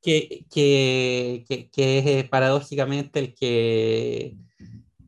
que, 0.02 0.44
que, 0.50 1.44
que, 1.72 1.98
es 1.98 2.06
eh, 2.06 2.28
paradójicamente 2.30 3.18
el 3.18 3.34
que... 3.34 4.36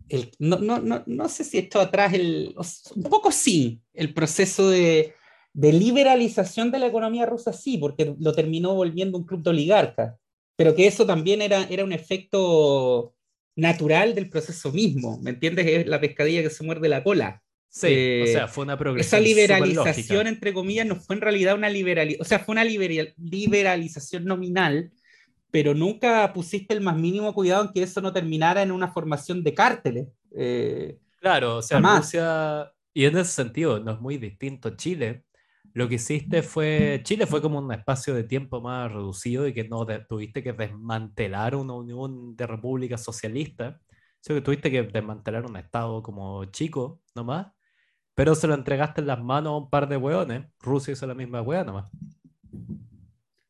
El, 0.09 0.31
no, 0.39 0.59
no, 0.59 0.79
no, 0.79 1.03
no, 1.07 1.29
sé 1.29 1.43
si 1.43 1.57
esto 1.57 1.81
atrás, 1.81 2.13
el, 2.13 2.55
un 2.95 3.03
poco 3.05 3.33
sí, 3.33 3.81
el 3.95 4.13
proceso 4.13 4.69
de, 4.69 5.15
de, 5.55 5.73
liberalización 5.73 6.71
de 6.71 6.81
la 6.81 6.89
economía 6.89 7.25
rusa 7.25 7.55
sí, 7.55 7.79
porque 7.79 8.15
lo 8.19 8.35
terminó 8.35 8.75
volviendo 8.75 9.17
un 9.17 9.25
club 9.25 9.43
de 9.43 9.51
oligarcas, 9.51 10.15
pero 10.55 10.75
que 10.75 10.87
eso 10.87 11.07
también 11.07 11.41
era, 11.41 11.65
era 11.71 11.83
un 11.83 11.93
efecto 11.93 13.15
natural 13.57 14.15
del 14.15 14.29
proceso 14.29 14.71
mismo, 14.71 15.19
¿me 15.23 15.31
entiendes? 15.31 15.67
Es 15.67 15.87
la 15.87 16.01
pescadilla 16.01 16.43
que 16.43 16.51
se 16.51 16.65
muerde 16.65 16.91
la 16.91 17.03
cola. 17.03 17.43
Sí, 17.75 17.87
o 17.87 17.89
eh, 17.89 18.27
sea, 18.27 18.49
fue 18.49 18.65
una 18.65 18.77
progresión. 18.77 19.23
Esa 19.23 19.27
liberalización, 19.27 20.27
entre 20.27 20.53
comillas, 20.53 20.87
no 20.87 20.97
fue 20.97 21.17
en 21.17 21.23
realidad 21.23 21.55
una 21.55 21.71
liberalización, 21.71 22.21
o 22.21 22.29
sea, 22.29 22.39
fue 22.39 22.53
una 22.53 22.65
liberalización 22.65 24.27
nominal, 24.27 24.93
pero 25.51 25.73
nunca 25.73 26.31
pusiste 26.35 26.75
el 26.75 26.83
más 26.83 26.99
mínimo 26.99 27.33
cuidado 27.33 27.65
en 27.65 27.73
que 27.73 27.83
eso 27.83 28.03
no 28.03 28.13
terminara 28.13 28.61
en 28.61 28.73
una 28.73 28.93
formación 28.93 29.43
de 29.43 29.55
cárteles. 29.55 30.09
Eh, 30.37 30.99
claro, 31.19 31.57
o 31.57 31.63
sea, 31.63 31.81
Rusia, 31.81 32.71
y 32.93 33.07
en 33.07 33.17
ese 33.17 33.33
sentido, 33.33 33.81
no 33.81 33.93
es 33.93 34.01
muy 34.01 34.19
distinto 34.19 34.77
Chile, 34.77 35.25
lo 35.73 35.89
que 35.89 35.95
hiciste 35.95 36.43
fue, 36.43 37.01
Chile 37.05 37.27
fue 37.27 37.41
como 37.41 37.59
un 37.59 37.73
espacio 37.73 38.15
de 38.15 38.25
tiempo 38.25 38.61
más 38.61 38.93
reducido 38.93 39.49
y 39.49 39.55
que 39.55 39.65
no 39.65 39.87
tuviste 40.07 40.43
que 40.43 40.53
desmantelar 40.53 41.57
una 41.57 41.73
unión 41.73 42.37
de 42.37 42.47
repúblicas 42.47 43.03
socialistas, 43.03 43.81
sino 44.21 44.37
que 44.37 44.45
tuviste 44.45 44.71
que 44.71 44.83
desmantelar 44.83 45.47
un 45.47 45.57
estado 45.57 46.03
como 46.03 46.45
chico 46.47 47.01
nomás, 47.15 47.47
pero 48.15 48.35
se 48.35 48.47
lo 48.47 48.55
entregaste 48.55 49.01
en 49.01 49.07
las 49.07 49.23
manos 49.23 49.53
a 49.53 49.57
un 49.57 49.71
par 49.71 49.89
de 49.89 49.97
hueones. 49.97 50.47
Rusia 50.61 50.93
hizo 50.93 51.07
la 51.07 51.15
misma 51.15 51.43
hueá 51.43 51.65
nomás. 51.65 51.87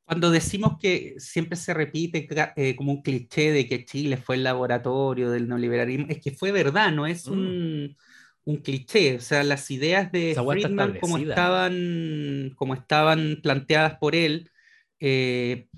Cuando 0.04 0.30
decimos 0.30 0.78
que 0.78 1.14
siempre 1.18 1.56
se 1.56 1.72
repite 1.72 2.28
eh, 2.56 2.76
como 2.76 2.92
un 2.92 3.02
cliché 3.02 3.50
de 3.50 3.66
que 3.66 3.84
Chile 3.84 4.16
fue 4.16 4.36
el 4.36 4.44
laboratorio 4.44 5.30
del 5.30 5.48
neoliberalismo, 5.48 6.06
es 6.08 6.20
que 6.20 6.32
fue 6.32 6.52
verdad, 6.52 6.92
no 6.92 7.06
es 7.06 7.26
un 7.26 7.86
mm 7.86 7.96
un 8.44 8.56
cliché, 8.56 9.16
o 9.16 9.20
sea, 9.20 9.44
las 9.44 9.70
ideas 9.70 10.10
de 10.10 10.34
Friedman 10.34 10.98
como 11.00 11.18
estaban, 11.18 12.52
como 12.56 12.74
estaban 12.74 13.38
planteadas 13.42 13.98
por 13.98 14.14
él, 14.16 14.50
eh, 14.98 15.68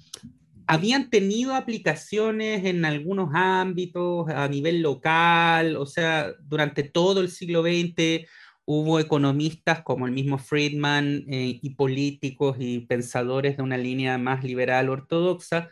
habían 0.66 1.10
tenido 1.10 1.54
aplicaciones 1.54 2.64
en 2.64 2.84
algunos 2.86 3.30
ámbitos 3.34 4.28
a 4.28 4.48
nivel 4.48 4.80
local, 4.80 5.76
o 5.76 5.84
sea, 5.84 6.32
durante 6.42 6.82
todo 6.84 7.20
el 7.20 7.30
siglo 7.30 7.62
XX 7.62 8.26
hubo 8.66 9.00
economistas 9.00 9.83
como 9.83 10.07
el 10.07 10.12
mismo 10.12 10.38
Friedman 10.38 11.24
eh, 11.29 11.59
y 11.62 11.70
políticos 11.74 12.57
y 12.59 12.81
pensadores 12.81 13.57
de 13.57 13.62
una 13.62 13.77
línea 13.79 14.18
más 14.18 14.44
liberal 14.44 14.88
ortodoxa, 14.88 15.68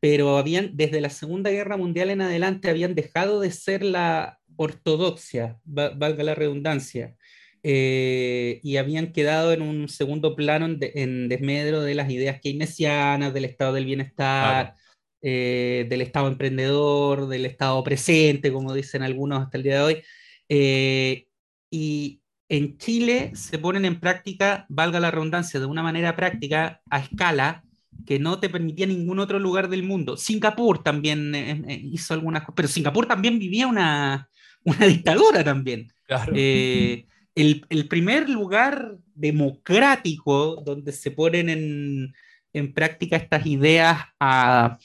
pero 0.00 0.38
habían, 0.38 0.76
desde 0.76 1.00
la 1.00 1.10
Segunda 1.10 1.50
Guerra 1.50 1.76
Mundial 1.76 2.10
en 2.10 2.22
adelante, 2.22 2.70
habían 2.70 2.94
dejado 2.94 3.40
de 3.40 3.50
ser 3.50 3.82
la, 3.84 4.38
ortodoxia, 4.56 5.58
valga 5.64 6.22
la 6.22 6.34
redundancia, 6.34 7.16
eh, 7.62 8.60
y 8.62 8.76
habían 8.76 9.12
quedado 9.12 9.52
en 9.52 9.62
un 9.62 9.88
segundo 9.88 10.36
plano 10.36 10.66
en, 10.80 11.28
desmedro 11.28 11.82
de 11.82 11.94
las 11.94 12.10
ideas 12.10 12.40
keynesianas, 12.40 13.32
del 13.32 13.46
estado 13.46 13.72
del 13.72 13.86
bienestar, 13.86 14.74
eh, 15.22 15.86
del 15.88 16.02
estado 16.02 16.28
emprendedor, 16.28 17.28
del 17.28 17.46
estado 17.46 17.82
presente, 17.82 18.52
como 18.52 18.74
dicen 18.74 19.02
algunos 19.02 19.42
hasta 19.42 19.56
el 19.56 19.62
día 19.62 19.76
de 19.76 19.82
hoy. 19.82 20.02
Eh, 20.48 21.26
y 21.70 22.20
en 22.48 22.76
Chile 22.78 23.32
se 23.34 23.58
ponen 23.58 23.84
en 23.84 24.00
práctica, 24.00 24.66
valga 24.68 25.00
la 25.00 25.10
redundancia, 25.10 25.60
de 25.60 25.66
una 25.66 25.82
manera 25.82 26.14
práctica, 26.16 26.80
a 26.90 27.00
escala, 27.00 27.64
que 28.06 28.18
no 28.18 28.38
te 28.38 28.48
permitía 28.48 28.86
ningún 28.86 29.18
otro 29.18 29.38
lugar 29.38 29.68
del 29.68 29.82
mundo. 29.82 30.16
Singapur 30.16 30.82
también 30.82 31.64
hizo 31.68 32.14
algunas 32.14 32.42
cosas, 32.42 32.54
pero 32.56 32.68
Singapur 32.68 33.06
también 33.06 33.38
vivía 33.38 33.66
una, 33.66 34.28
una 34.64 34.86
dictadura 34.86 35.42
también. 35.42 35.92
Eh, 36.34 37.06
el, 37.34 37.88
primer 37.88 38.28
lugar 38.28 38.98
democrático 39.14 40.62
donde 40.64 40.92
se 40.92 41.10
ponen 41.10 42.14
en, 42.52 42.74
práctica 42.74 43.16
estas 43.16 43.46
ideas 43.46 43.98
a, 44.20 44.78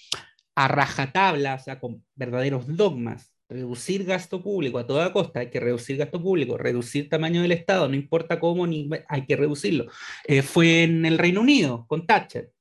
a, 0.56 0.68
rajatabla, 0.68 1.56
o 1.56 1.60
sea, 1.60 1.80
con 1.80 2.04
verdaderos 2.16 2.66
dogmas. 2.76 3.29
Reducir 3.50 4.06
gasto 4.06 4.42
público 4.42 4.78
a 4.78 4.86
toda 4.88 5.12
costa, 5.12 5.40
hay 5.40 5.50
que 5.50 5.60
reducir 5.60 5.98
gasto 5.98 6.22
público, 6.22 6.58
reducir 6.58 7.10
tamaño 7.10 7.42
del 7.42 7.52
Estado, 7.52 7.90
no 7.90 7.96
importa 7.96 8.40
cómo, 8.40 8.68
ni 8.68 8.90
hay 9.08 9.26
que 9.26 9.36
reducirlo. 9.36 9.88
Eh, 10.26 10.44
fue 10.44 10.84
en 10.84 11.06
el 11.06 11.18
Reino 11.18 11.42
Unido, 11.42 11.86
con 11.88 12.06
Thatcher. 12.06 12.52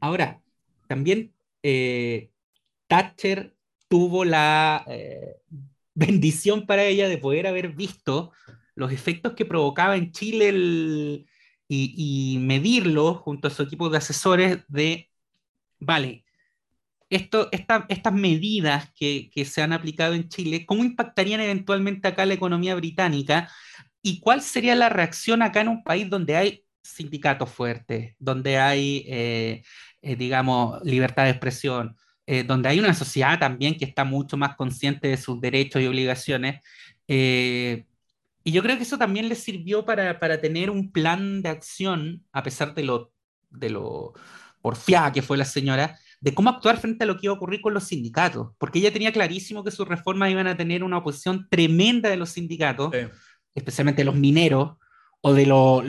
Ahora, 0.00 0.42
también 0.86 1.32
eh, 1.62 2.30
Thatcher 2.86 3.54
tuvo 3.88 4.24
la 4.24 4.86
bendición 5.94 6.66
para 6.66 6.84
ella 6.84 7.08
de 7.08 7.18
poder 7.18 7.46
haber 7.46 7.70
visto 7.70 8.32
los 8.74 8.92
efectos 8.92 9.34
que 9.34 9.44
provocaba 9.44 9.96
en 9.96 10.12
Chile 10.12 11.26
y, 11.68 12.36
medirlo 12.40 13.14
junto 13.14 13.48
a 13.48 13.50
su 13.50 13.62
equipo 13.62 13.88
de 13.88 13.98
asesores 13.98 14.58
de, 14.68 15.10
vale, 15.78 16.23
estas 17.14 18.12
medidas 18.12 18.90
que, 18.94 19.30
se 19.44 19.62
han 19.62 19.72
aplicado 19.72 20.14
en 20.14 20.28
Chile, 20.28 20.66
¿cómo 20.66 20.84
impactarían 20.84 21.40
eventualmente 21.40 22.08
acá 22.08 22.26
la 22.26 22.34
economía 22.34 22.74
británica? 22.74 23.48
¿Y 24.02 24.20
cuál 24.20 24.42
sería 24.42 24.74
la 24.74 24.88
reacción 24.88 25.42
acá 25.42 25.60
en 25.60 25.68
un 25.68 25.84
país 25.84 26.10
donde 26.10 26.36
hay 26.36 26.64
sindicatos 26.82 27.50
fuertes, 27.50 28.14
donde 28.18 28.58
hay, 28.58 29.04
eh, 29.08 29.62
eh, 30.02 30.16
digamos, 30.16 30.82
libertad 30.84 31.24
de 31.24 31.30
expresión, 31.30 31.96
eh, 32.26 32.42
donde 32.44 32.68
hay 32.68 32.80
una 32.80 32.94
sociedad 32.94 33.38
también 33.38 33.76
que 33.76 33.84
está 33.84 34.04
mucho 34.04 34.36
más 34.36 34.56
consciente 34.56 35.08
de 35.08 35.16
sus 35.16 35.40
derechos 35.40 35.82
y 35.82 35.86
obligaciones. 35.86 36.60
Y 37.06 38.52
yo 38.52 38.62
creo 38.62 38.76
que 38.76 38.82
eso 38.82 38.98
también 38.98 39.28
le 39.28 39.34
sirvió 39.36 39.84
para, 39.86 40.18
para, 40.20 40.40
tener 40.40 40.70
un 40.70 40.92
plan 40.92 41.40
de 41.42 41.48
acción, 41.48 42.24
a 42.32 42.42
pesar 42.42 42.74
de 42.74 42.82
lo, 42.84 43.12
de 43.50 43.70
lo 43.70 44.12
porfiada 44.60 45.12
que 45.12 45.22
fue 45.22 45.38
la 45.38 45.44
señora, 45.46 45.98
de 46.24 46.32
cómo 46.32 46.48
actuar 46.48 46.78
frente 46.78 47.04
a 47.04 47.06
lo 47.06 47.18
que 47.18 47.26
iba 47.26 47.34
a 47.34 47.36
ocurrir 47.36 47.60
con 47.60 47.74
los 47.74 47.84
sindicatos, 47.84 48.52
porque 48.56 48.78
ella 48.78 48.90
tenía 48.90 49.12
clarísimo 49.12 49.62
que 49.62 49.70
sus 49.70 49.86
reformas 49.86 50.30
iban 50.30 50.46
a 50.46 50.56
tener 50.56 50.82
una 50.82 50.96
oposición 50.96 51.46
tremenda 51.50 52.08
de 52.08 52.16
los 52.16 52.30
sindicatos, 52.30 52.94
especialmente 53.54 54.04
los 54.04 54.14
mineros 54.14 54.78
o 55.20 55.34
de 55.34 55.44
los 55.44 55.84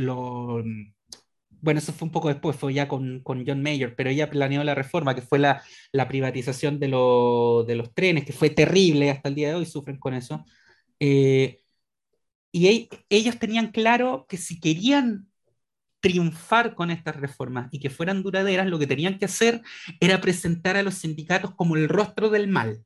bueno, 1.61 1.79
eso 1.79 1.93
fue 1.93 2.07
un 2.07 2.11
poco 2.11 2.27
después, 2.27 2.57
fue 2.57 2.73
ya 2.73 2.89
con, 2.89 3.23
John 3.25 3.63
Mayer, 3.63 3.95
pero 3.95 4.09
ella 4.09 4.29
planeó 4.29 4.61
la 4.65 4.75
reforma, 4.75 5.15
que 5.15 5.21
fue 5.21 5.39
la, 5.39 5.63
privatización 6.09 6.79
de, 6.79 6.89
los 6.89 7.93
trenes, 7.93 8.25
que 8.25 8.33
fue 8.33 8.49
terrible 8.49 9.09
hasta 9.11 9.29
el 9.29 9.35
día 9.35 9.47
de 9.47 9.55
hoy, 9.55 9.65
sufren 9.65 9.97
con 9.97 10.13
eso. 10.13 10.43
Eh, 10.99 11.61
y 12.51 12.89
ellos 13.09 13.39
tenían 13.39 13.71
claro 13.71 14.25
que 14.27 14.35
si 14.35 14.59
querían 14.59 15.27
triunfar 16.05 16.75
con 16.75 16.91
estas 16.91 17.15
reformas 17.15 17.67
y 17.71 17.79
que 17.79 17.89
fueran 17.89 18.21
duraderas, 18.21 18.67
lo 18.67 18.77
que 18.77 18.85
tenían 18.85 19.17
que 19.17 19.25
hacer 19.25 19.63
era 19.99 20.21
presentar 20.21 20.77
a 20.77 20.83
los 20.83 20.93
sindicatos 20.93 21.55
como 21.55 21.75
el 21.75 21.89
rostro 21.89 22.29
del 22.29 22.47
mal. 22.47 22.85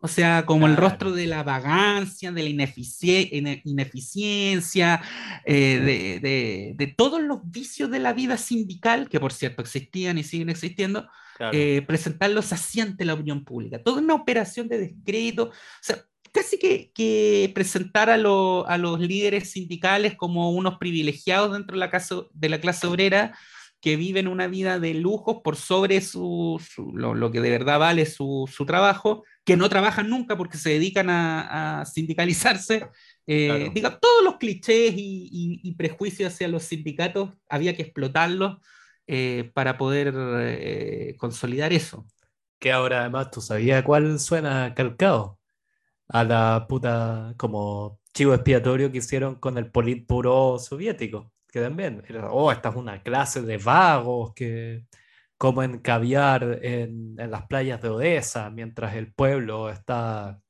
O 0.00 0.06
sea, 0.06 0.44
como 0.44 0.66
el 0.66 0.76
rostro 0.76 1.12
de 1.12 1.26
la 1.26 1.42
vagancia, 1.42 2.30
de 2.30 2.42
la 2.42 2.50
ineficiencia, 2.50 5.00
eh, 5.46 6.74
de, 6.76 6.94
todos 6.94 7.22
los 7.22 7.38
vicios 7.42 7.90
de 7.90 8.00
la 8.00 8.12
vida 8.12 8.36
sindical, 8.36 9.08
que 9.08 9.18
por 9.18 9.32
cierto 9.32 9.62
existían 9.62 10.18
y 10.18 10.24
siguen 10.24 10.50
existiendo, 10.50 11.08
eh, 11.52 11.82
presentarlos 11.86 12.52
así 12.52 12.82
ante 12.82 13.06
la 13.06 13.14
opinión 13.14 13.46
pública. 13.46 13.82
Toda 13.82 14.02
una 14.02 14.14
operación 14.14 14.68
de 14.68 14.78
descrédito, 14.78 15.44
o 15.44 15.52
sea, 15.80 16.04
casi 16.38 16.58
que, 16.58 17.50
presentar 17.54 18.10
a, 18.10 18.14
a, 18.14 18.78
los 18.78 19.00
líderes 19.00 19.50
sindicales 19.50 20.14
como 20.14 20.50
unos 20.50 20.78
privilegiados 20.78 21.52
dentro 21.52 21.76
de 21.76 21.80
la, 21.80 22.02
de 22.32 22.48
la 22.48 22.60
clase 22.60 22.86
obrera 22.86 23.36
que 23.80 23.96
viven 23.96 24.28
una 24.28 24.46
vida 24.46 24.78
de 24.78 24.94
lujos 24.94 25.38
por 25.42 25.56
sobre 25.56 26.00
su, 26.00 26.60
lo, 26.94 27.30
que 27.30 27.40
de 27.40 27.50
verdad 27.50 27.78
vale 27.78 28.06
su, 28.06 28.48
su, 28.52 28.66
trabajo, 28.66 29.24
que 29.44 29.56
no 29.56 29.68
trabajan 29.68 30.08
nunca 30.10 30.36
porque 30.36 30.58
se 30.58 30.70
dedican 30.70 31.08
a, 31.10 31.84
sindicalizarse. 31.86 32.86
Eh, 33.26 33.70
diga, 33.74 33.98
todos 33.98 34.24
los 34.24 34.36
clichés 34.36 34.94
y, 34.96 35.74
prejuicios 35.76 36.32
hacia 36.32 36.48
los 36.48 36.64
sindicatos 36.64 37.30
había 37.48 37.76
que 37.76 37.82
explotarlos 37.82 38.58
eh, 39.06 39.50
para 39.54 39.76
poder 39.76 40.12
eh, 40.16 41.14
consolidar 41.18 41.72
eso. 41.72 42.06
Que 42.58 42.72
ahora 42.72 43.00
además 43.00 43.30
tú 43.30 43.40
sabías 43.40 43.84
cuál 43.84 44.18
suena 44.18 44.74
calcado 44.74 45.37
a 46.08 46.24
la 46.24 46.66
puta 46.68 47.34
como 47.36 48.00
chivo 48.12 48.34
expiatorio 48.34 48.90
que 48.90 48.98
hicieron 48.98 49.36
con 49.36 49.58
el 49.58 49.70
Politburo 49.70 50.58
soviético 50.58 51.32
que 51.50 51.60
también, 51.60 52.02
oh, 52.30 52.52
esta 52.52 52.68
es 52.68 52.76
una 52.76 53.02
clase 53.02 53.42
de 53.42 53.56
vagos 53.58 54.34
que 54.34 54.84
comen 55.38 55.78
caviar 55.78 56.60
en, 56.62 57.18
en 57.18 57.30
las 57.30 57.46
playas 57.46 57.80
de 57.82 57.88
Odessa 57.88 58.50
mientras 58.50 58.94
el 58.94 59.12
pueblo 59.12 59.70
está 59.70 60.40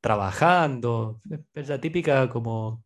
trabajando. 0.00 1.20
Es 1.54 1.68
la 1.68 1.80
típica 1.80 2.28
como... 2.28 2.84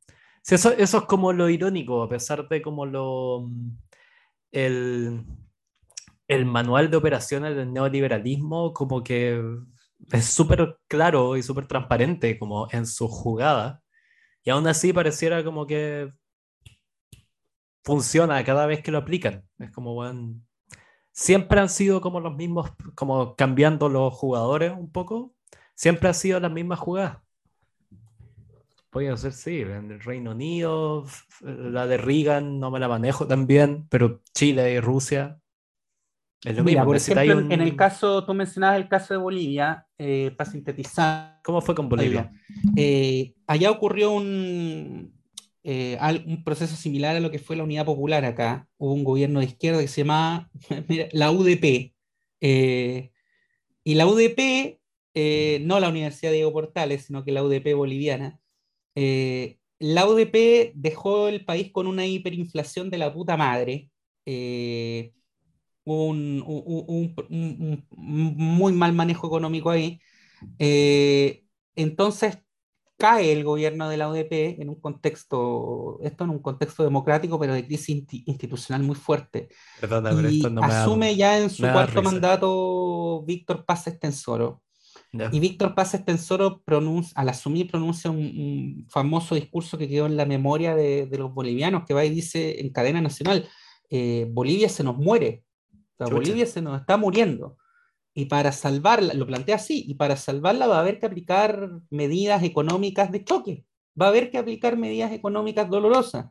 Eso, 0.49 0.73
eso 0.73 0.99
es 0.99 1.05
como 1.05 1.33
lo 1.33 1.49
irónico, 1.49 2.03
a 2.03 2.09
pesar 2.09 2.49
de 2.49 2.63
como 2.63 2.87
lo... 2.87 3.49
El, 4.53 5.25
el 6.29 6.47
manual 6.47 6.91
de 6.91 6.97
operaciones 6.97 7.57
del 7.57 7.73
neoliberalismo 7.73 8.73
como 8.73 9.03
que 9.03 9.43
es 10.13 10.27
súper 10.27 10.79
claro 10.89 11.37
y 11.37 11.43
súper 11.43 11.67
transparente 11.67 12.39
como 12.39 12.69
en 12.71 12.87
su 12.87 13.09
jugada. 13.09 13.83
Y 14.43 14.51
aún 14.51 14.67
así 14.67 14.93
pareciera 14.93 15.43
como 15.43 15.67
que 15.67 16.11
funciona 17.85 18.43
cada 18.45 18.67
vez 18.67 18.83
que 18.83 18.91
lo 18.91 18.99
aplican. 18.99 19.45
Es 19.59 19.71
como, 19.71 19.95
bueno, 19.95 20.41
siempre 21.13 21.61
han 21.61 21.69
sido 21.69 22.01
como 22.01 22.21
los 22.21 22.35
mismos, 22.37 22.73
como 22.95 23.37
cambiando 23.37 23.89
los 23.89 24.13
jugadores 24.13 24.73
un 24.73 24.91
poco, 24.91 25.35
siempre 25.75 26.09
han 26.09 26.15
sido 26.15 26.41
las 26.41 26.53
mismas 26.53 26.79
jugadas. 26.79 27.19
Puede 28.91 29.17
ser, 29.17 29.33
sí, 29.33 29.61
en 29.61 29.91
el 29.91 30.01
Reino 30.01 30.31
Unido, 30.31 31.05
la 31.41 31.87
de 31.87 31.99
Reagan 31.99 32.59
no 32.59 32.71
me 32.71 32.81
la 32.81 32.89
manejo 32.89 33.27
también, 33.27 33.87
pero 33.89 34.23
Chile 34.33 34.73
y 34.73 34.81
Rusia 34.81 35.39
es 36.47 36.57
lo 36.57 36.63
mismo. 36.63 36.85
Por 36.85 36.97
ejemplo, 36.97 37.41
en 37.51 37.61
el 37.61 37.75
caso, 37.75 38.25
tú 38.25 38.33
mencionabas 38.33 38.77
el 38.77 38.89
caso 38.89 39.13
de 39.13 39.19
Bolivia, 39.19 39.85
eh, 39.99 40.33
para 40.37 40.49
sintetizar. 40.49 41.41
¿Cómo 41.43 41.61
fue 41.61 41.75
con 41.75 41.89
Bolivia? 41.89 42.31
Eh, 42.77 43.35
allá 43.49 43.73
ocurrió 43.73 44.13
un, 44.13 45.13
eh, 45.65 45.99
un 46.25 46.45
proceso 46.45 46.77
similar 46.77 47.17
a 47.17 47.21
lo 47.21 47.33
que 47.33 47.41
fue 47.41 47.57
la 47.57 47.65
Unidad 47.65 47.85
Popular 47.85 48.25
acá. 48.25 48.69
Hubo 48.79 48.93
un 48.93 49.03
gobierno 49.03 49.41
de 49.41 49.47
izquierda 49.47 49.81
que 49.81 49.89
se 49.89 50.03
llamaba 50.03 50.49
la 51.13 51.33
UDP. 51.33 51.95
Eh, 52.41 53.11
y 53.83 53.95
la 53.95 54.07
UDP, 54.07 54.79
no 55.63 55.81
la 55.81 55.89
Universidad 55.89 56.31
Diego 56.31 56.53
Portales, 56.53 57.07
sino 57.07 57.25
que 57.25 57.33
la 57.33 57.43
UDP 57.43 57.75
boliviana, 57.75 58.39
la 58.95 60.07
UDP 60.07 60.73
dejó 60.75 61.27
el 61.27 61.45
país 61.45 61.73
con 61.73 61.89
una 61.89 62.07
hiperinflación 62.07 62.89
de 62.89 62.99
la 62.99 63.13
puta 63.13 63.37
madre. 63.37 63.91
Hubo 65.87 66.07
un, 66.07 67.85
muy 67.97 68.73
mal 68.73 68.93
manejo 68.93 69.27
económico 69.29 69.71
ahí. 69.71 69.99
entonces 70.59 72.39
cae 72.99 73.33
el 73.33 73.45
gobierno 73.45 73.89
de 73.89 73.97
la 73.97 74.09
UDP 74.09 74.61
en 74.61 74.69
un 74.69 74.81
contexto, 74.81 75.99
esto 76.03 76.25
en 76.25 76.31
un 76.31 76.39
contexto 76.41 76.83
democrático, 76.83 77.39
pero 77.39 77.55
de 77.55 77.67
crisis 77.67 78.05
institucional 78.27 78.83
muy 78.83 78.97
fuerte. 78.97 79.49
y 80.31 80.43
asume 80.63 81.17
ya 81.17 81.39
en 81.39 81.51
su 81.51 81.63
cuarto 81.63 82.03
mandato 82.03 83.23
Víctor 83.27 83.65
Paz 83.65 83.87
Estensoro. 83.87 84.63
Y 85.33 85.41
Víctor 85.41 85.75
Paz 85.75 85.95
Estensoro 85.95 86.63
al 87.15 87.29
asumir 87.29 87.71
pronuncia 87.71 88.11
un, 88.11 88.87
famoso 88.91 89.35
discurso 89.35 89.79
que 89.79 89.89
quedó 89.89 90.07
en 90.07 90.17
la 90.17 90.27
memoria 90.27 90.75
de, 90.75 91.09
los 91.19 91.33
bolivianos, 91.33 91.85
que 91.87 91.95
va 91.95 92.05
y 92.05 92.11
dice 92.11 92.61
en 92.61 92.71
cadena 92.71 93.01
nacional, 93.01 93.49
eh, 93.91 94.27
Bolivia 94.31 94.69
se 94.69 94.83
nos 94.83 94.97
muere, 94.97 95.45
Bolivia 95.99 96.47
se 96.47 96.63
nos 96.63 96.81
está 96.81 96.97
muriendo. 96.97 97.57
Y 98.15 98.27
para 98.27 98.53
salvarla, 98.53 99.15
lo 99.15 99.27
plantea 99.27 99.57
así, 99.57 99.85
y 99.87 99.95
para 99.95 100.17
salvarla 100.17 100.67
va 100.67 100.79
a 100.79 100.81
haber 100.81 100.99
que 100.99 101.07
aplicar 101.07 101.71
medidas 101.91 102.43
económicas 102.43 103.13
de 103.13 103.25
choque, 103.25 103.67
va 104.01 104.07
a 104.07 104.09
haber 104.09 104.31
que 104.31 104.39
aplicar 104.39 104.77
medidas 104.77 105.13
económicas 105.13 105.69
dolorosas. 105.69 106.27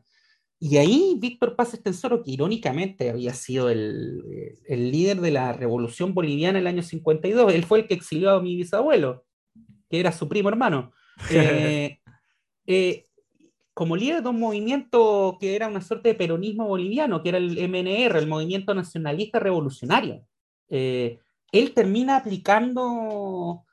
Y 0.58 0.78
ahí 0.78 1.16
Víctor 1.18 1.54
Paz 1.54 1.74
Estensoro, 1.74 2.22
que 2.22 2.30
irónicamente 2.30 3.10
había 3.10 3.34
sido 3.34 3.68
el, 3.68 4.22
el, 4.66 4.90
líder 4.90 5.20
de 5.20 5.30
la 5.30 5.52
revolución 5.52 6.14
boliviana 6.14 6.58
en 6.58 6.62
el 6.62 6.66
año 6.66 6.82
52, 6.82 7.54
él 7.54 7.64
fue 7.64 7.80
el 7.80 7.86
que 7.86 7.94
exilió 7.94 8.30
a 8.30 8.42
mi 8.42 8.56
bisabuelo, 8.56 9.24
que 9.90 10.00
era 10.00 10.12
su 10.12 10.28
primo 10.28 10.48
hermano. 10.48 10.92
Eh, 11.30 11.98
eh, 12.66 13.05
como 13.76 13.94
líder 13.94 14.22
de 14.22 14.30
un 14.30 14.40
movimiento 14.40 15.36
que 15.38 15.54
era 15.54 15.68
una 15.68 15.82
suerte 15.82 16.08
de 16.08 16.14
peronismo 16.14 16.66
boliviano, 16.66 17.22
que 17.22 17.28
era 17.28 17.36
el 17.36 17.58
MNR, 17.58 18.18
el 18.18 18.26
Movimiento 18.26 18.72
Nacionalista 18.74 19.38
Revolucionario. 19.38 20.26
Eh, 20.70 21.20
él 21.52 21.74
termina 21.74 22.16
aplicando 22.16 23.66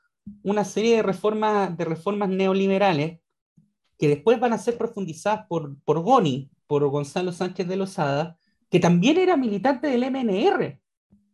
una 0.43 0.65
serie 0.65 0.97
de 0.97 1.03
reformas, 1.03 1.77
de 1.77 1.85
reformas 1.85 2.27
neoliberales 2.27 3.21
que 3.97 4.09
después 4.09 4.41
van 4.41 4.51
a 4.51 4.57
ser 4.57 4.77
profundizadas 4.77 5.45
por, 5.47 5.81
por 5.85 6.01
Goni, 6.01 6.51
por 6.67 6.85
Gonzalo 6.89 7.31
Sánchez 7.31 7.65
de 7.65 7.77
Lozada, 7.77 8.37
que 8.69 8.81
también 8.81 9.17
era 9.17 9.37
militante 9.37 9.87
del 9.87 10.03
MNR. 10.11 10.81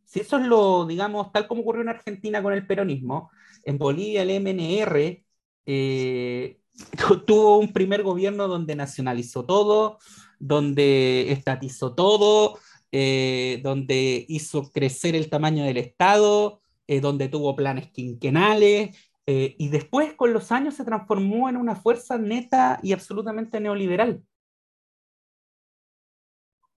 Si 0.03 0.19
eso 0.19 0.37
es 0.37 0.45
lo, 0.45 0.85
digamos, 0.85 1.31
tal 1.31 1.47
como 1.47 1.61
ocurrió 1.61 1.81
en 1.81 1.89
Argentina 1.89 2.43
con 2.43 2.53
el 2.53 2.67
peronismo, 2.67 3.31
en 3.63 3.79
Bolivia 3.79 4.21
el 4.21 4.29
MNR 4.29 5.23
eh, 5.65 6.58
tuvo 7.25 7.57
un 7.57 7.73
primer 7.73 8.03
gobierno 8.03 8.47
donde 8.47 8.75
nacionalizó 8.75 9.45
todo, 9.45 9.99
donde 10.39 11.31
estatizó 11.31 11.93
todo, 11.93 12.59
eh, 12.91 13.59
donde 13.63 14.25
hizo 14.27 14.71
crecer 14.71 15.15
el 15.15 15.29
tamaño 15.29 15.63
del 15.63 15.77
Estado, 15.77 16.61
eh, 16.87 17.01
donde 17.01 17.29
tuvo 17.29 17.55
planes 17.55 17.91
quinquenales, 17.91 18.97
eh, 19.25 19.55
y 19.59 19.69
después 19.69 20.13
con 20.13 20.33
los 20.33 20.51
años 20.51 20.73
se 20.75 20.85
transformó 20.85 21.49
en 21.49 21.57
una 21.57 21.75
fuerza 21.75 22.17
neta 22.17 22.79
y 22.81 22.93
absolutamente 22.93 23.59
neoliberal. 23.59 24.23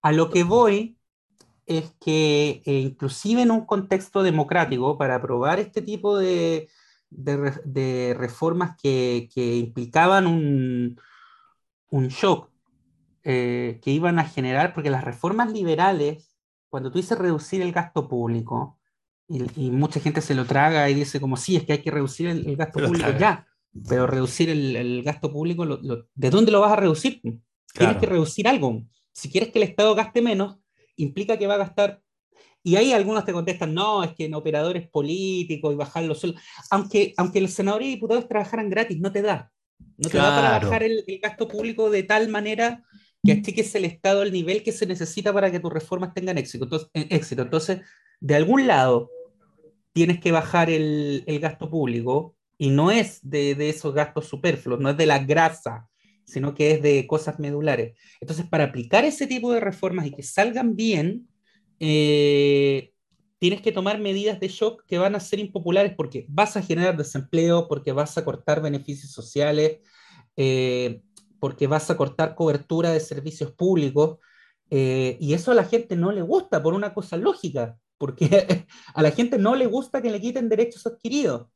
A 0.01 0.11
lo 0.11 0.29
que 0.29 0.43
voy 0.43 0.97
es 1.65 1.95
que 2.01 2.61
inclusive 2.65 3.41
en 3.41 3.51
un 3.51 3.65
contexto 3.65 4.21
democrático, 4.21 4.97
para 4.97 5.15
aprobar 5.15 5.59
este 5.59 5.81
tipo 5.81 6.17
de, 6.17 6.67
de, 7.15 8.15
reformas 8.17 8.75
que, 8.81 9.29
que 9.33 9.55
implicaban 9.55 10.27
un, 10.27 10.99
un 11.89 12.07
shock 12.07 12.49
eh, 13.23 13.79
que 13.81 13.91
iban 13.91 14.19
a 14.19 14.25
generar, 14.25 14.73
porque 14.73 14.89
las 14.89 15.03
reformas 15.03 15.51
liberales, 15.51 16.35
cuando 16.69 16.91
tú 16.91 16.97
dices 16.97 17.17
reducir 17.17 17.61
el 17.61 17.71
gasto 17.71 18.09
público, 18.09 18.79
y, 19.29 19.71
mucha 19.71 19.99
gente 20.01 20.19
se 20.19 20.35
lo 20.35 20.45
traga 20.45 20.89
y 20.89 20.93
dice 20.93 21.21
como, 21.21 21.37
sí, 21.37 21.55
es 21.55 21.63
que 21.63 21.73
hay 21.73 21.81
que 21.81 21.91
reducir 21.91 22.27
el, 22.27 22.55
gasto 22.57 22.79
público 22.85 23.09
ya, 23.17 23.47
pero 23.87 24.07
reducir 24.07 24.49
el, 24.49 25.01
gasto 25.03 25.31
público, 25.31 25.65
¿de 25.65 26.29
dónde 26.29 26.51
lo 26.51 26.59
vas 26.59 26.73
a 26.73 26.75
reducir? 26.75 27.21
Tienes 27.73 27.97
que 27.97 28.05
reducir 28.05 28.47
algo. 28.47 28.83
Si 29.13 29.31
quieres 29.31 29.51
que 29.51 29.59
el 29.59 29.69
Estado 29.69 29.95
gaste 29.95 30.21
menos, 30.21 30.57
implica 30.97 31.37
que 31.37 31.47
va 31.47 31.55
a 31.55 31.59
gastar 31.59 32.01
y 32.63 32.75
ahí 32.75 32.93
algunos 32.93 33.25
te 33.25 33.33
contestan, 33.33 33.73
no, 33.73 34.03
es 34.03 34.13
que 34.13 34.25
en 34.25 34.33
operadores 34.33 34.87
políticos 34.87 35.73
y 35.73 35.77
bajar 35.77 36.03
los 36.05 36.19
sueldos. 36.19 36.41
Aunque, 36.69 37.13
aunque 37.17 37.41
los 37.41 37.51
senadores 37.51 37.87
y 37.87 37.91
diputados 37.91 38.27
trabajaran 38.27 38.69
gratis, 38.69 38.99
no 38.99 39.11
te 39.11 39.21
da. 39.21 39.51
No 39.97 40.09
te 40.09 40.17
da 40.17 40.35
para 40.35 40.59
bajar 40.59 40.83
el, 40.83 41.03
gasto 41.21 41.47
público 41.47 41.89
de 41.89 42.03
tal 42.03 42.29
manera 42.29 42.83
que 43.23 43.41
es 43.55 43.75
el 43.75 43.85
Estado 43.85 44.21
al 44.21 44.33
nivel 44.33 44.63
que 44.63 44.73
se 44.73 44.85
necesita 44.85 45.31
para 45.31 45.49
que 45.49 45.59
tus 45.59 45.71
reformas 45.71 46.13
tengan 46.13 46.37
éxito. 46.37 46.65
Entonces, 46.65 46.89
eh, 46.93 47.07
éxito. 47.09 47.41
Entonces 47.41 47.81
de 48.23 48.35
algún 48.35 48.67
lado 48.67 49.11
tienes 49.91 50.21
que 50.21 50.31
bajar 50.31 50.69
el, 50.69 51.25
gasto 51.41 51.69
público 51.69 52.37
y 52.57 52.69
no 52.69 52.89
es 52.89 53.19
de, 53.21 53.51
esos 53.69 53.93
gastos 53.93 54.27
superfluos, 54.27 54.79
no 54.79 54.91
es 54.91 54.97
de 54.97 55.05
la 55.05 55.19
grasa, 55.19 55.89
sino 56.23 56.55
que 56.55 56.71
es 56.71 56.81
de 56.81 57.05
cosas 57.05 57.37
medulares. 57.37 57.97
Entonces, 58.21 58.45
para 58.47 58.63
aplicar 58.63 59.03
ese 59.03 59.27
tipo 59.27 59.51
de 59.51 59.59
reformas 59.59 60.07
y 60.07 60.11
que 60.11 60.23
salgan 60.23 60.77
bien, 60.77 61.27
eh, 61.85 62.93
tienes 63.39 63.61
que 63.61 63.73
tomar 63.73 63.99
medidas 63.99 64.39
de 64.39 64.47
shock 64.47 64.85
que 64.87 64.97
van 64.97 65.15
a 65.15 65.19
ser 65.19 65.39
impopulares 65.39 65.93
porque 65.95 66.25
vas 66.29 66.55
a 66.55 66.61
generar 66.61 66.95
desempleo, 66.95 67.67
porque 67.67 67.91
vas 67.91 68.17
a 68.17 68.23
cortar 68.23 68.61
beneficios 68.61 69.11
sociales. 69.11 69.79
Eh, 70.37 71.01
porque 71.43 71.67
vas 71.67 71.89
a 71.89 71.97
cortar 71.97 72.35
cobertura 72.35 72.93
de 72.93 73.01
servicios 73.01 73.51
públicos, 73.51 74.17
eh, 74.69 75.17
y 75.19 75.33
eso 75.33 75.51
a 75.51 75.55
la 75.55 75.65
gente 75.65 75.97
no 75.97 76.13
le 76.13 76.21
gusta 76.21 76.63
por 76.63 76.73
una 76.73 76.93
cosa 76.93 77.17
lógica, 77.17 77.77
porque 77.97 78.29
a 78.95 79.01
la 79.01 79.11
gente 79.11 79.37
no 79.37 79.53
le 79.53 79.65
gusta 79.65 80.01
que 80.01 80.09
le 80.09 80.21
quiten 80.21 80.47
derechos 80.47 80.87
adquiridos. 80.87 81.47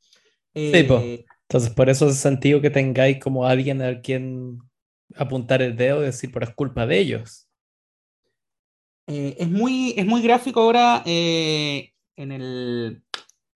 sí, 0.54 0.74
eh, 0.74 1.26
Entonces, 1.44 1.70
por 1.70 1.90
eso 1.90 2.10
es 2.10 2.18
sentido 2.18 2.60
que 2.60 2.70
tengáis 2.70 3.18
como 3.24 3.46
alguien 3.46 3.82
al 3.82 4.02
quien 4.02 4.60
apuntar 5.16 5.62
el 5.62 5.78
dedo 5.78 6.02
y 6.02 6.08
decir, 6.08 6.32
pero 6.34 6.46
es 6.46 6.54
culpa 6.54 6.86
de 6.86 7.00
ellos. 7.00 7.47
Eh, 9.08 9.38
es, 9.40 9.50
muy, 9.50 9.94
es 9.98 10.06
muy 10.06 10.22
gráfico 10.22 10.62
ahora 10.62 11.02
en 11.06 12.32
el, 12.32 13.02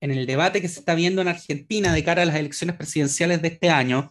en 0.01 0.11
el 0.11 0.27
debate 0.27 0.61
que 0.61 0.69
se 0.69 0.81
está 0.81 0.95
viendo 0.95 1.21
en 1.21 1.29
Argentina 1.29 1.93
de 1.93 2.03
cara 2.03 2.23
a 2.23 2.25
las 2.25 2.37
elecciones 2.37 2.77
presidenciales 2.77 3.43
de 3.43 3.49
este 3.49 3.69
año, 3.69 4.11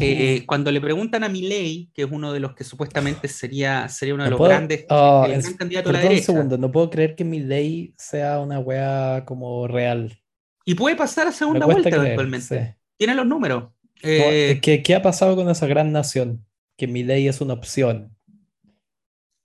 eh, 0.00 0.44
cuando 0.46 0.70
le 0.70 0.80
preguntan 0.80 1.24
a 1.24 1.28
Milei, 1.28 1.90
que 1.92 2.02
es 2.02 2.08
uno 2.10 2.32
de 2.32 2.40
los 2.40 2.54
que 2.54 2.64
supuestamente 2.64 3.28
sería, 3.28 3.88
sería 3.88 4.14
uno 4.14 4.24
de 4.24 4.30
los 4.30 4.40
grandes 4.40 4.86
oh, 4.88 5.26
candidatos 5.58 5.90
a 5.90 5.92
la 5.92 6.00
derecha. 6.00 6.32
un 6.32 6.36
segundo, 6.36 6.58
no 6.58 6.72
puedo 6.72 6.88
creer 6.88 7.14
que 7.14 7.24
Milei 7.24 7.94
sea 7.98 8.40
una 8.40 8.60
wea 8.60 9.24
como 9.26 9.68
real. 9.68 10.18
Y 10.64 10.74
puede 10.74 10.96
pasar 10.96 11.26
a 11.26 11.32
segunda 11.32 11.66
vuelta 11.66 11.90
eventualmente. 11.90 12.76
Tiene 12.96 13.14
los 13.14 13.26
números. 13.26 13.64
Eh, 14.02 14.58
¿Qué, 14.62 14.82
¿Qué 14.82 14.94
ha 14.94 15.02
pasado 15.02 15.36
con 15.36 15.50
esa 15.50 15.66
gran 15.66 15.92
nación? 15.92 16.46
Que 16.76 16.86
Milei 16.86 17.28
es 17.28 17.40
una 17.40 17.54
opción 17.54 18.15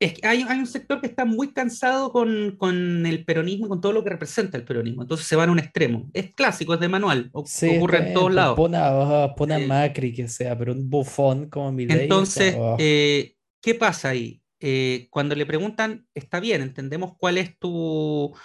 es 0.01 0.13
que 0.13 0.27
hay, 0.27 0.41
un 0.41 0.65
sector 0.65 0.99
que 0.99 1.05
está 1.05 1.25
muy 1.25 1.53
cansado 1.53 2.11
con, 2.11 3.05
el 3.05 3.23
peronismo 3.23 3.69
con 3.69 3.81
todo 3.81 3.93
lo 3.93 4.03
que 4.03 4.09
representa 4.09 4.57
el 4.57 4.63
peronismo. 4.63 5.03
Entonces 5.03 5.27
se 5.27 5.35
van 5.35 5.49
a 5.49 5.51
un 5.51 5.59
extremo. 5.59 6.09
Es 6.13 6.33
clásico, 6.33 6.73
es 6.73 6.79
de 6.79 6.87
manual. 6.87 7.29
ocurre 7.31 8.07
en 8.07 8.13
todos 8.13 8.25
pues, 8.25 8.35
lados. 8.35 8.55
Pon 8.55 9.51
a, 9.51 9.59
eh, 9.59 9.67
Macri 9.67 10.11
que 10.11 10.27
sea, 10.27 10.57
pero 10.57 10.73
un 10.73 10.89
bufón 10.89 11.51
como 11.51 11.71
mi 11.71 11.83
Entonces, 11.83 12.55
oh. 12.57 12.77
eh, 12.79 13.35
¿qué 13.61 13.75
pasa 13.75 14.09
ahí? 14.09 14.41
Eh, 14.59 15.07
cuando 15.11 15.35
le 15.35 15.45
preguntan, 15.45 16.07
está 16.15 16.39
bien, 16.39 16.63
entendemos 16.63 17.13
cuál 17.15 17.37
es 17.37 17.59
tu, 17.59 18.35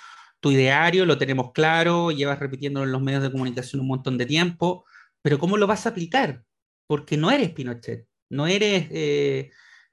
tu 0.41 0.51
ideario, 0.51 1.07
lo 1.07 1.17
tenemos 1.17 1.53
claro, 1.53 2.11
llevas 2.11 2.39
repitiéndolo 2.39 2.85
en 2.85 2.93
los 2.93 3.03
medios 3.03 3.23
de 3.23 3.33
comunicación 3.33 3.81
un 3.81 3.89
montón 3.89 4.19
de 4.19 4.27
tiempo, 4.27 4.85
pero 5.23 5.39
¿cómo 5.39 5.57
lo 5.57 5.67
vas 5.67 5.87
a 5.87 5.91
aplicar? 5.91 6.43
Porque 6.87 7.17
no 7.17 7.31
eres 7.31 7.51
Pinochet, 7.51 8.07
no 8.29 8.47
eres 8.47 8.89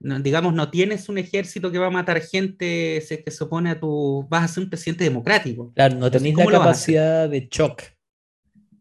digamos, 0.03 0.53
no 0.53 0.69
tienes 0.69 1.07
un 1.07 1.17
ejército 1.17 1.71
que 1.71 1.77
va 1.77 1.87
a 1.87 1.91
matar 1.91 2.21
gente 2.21 3.01
si 3.01 3.13
es 3.13 3.23
que 3.23 3.31
se 3.31 3.43
opone 3.43 3.69
a 3.69 3.79
tu... 3.79 4.27
vas 4.29 4.43
a 4.43 4.47
ser 4.47 4.63
un 4.63 4.69
presidente 4.69 5.05
democrático. 5.05 5.71
Claro, 5.73 5.95
no 5.95 6.11
tenés 6.11 6.35
la 6.35 6.45
capacidad 6.45 7.29
de 7.29 7.47
shock. 7.49 7.83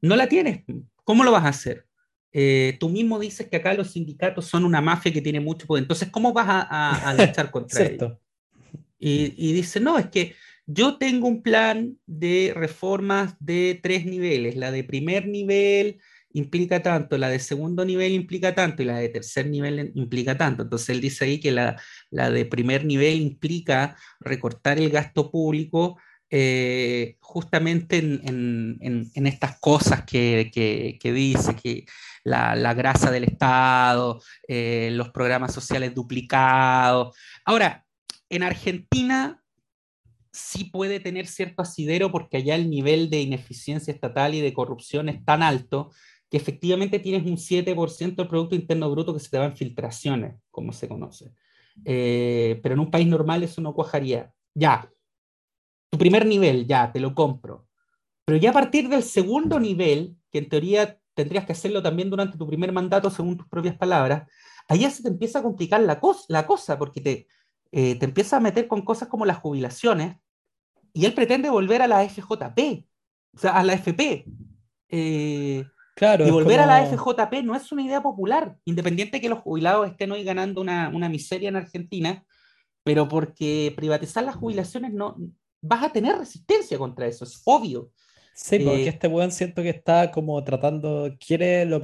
No 0.00 0.16
la 0.16 0.28
tienes. 0.28 0.64
¿Cómo 1.04 1.22
lo 1.22 1.30
vas 1.30 1.44
a 1.44 1.48
hacer? 1.48 1.86
Eh, 2.32 2.76
tú 2.80 2.88
mismo 2.88 3.20
dices 3.20 3.46
que 3.48 3.56
acá 3.56 3.74
los 3.74 3.92
sindicatos 3.92 4.46
son 4.46 4.64
una 4.64 4.80
mafia 4.80 5.12
que 5.12 5.20
tiene 5.20 5.38
mucho 5.38 5.66
poder. 5.66 5.84
Entonces, 5.84 6.08
¿cómo 6.10 6.32
vas 6.32 6.48
a, 6.48 7.10
a, 7.10 7.14
luchar 7.26 7.50
contra 7.50 7.84
ellos? 7.84 8.14
Y, 8.98 9.34
y 9.36 9.52
dice, 9.52 9.78
no, 9.78 9.98
es 9.98 10.06
que 10.06 10.34
yo 10.66 10.96
tengo 10.96 11.28
un 11.28 11.42
plan 11.42 11.98
de 12.06 12.52
reformas 12.54 13.36
de 13.38 13.78
tres 13.82 14.06
niveles. 14.06 14.56
La 14.56 14.72
de 14.72 14.82
primer 14.82 15.28
nivel 15.28 16.00
implica 16.34 16.82
tanto, 16.82 17.18
la 17.18 17.28
de 17.28 17.38
segundo 17.38 17.84
nivel 17.84 18.12
implica 18.12 18.54
tanto 18.54 18.82
y 18.82 18.86
la 18.86 18.98
de 18.98 19.08
tercer 19.08 19.46
nivel 19.46 19.92
implica 19.94 20.36
tanto. 20.36 20.62
Entonces 20.62 20.90
él 20.90 21.00
dice 21.00 21.24
ahí 21.24 21.40
que 21.40 21.52
la, 21.52 21.76
de 22.10 22.44
primer 22.46 22.84
nivel 22.84 23.20
implica 23.20 23.96
recortar 24.20 24.78
el 24.78 24.90
gasto 24.90 25.30
público 25.30 25.98
eh, 26.30 27.18
justamente 27.20 27.98
en, 27.98 29.10
estas 29.14 29.58
cosas 29.60 30.04
que, 30.04 30.50
dice, 31.02 31.56
que 31.56 31.84
la, 32.24 32.74
grasa 32.74 33.10
del 33.10 33.24
Estado, 33.24 34.20
eh, 34.48 34.90
los 34.92 35.10
programas 35.10 35.52
sociales 35.52 35.94
duplicados. 35.94 37.16
Ahora, 37.44 37.84
en 38.30 38.42
Argentina 38.42 39.42
sí 40.32 40.64
puede 40.64 40.98
tener 41.00 41.26
cierto 41.26 41.62
asidero 41.62 42.10
porque 42.10 42.38
allá 42.38 42.54
el 42.54 42.70
nivel 42.70 43.10
de 43.10 43.20
ineficiencia 43.20 43.92
estatal 43.92 44.34
y 44.34 44.40
de 44.40 44.54
corrupción 44.54 45.08
es 45.08 45.22
tan 45.24 45.42
alto 45.42 45.90
que 46.32 46.38
efectivamente 46.38 46.98
tienes 46.98 47.26
un 47.26 47.36
7% 47.36 48.16
del 48.16 48.26
Producto 48.26 48.54
Interno 48.54 48.90
Bruto 48.90 49.12
que 49.12 49.20
se 49.20 49.28
te 49.28 49.36
va 49.36 49.44
en 49.44 49.54
filtraciones, 49.54 50.40
como 50.50 50.72
se 50.72 50.88
conoce. 50.88 51.34
Eh, 51.84 52.58
pero 52.62 52.72
en 52.72 52.80
un 52.80 52.90
país 52.90 53.06
normal 53.06 53.42
eso 53.42 53.60
no 53.60 53.74
cuajaría. 53.74 54.32
Ya, 54.54 54.90
tu 55.90 55.98
primer 55.98 56.24
nivel, 56.24 56.66
ya, 56.66 56.90
te 56.90 57.00
lo 57.00 57.14
compro. 57.14 57.68
Pero 58.24 58.38
ya 58.38 58.48
a 58.48 58.54
partir 58.54 58.88
del 58.88 59.02
segundo 59.02 59.60
nivel, 59.60 60.16
que 60.30 60.38
en 60.38 60.48
teoría 60.48 60.98
tendrías 61.12 61.44
que 61.44 61.52
hacerlo 61.52 61.82
también 61.82 62.08
durante 62.08 62.38
tu 62.38 62.46
primer 62.46 62.72
mandato, 62.72 63.10
según 63.10 63.36
tus 63.36 63.46
propias 63.48 63.76
palabras, 63.76 64.26
allá 64.68 64.88
se 64.88 65.02
te 65.02 65.10
empieza 65.10 65.40
a 65.40 65.42
complicar 65.42 65.82
la, 65.82 66.00
cosa, 66.00 66.24
la 66.28 66.46
cosa 66.46 66.78
porque 66.78 67.02
te, 67.02 67.26
eh, 67.72 67.96
te 67.96 68.06
empieza 68.06 68.38
a 68.38 68.40
meter 68.40 68.66
con 68.68 68.80
cosas 68.80 69.08
como 69.08 69.26
las 69.26 69.36
jubilaciones, 69.36 70.16
y 70.94 71.04
él 71.04 71.12
pretende 71.12 71.50
volver 71.50 71.82
a 71.82 71.86
la 71.86 72.08
FJP, 72.08 72.86
o 73.34 73.38
sea, 73.38 73.50
a 73.58 73.62
la 73.62 73.74
FP. 73.74 74.24
Eh, 74.88 75.64
y 76.00 76.30
volver 76.30 76.60
a 76.60 76.66
la 76.66 76.86
FJP 76.86 77.42
no 77.44 77.54
es 77.54 77.70
una 77.70 77.82
idea 77.82 78.02
popular, 78.02 78.56
independiente 78.64 79.18
de 79.18 79.20
que 79.20 79.28
los 79.28 79.40
jubilados 79.40 79.88
estén 79.88 80.10
hoy 80.12 80.24
ganando 80.24 80.60
una, 80.60 80.90
miseria 81.08 81.48
en 81.48 81.56
Argentina, 81.56 82.24
pero 82.82 83.08
porque 83.08 83.72
privatizar 83.76 84.24
las 84.24 84.36
jubilaciones 84.36 84.92
no 84.92 85.16
vas 85.60 85.84
a 85.84 85.92
tener 85.92 86.16
resistencia 86.16 86.78
contra 86.78 87.06
eso, 87.06 87.24
es 87.24 87.40
obvio. 87.44 87.90
Sí, 88.34 88.58
porque 88.60 88.84
eh, 88.84 88.88
este 88.88 89.08
weón 89.08 89.30
siento 89.30 89.62
que 89.62 89.68
está 89.68 90.10
como 90.10 90.42
tratando, 90.42 91.14
quiere 91.24 91.66
lo, 91.66 91.80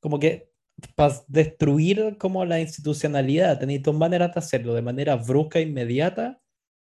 como 0.00 0.18
que 0.18 0.50
para 0.94 1.14
destruir 1.28 2.16
como 2.18 2.44
la 2.44 2.60
institucionalidad, 2.60 3.58
tenéis 3.58 3.82
dos 3.82 3.96
maneras 3.96 4.34
de 4.34 4.40
hacerlo, 4.40 4.74
de 4.74 4.82
manera 4.82 5.16
brusca, 5.16 5.60
inmediata, 5.60 6.40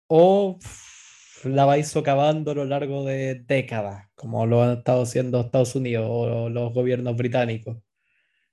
o 0.07 0.59
la 1.43 1.65
vais 1.65 1.87
socavando 1.87 2.51
a 2.51 2.55
lo 2.55 2.65
largo 2.65 3.05
de 3.05 3.35
décadas, 3.35 4.09
como 4.15 4.45
lo 4.45 4.63
han 4.63 4.77
estado 4.79 5.03
haciendo 5.03 5.39
Estados 5.41 5.75
Unidos 5.75 6.07
o 6.09 6.49
los 6.49 6.73
gobiernos 6.73 7.15
británicos 7.15 7.77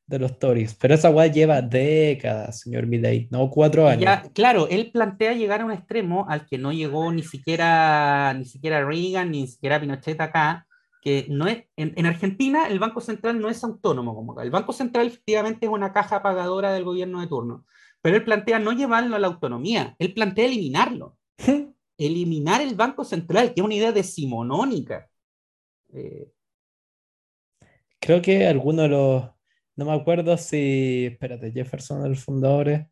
de 0.09 0.18
los 0.18 0.39
Tories. 0.39 0.74
Pero 0.74 0.95
esa 0.95 1.11
weá 1.11 1.26
lleva 1.26 1.62
décadas, 1.62 2.61
señor 2.61 2.86
Milley, 2.86 3.28
no 3.30 3.51
cuatro 3.51 3.86
años. 3.86 4.11
claro, 4.32 4.66
él 4.68 4.91
plantea 4.91 5.34
llegar 5.34 5.61
a 5.61 5.66
un 5.66 5.72
extremo 5.72 6.26
al 6.28 6.47
que 6.47 6.59
no 6.59 6.72
llegó 6.72 7.12
ni 7.12 7.22
siquiera, 7.22 8.34
ni 8.34 8.47
siquiera 8.47 8.84
Reagan, 8.84 9.30
ni 9.30 9.47
siquiera 9.47 9.80
Pinochet 9.80 10.20
acá, 10.20 10.66
que 11.03 11.26
no 11.28 11.47
es, 11.47 11.64
en, 11.76 12.07
Argentina 12.07 12.66
el 12.68 12.78
Banco 12.78 13.01
Central 13.01 13.39
no 13.39 13.49
es 13.49 13.62
autónomo 13.62 14.14
como. 14.14 14.41
El 14.41 14.51
Banco 14.51 14.72
Central 14.72 15.07
efectivamente 15.07 15.66
es 15.66 15.72
una 15.72 15.93
caja 15.93 16.22
pagadora 16.22 16.72
del 16.72 16.84
gobierno 16.84 17.20
de 17.20 17.26
turno, 17.26 17.66
pero 18.01 18.16
él 18.16 18.24
plantea 18.24 18.59
no 18.59 18.72
llevarlo 18.72 19.14
a 19.14 19.18
la 19.18 19.28
autonomía, 19.28 19.95
él 19.99 20.14
plantea 20.14 20.47
eliminarlo. 20.47 21.16
eliminar 21.99 22.62
el 22.62 22.74
Banco 22.74 23.05
Central, 23.05 23.53
que 23.53 23.61
es 23.61 23.64
una 23.64 23.74
idea 23.74 23.92
decimonónica. 23.92 25.09
Eh, 25.92 26.30
Creo 28.01 28.22
que 28.22 28.46
alguno 28.46 28.82
de 28.82 28.88
los, 28.88 29.24
no 29.76 29.84
me 29.84 29.92
acuerdo 29.92 30.36
si, 30.36 31.07
espérate, 31.12 31.51
Jefferson, 31.51 32.07
el 32.07 32.16
fundador, 32.16 32.86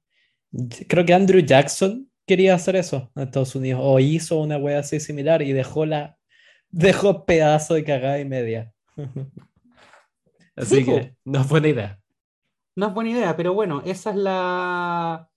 creo 0.88 1.04
que 1.04 1.14
Andrew 1.14 1.40
Jackson 1.40 2.11
quería 2.26 2.54
hacer 2.54 2.76
eso 2.76 3.11
en 3.14 3.22
Estados 3.22 3.54
Unidos, 3.54 3.80
o 3.82 3.98
hizo 4.00 4.40
una 4.40 4.59
wea 4.59 4.80
así 4.80 4.98
similar 4.98 5.42
y 5.42 5.52
dejó 5.52 5.86
la, 5.86 6.18
dejó 6.70 7.24
pedazo 7.24 7.74
de 7.74 7.84
cagada 7.84 8.18
y 8.18 8.24
media. 8.24 8.72
así 10.57 10.84
que 10.84 11.14
no 11.24 11.40
es 11.40 11.48
buena 11.48 11.68
idea. 11.68 12.00
No 12.74 12.88
es 12.88 12.94
buena 12.94 13.11
idea, 13.11 13.36
pero 13.36 13.54
bueno, 13.54 13.82
esa 13.86 14.11
es 14.11 14.16
la, 14.16 15.30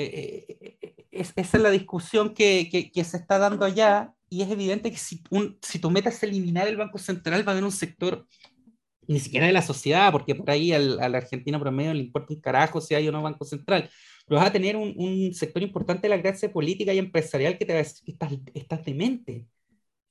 eh, 0.00 0.78
eh, 0.80 1.06
esa 1.10 1.40
es 1.40 1.62
la 1.62 1.70
discusión 1.70 2.32
que, 2.32 2.90
se 2.94 3.16
está 3.16 3.38
dando 3.38 3.64
allá 3.64 4.14
y 4.28 4.42
es 4.42 4.50
evidente 4.50 4.90
que 4.90 4.96
si, 4.96 5.22
un, 5.30 5.58
si 5.60 5.78
tú 5.78 5.90
metes 5.90 6.22
a 6.22 6.26
eliminar 6.26 6.68
el 6.68 6.76
Banco 6.76 6.98
Central 6.98 7.46
va 7.46 7.52
a 7.52 7.54
haber 7.54 7.64
un 7.64 7.72
sector, 7.72 8.26
ni 9.08 9.18
siquiera 9.18 9.46
de 9.46 9.52
la 9.52 9.62
sociedad, 9.62 10.12
porque 10.12 10.34
por 10.34 10.50
ahí 10.50 10.72
al, 10.72 11.00
al 11.00 11.14
argentino 11.14 11.58
promedio 11.58 11.94
le 11.94 12.00
importa 12.00 12.34
un 12.34 12.40
carajo 12.40 12.80
si 12.80 12.94
hay 12.94 13.08
o 13.08 13.12
no 13.12 13.22
Banco 13.22 13.44
Central, 13.44 13.90
pero 14.28 14.40
vas 14.40 14.50
a 14.50 14.52
tener 14.52 14.76
un, 14.76 15.32
sector 15.34 15.62
importante 15.62 16.02
de 16.02 16.14
la 16.14 16.22
clase 16.22 16.48
política 16.48 16.92
y 16.92 16.98
empresarial 16.98 17.58
que 17.58 17.64
te 17.64 17.72
va 17.72 17.80
a 17.80 17.82
decir 17.82 18.04
que 18.04 18.12
estás, 18.12 18.32
estás 18.54 18.84
demente. 18.84 19.46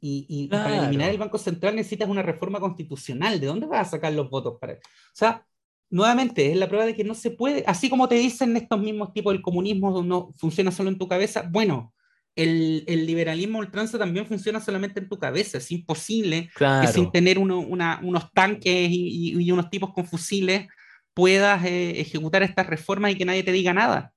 Y, 0.02 0.26
y 0.28 0.48
para 0.48 0.80
eliminar 0.80 1.12
el 1.12 1.18
Banco 1.18 1.38
Central 1.38 1.76
necesitas 1.76 2.10
una 2.10 2.24
reforma 2.24 2.60
constitucional. 2.60 3.40
¿De 3.40 3.48
dónde 3.48 3.68
vas 3.68 3.88
a 3.88 3.92
sacar 3.92 4.14
los 4.14 4.30
votos 4.30 4.58
para 4.60 4.74
O 4.74 4.78
sea, 5.14 5.46
nuevamente, 5.90 6.52
es 6.52 6.58
la 6.58 6.68
prueba 6.68 6.86
de 6.86 6.96
que 6.96 7.04
no 7.04 7.14
se 7.14 7.32
puede, 7.32 7.64
así 7.68 7.90
como 7.90 8.08
te 8.08 8.16
dicen 8.16 8.56
estos 8.58 8.80
mismos 8.80 9.14
tipos, 9.14 9.34
el 9.34 9.42
comunismo 9.42 10.04
no 10.04 10.34
funciona 10.38 10.72
solo 10.72 10.90
en 10.90 10.98
tu 10.98 11.08
cabeza, 11.08 11.48
bueno, 11.50 11.94
el, 12.36 12.84
el 12.88 13.06
liberalismo 13.08 13.60
ultranza 13.60 13.98
también 13.98 14.28
funciona 14.28 14.62
solamente 14.62 15.00
en 15.00 15.10
tu 15.10 15.18
cabeza, 15.18 15.58
es 15.58 15.72
imposible 15.72 16.50
que 16.56 16.88
sin 16.88 17.12
tener 17.12 17.40
unos 17.40 18.32
tanques 18.34 18.90
y, 18.92 19.52
unos 19.52 19.70
tipos 19.70 19.92
con 19.92 20.06
fusiles 20.06 20.68
puedas 21.14 21.66
eh, 21.66 22.00
ejecutar 22.00 22.44
estas 22.44 22.68
reformas 22.68 23.12
y 23.12 23.16
que 23.16 23.26
nadie 23.26 23.42
te 23.42 23.52
diga 23.52 23.74
nada. 23.74 24.14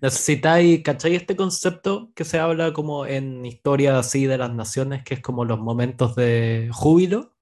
Necesitáis, 0.00 0.82
¿cachai? 0.82 1.14
Este 1.14 1.36
concepto 1.36 2.10
que 2.14 2.24
se 2.24 2.38
habla 2.38 2.72
como 2.72 3.04
en 3.04 3.44
historia 3.44 3.98
así 3.98 4.24
de 4.24 4.38
las 4.38 4.50
naciones, 4.50 5.04
que 5.04 5.12
es 5.12 5.20
como 5.20 5.44
los 5.44 5.60
momentos 5.60 6.16
de 6.16 6.70
júbilo, 6.72 7.34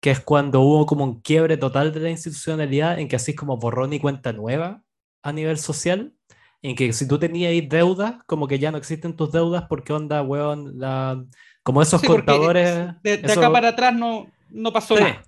que 0.00 0.10
es 0.10 0.20
cuando 0.20 0.60
hubo 0.60 0.86
como 0.86 1.04
un 1.04 1.20
quiebre 1.20 1.56
total 1.56 1.92
de 1.92 2.00
la 2.00 2.10
institucionalidad, 2.10 2.98
en 2.98 3.08
que 3.08 3.16
así 3.16 3.32
es 3.32 3.36
como 3.36 3.56
borrón 3.56 3.92
y 3.92 4.00
cuenta 4.00 4.32
nueva 4.32 4.82
a 5.22 5.32
nivel 5.32 5.58
social, 5.58 6.14
en 6.62 6.76
que 6.76 6.92
si 6.92 7.06
tú 7.06 7.18
tenías 7.18 7.52
deudas, 7.68 8.22
como 8.26 8.46
que 8.46 8.58
ya 8.58 8.70
no 8.70 8.78
existen 8.78 9.16
tus 9.16 9.32
deudas 9.32 9.64
porque 9.68 9.92
onda, 9.92 10.22
weón, 10.22 10.78
la, 10.78 11.24
como 11.62 11.82
esos 11.82 12.02
contadores... 12.02 12.94
De, 13.02 13.14
acá 13.14 13.50
para 13.50 13.68
atrás 13.68 13.94
no, 13.94 14.30
no 14.50 14.72
pasó 14.72 14.98
nada. 14.98 15.22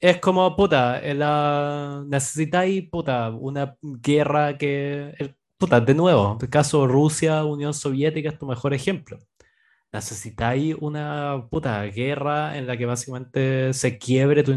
Es 0.00 0.18
como, 0.18 0.54
puta, 0.54 1.00
la, 1.14 2.04
necesitáis, 2.06 2.88
puta, 2.90 3.30
una 3.30 3.76
guerra 3.80 4.58
que... 4.58 5.34
Puta, 5.56 5.80
de 5.80 5.94
nuevo, 5.94 6.36
el 6.40 6.50
caso 6.50 6.86
Rusia, 6.86 7.44
Unión 7.44 7.72
Soviética 7.72 8.28
es 8.28 8.38
tu 8.38 8.46
mejor 8.46 8.74
ejemplo 8.74 9.18
necesitáis 9.94 10.74
una 10.80 11.46
puta 11.50 11.82
guerra 11.84 12.58
en 12.58 12.66
la 12.66 12.76
que 12.76 12.84
básicamente 12.84 13.72
se 13.72 13.96
quiebre 13.96 14.42
tu 14.42 14.52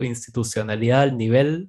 institucionalidad 0.00 1.02
al 1.02 1.16
nivel 1.16 1.68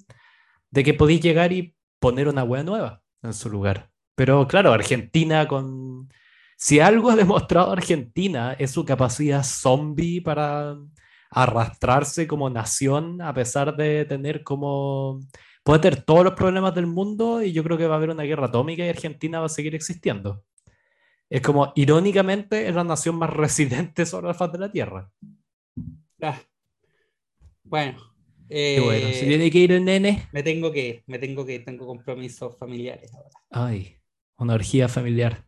de 0.72 0.84
que 0.84 0.96
podéis 0.96 1.22
llegar 1.22 1.54
y 1.54 1.76
poner 2.00 2.28
una 2.28 2.44
wea 2.44 2.64
nueva 2.64 3.04
en 3.22 3.34
su 3.34 3.50
lugar. 3.50 3.92
Pero 4.16 4.48
claro, 4.48 4.74
Argentina 4.74 5.48
con... 5.48 6.10
Si 6.58 6.80
algo 6.80 7.12
ha 7.12 7.16
demostrado 7.16 7.72
Argentina 7.72 8.54
es 8.58 8.72
su 8.72 8.86
capacidad 8.86 9.44
zombie 9.44 10.22
para 10.22 10.76
arrastrarse 11.30 12.28
como 12.28 12.50
nación 12.50 13.22
a 13.22 13.34
pesar 13.34 13.76
de 13.78 14.06
tener 14.06 14.44
como... 14.44 15.20
Puede 15.64 15.80
tener 15.82 16.02
todos 16.04 16.24
los 16.26 16.34
problemas 16.34 16.74
del 16.76 16.88
mundo 16.88 17.44
y 17.44 17.54
yo 17.54 17.64
creo 17.64 17.78
que 17.78 17.88
va 17.88 17.96
a 17.96 17.98
haber 17.98 18.10
una 18.10 18.24
guerra 18.24 18.48
atómica 18.48 18.84
y 18.86 18.90
Argentina 18.90 19.40
va 19.40 19.46
a 19.46 19.50
seguir 19.50 19.76
existiendo. 19.76 20.44
Es 21.30 21.42
como, 21.42 21.74
irónicamente, 21.76 22.68
es 22.68 22.76
la 22.76 22.84
nación 22.84 23.16
más 23.16 23.30
residente 23.34 24.06
sobre 24.06 24.28
la 24.28 24.34
faz 24.34 24.52
de 24.52 24.60
la 24.60 24.72
Tierra. 24.72 25.12
Ah. 26.22 26.40
Bueno. 27.64 27.98
bueno, 28.50 29.08
si 29.14 29.26
tiene 29.26 29.50
que 29.50 29.60
ir 29.60 29.72
el 29.72 29.86
nene. 29.86 30.28
Me 30.32 30.44
tengo 30.44 30.72
que 30.72 30.88
ir, 30.88 31.04
me 31.08 31.18
tengo 31.20 31.46
que 31.46 31.56
ir, 31.56 31.66
tengo 31.66 31.88
compromisos 31.88 32.58
familiares 32.58 33.14
ahora. 33.14 33.30
Ay, 33.50 33.98
una 34.38 34.54
orgía 34.54 34.88
familiar. 34.88 35.46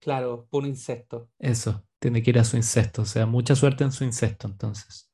Claro, 0.00 0.46
por 0.48 0.62
un 0.62 0.70
incesto. 0.70 1.28
Eso, 1.38 1.84
tiene 1.98 2.22
que 2.22 2.30
ir 2.30 2.38
a 2.38 2.44
su 2.44 2.56
incesto. 2.56 3.02
O 3.02 3.06
sea, 3.06 3.26
mucha 3.26 3.54
suerte 3.54 3.84
en 3.84 3.92
su 3.92 4.04
incesto, 4.04 4.46
entonces. 4.46 5.10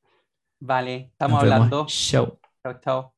Vale, 0.60 1.10
estamos 1.12 1.42
hablando. 1.42 1.86
Chao. 1.88 2.38
Chao, 2.62 2.80
chao. 2.80 3.15